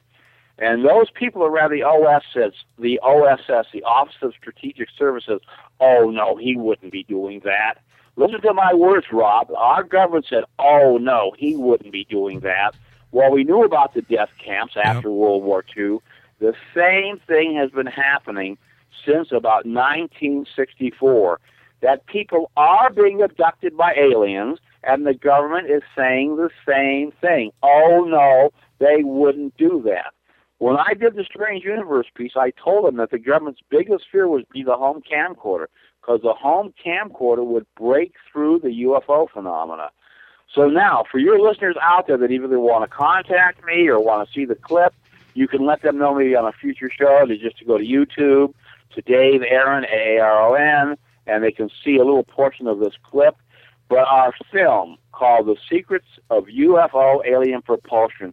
And 0.58 0.84
those 0.84 1.08
people 1.10 1.44
around 1.44 1.70
the 1.70 1.84
OSS, 1.84 2.54
the 2.78 2.98
OSS, 3.00 3.68
the 3.72 3.84
Office 3.84 4.16
of 4.22 4.34
Strategic 4.34 4.88
Services, 4.96 5.40
oh 5.80 6.10
no, 6.10 6.36
he 6.36 6.56
wouldn't 6.56 6.90
be 6.90 7.04
doing 7.04 7.40
that. 7.44 7.74
Listen 8.16 8.40
to 8.42 8.52
my 8.52 8.74
words, 8.74 9.06
Rob. 9.12 9.52
Our 9.56 9.84
government 9.84 10.26
said, 10.28 10.42
oh 10.58 10.98
no, 11.00 11.32
he 11.38 11.54
wouldn't 11.54 11.92
be 11.92 12.04
doing 12.04 12.40
that. 12.40 12.72
Well, 13.12 13.30
we 13.30 13.44
knew 13.44 13.62
about 13.62 13.94
the 13.94 14.02
death 14.02 14.30
camps 14.44 14.74
after 14.76 15.10
World 15.10 15.44
War 15.44 15.64
II. 15.76 15.98
The 16.40 16.54
same 16.74 17.20
thing 17.26 17.54
has 17.56 17.70
been 17.70 17.86
happening 17.86 18.58
since 19.06 19.30
about 19.30 19.64
1964. 19.64 21.40
That 21.80 22.04
people 22.06 22.50
are 22.56 22.90
being 22.90 23.22
abducted 23.22 23.76
by 23.76 23.94
aliens, 23.94 24.58
and 24.82 25.06
the 25.06 25.14
government 25.14 25.70
is 25.70 25.82
saying 25.96 26.34
the 26.36 26.50
same 26.66 27.12
thing. 27.20 27.52
Oh 27.62 28.04
no, 28.08 28.50
they 28.80 29.04
wouldn't 29.04 29.56
do 29.56 29.80
that. 29.86 30.12
When 30.58 30.76
I 30.76 30.94
did 30.94 31.14
the 31.14 31.24
Strange 31.24 31.64
Universe 31.64 32.06
piece, 32.14 32.32
I 32.36 32.50
told 32.50 32.84
them 32.86 32.96
that 32.96 33.10
the 33.10 33.18
government's 33.18 33.60
biggest 33.68 34.06
fear 34.10 34.28
would 34.28 34.48
be 34.48 34.64
the 34.64 34.76
home 34.76 35.02
camcorder, 35.02 35.66
because 36.00 36.20
the 36.22 36.32
home 36.32 36.74
camcorder 36.84 37.46
would 37.46 37.66
break 37.76 38.14
through 38.32 38.60
the 38.60 38.68
UFO 38.68 39.30
phenomena. 39.30 39.90
So 40.52 40.68
now, 40.68 41.04
for 41.10 41.18
your 41.18 41.38
listeners 41.38 41.76
out 41.80 42.06
there 42.08 42.16
that 42.16 42.30
either 42.30 42.58
want 42.58 42.90
to 42.90 42.96
contact 42.96 43.64
me 43.64 43.86
or 43.86 44.00
want 44.00 44.26
to 44.26 44.34
see 44.34 44.44
the 44.44 44.56
clip, 44.56 44.94
you 45.34 45.46
can 45.46 45.64
let 45.64 45.82
them 45.82 45.98
know 45.98 46.14
maybe 46.14 46.34
on 46.34 46.46
a 46.46 46.52
future 46.52 46.90
show 46.90 47.24
to 47.26 47.36
just 47.36 47.58
to 47.58 47.64
go 47.64 47.78
to 47.78 47.84
YouTube 47.84 48.54
to 48.94 49.02
Dave 49.02 49.42
Aaron 49.42 49.84
A 49.84 50.16
A 50.16 50.20
R 50.20 50.48
O 50.48 50.54
N, 50.54 50.96
and 51.26 51.44
they 51.44 51.52
can 51.52 51.70
see 51.84 51.96
a 51.96 52.04
little 52.04 52.24
portion 52.24 52.66
of 52.66 52.80
this 52.80 52.94
clip. 53.04 53.36
But 53.88 54.08
our 54.08 54.32
film 54.50 54.96
called 55.12 55.46
"The 55.46 55.56
Secrets 55.70 56.08
of 56.30 56.46
UFO 56.46 57.24
Alien 57.24 57.62
Propulsion" 57.62 58.32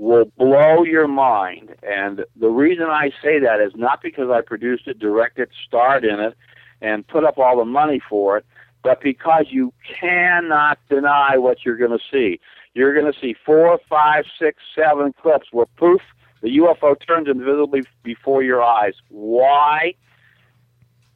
will 0.00 0.24
blow 0.38 0.82
your 0.82 1.06
mind. 1.06 1.74
And 1.82 2.24
the 2.34 2.48
reason 2.48 2.86
I 2.86 3.10
say 3.22 3.38
that 3.38 3.60
is 3.60 3.72
not 3.76 4.00
because 4.02 4.30
I 4.30 4.40
produced 4.40 4.88
it, 4.88 4.98
directed, 4.98 5.50
starred 5.66 6.06
in 6.06 6.18
it, 6.18 6.34
and 6.80 7.06
put 7.06 7.22
up 7.22 7.36
all 7.36 7.58
the 7.58 7.66
money 7.66 8.00
for 8.08 8.38
it, 8.38 8.46
but 8.82 9.02
because 9.02 9.48
you 9.50 9.74
cannot 10.00 10.78
deny 10.88 11.36
what 11.36 11.66
you're 11.66 11.76
going 11.76 11.90
to 11.90 12.04
see. 12.10 12.40
You're 12.72 12.98
going 12.98 13.12
to 13.12 13.20
see 13.20 13.36
four, 13.44 13.78
five, 13.90 14.24
six, 14.38 14.62
seven 14.74 15.12
clips 15.20 15.48
where 15.52 15.66
poof, 15.76 16.00
the 16.40 16.56
UFO 16.56 16.96
turns 17.06 17.28
invisibly 17.28 17.82
before 18.02 18.42
your 18.42 18.62
eyes. 18.62 18.94
Why? 19.10 19.92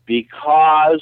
Because 0.04 1.00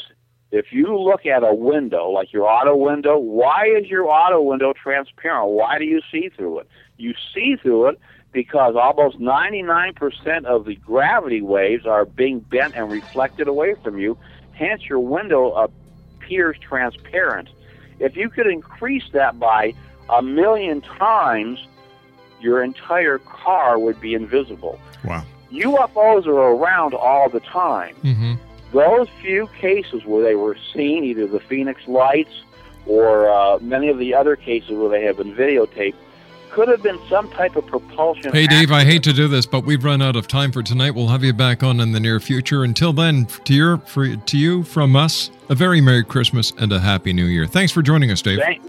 if 0.53 0.67
you 0.71 0.97
look 0.97 1.27
at 1.27 1.43
a 1.43 1.53
window, 1.53 2.11
like 2.11 2.33
your 2.33 2.47
auto 2.47 2.77
window, 2.77 3.19
why 3.19 3.67
is 3.67 3.89
your 3.89 4.07
auto 4.07 4.41
window 4.41 4.73
transparent? 4.81 5.49
Why 5.51 5.79
do 5.79 5.85
you 5.85 6.01
see 6.13 6.29
through 6.29 6.61
it? 6.61 6.69
You 7.03 7.15
see 7.35 7.57
through 7.57 7.89
it 7.89 8.01
because 8.31 8.77
almost 8.77 9.19
99% 9.19 10.45
of 10.45 10.65
the 10.65 10.77
gravity 10.77 11.43
waves 11.43 11.85
are 11.85 12.05
being 12.05 12.39
bent 12.41 12.75
and 12.77 12.91
reflected 12.91 13.49
away 13.49 13.75
from 13.83 13.99
you. 13.99 14.17
Hence, 14.53 14.89
your 14.89 15.01
window 15.01 15.51
appears 15.53 16.57
transparent. 16.61 17.49
If 17.99 18.17
you 18.17 18.31
could 18.31 18.47
increase 18.47 19.05
that 19.13 19.39
by 19.39 19.75
a 20.09 20.23
million 20.23 20.81
times, 20.81 21.67
your 22.41 22.63
entire 22.63 23.19
car 23.19 23.79
would 23.79 24.01
be 24.01 24.15
invisible. 24.15 24.79
Wow. 25.05 25.25
UFOs 25.51 26.27
are 26.27 26.55
around 26.55 26.95
all 26.95 27.29
the 27.29 27.41
time. 27.41 27.95
Mm-hmm. 28.03 28.35
Those 28.73 29.09
few 29.21 29.49
cases 29.59 30.05
where 30.05 30.23
they 30.23 30.35
were 30.35 30.57
seen, 30.73 31.05
either 31.05 31.27
the 31.27 31.41
Phoenix 31.41 31.87
Lights 31.87 32.43
or 32.87 33.29
uh, 33.29 33.59
many 33.61 33.89
of 33.89 33.99
the 33.99 34.15
other 34.15 34.37
cases 34.37 34.71
where 34.71 34.89
they 34.89 35.05
have 35.05 35.19
been 35.19 35.35
videotaped, 35.35 35.95
could 36.53 36.69
have 36.69 36.83
been 36.83 36.99
some 37.09 37.29
type 37.31 37.57
of 37.57 37.67
propulsion. 37.67 38.31
Hey, 38.31 38.47
Dave, 38.47 38.71
I 38.71 38.85
hate 38.85 39.03
to 39.05 39.13
do 39.13 39.27
this, 39.27 39.47
but 39.47 39.65
we've 39.65 39.83
run 39.83 40.03
out 40.03 40.17
of 40.17 40.29
time 40.29 40.53
for 40.53 40.63
tonight. 40.63 40.91
We'll 40.91 41.09
have 41.09 41.25
you 41.25 41.33
back 41.33 41.63
on 41.63 41.81
in 41.81 41.93
the 41.93 42.01
near 42.01 42.21
future. 42.21 42.63
Until 42.63 42.93
then, 42.93 43.25
to 43.45 43.55
your 43.55 43.79
for, 43.79 44.15
to 44.15 44.39
you 44.39 44.63
from 44.63 44.95
us, 44.95 45.31
a 45.49 45.55
very 45.55 45.81
Merry 45.81 46.05
Christmas 46.05 46.53
and 46.59 46.71
a 46.71 46.79
Happy 46.79 47.15
New 47.15 47.25
Year. 47.25 47.47
Thanks 47.47 47.73
for 47.73 47.81
joining 47.81 48.11
us, 48.11 48.21
Dave. 48.21 48.39
Same, 48.39 48.63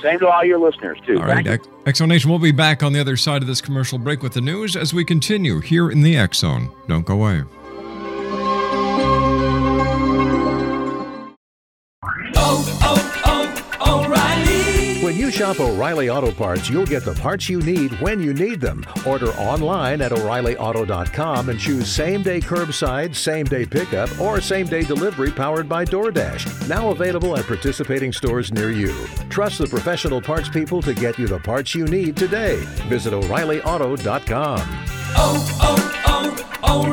same 0.00 0.18
to 0.20 0.28
all 0.28 0.44
your 0.44 0.58
listeners, 0.58 0.98
too. 1.04 1.18
All 1.18 1.26
right, 1.26 1.44
Thank 1.44 1.64
you. 1.64 1.72
X 1.86 2.00
Nation, 2.00 2.30
we'll 2.30 2.38
be 2.38 2.52
back 2.52 2.84
on 2.84 2.92
the 2.92 3.00
other 3.00 3.16
side 3.16 3.42
of 3.42 3.48
this 3.48 3.60
commercial 3.60 3.98
break 3.98 4.22
with 4.22 4.34
the 4.34 4.40
news 4.40 4.76
as 4.76 4.94
we 4.94 5.04
continue 5.04 5.58
here 5.58 5.90
in 5.90 6.02
the 6.02 6.16
X 6.16 6.38
Zone. 6.38 6.70
Don't 6.86 7.04
go 7.04 7.14
away. 7.14 7.42
When 15.08 15.16
you 15.16 15.30
shop 15.30 15.58
O'Reilly 15.58 16.10
Auto 16.10 16.30
Parts, 16.30 16.68
you'll 16.68 16.84
get 16.84 17.02
the 17.02 17.14
parts 17.14 17.48
you 17.48 17.62
need 17.62 17.98
when 17.98 18.20
you 18.20 18.34
need 18.34 18.60
them. 18.60 18.84
Order 19.06 19.30
online 19.36 20.02
at 20.02 20.12
O'ReillyAuto.com 20.12 21.48
and 21.48 21.58
choose 21.58 21.90
same 21.90 22.22
day 22.22 22.40
curbside, 22.40 23.16
same 23.16 23.46
day 23.46 23.64
pickup, 23.64 24.10
or 24.20 24.42
same 24.42 24.66
day 24.66 24.82
delivery 24.82 25.30
powered 25.30 25.66
by 25.66 25.86
DoorDash. 25.86 26.68
Now 26.68 26.90
available 26.90 27.38
at 27.38 27.46
participating 27.46 28.12
stores 28.12 28.52
near 28.52 28.70
you. 28.70 28.92
Trust 29.30 29.56
the 29.56 29.66
professional 29.66 30.20
parts 30.20 30.50
people 30.50 30.82
to 30.82 30.92
get 30.92 31.18
you 31.18 31.26
the 31.26 31.38
parts 31.38 31.74
you 31.74 31.86
need 31.86 32.14
today. 32.14 32.56
Visit 32.90 33.14
O'ReillyAuto.com. 33.14 34.60
Oh, 35.16 35.58
oh, 35.62 36.44
oh, 36.62 36.84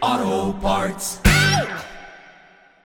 O'Reilly 0.00 0.24
Auto 0.32 0.58
Parts. 0.58 1.25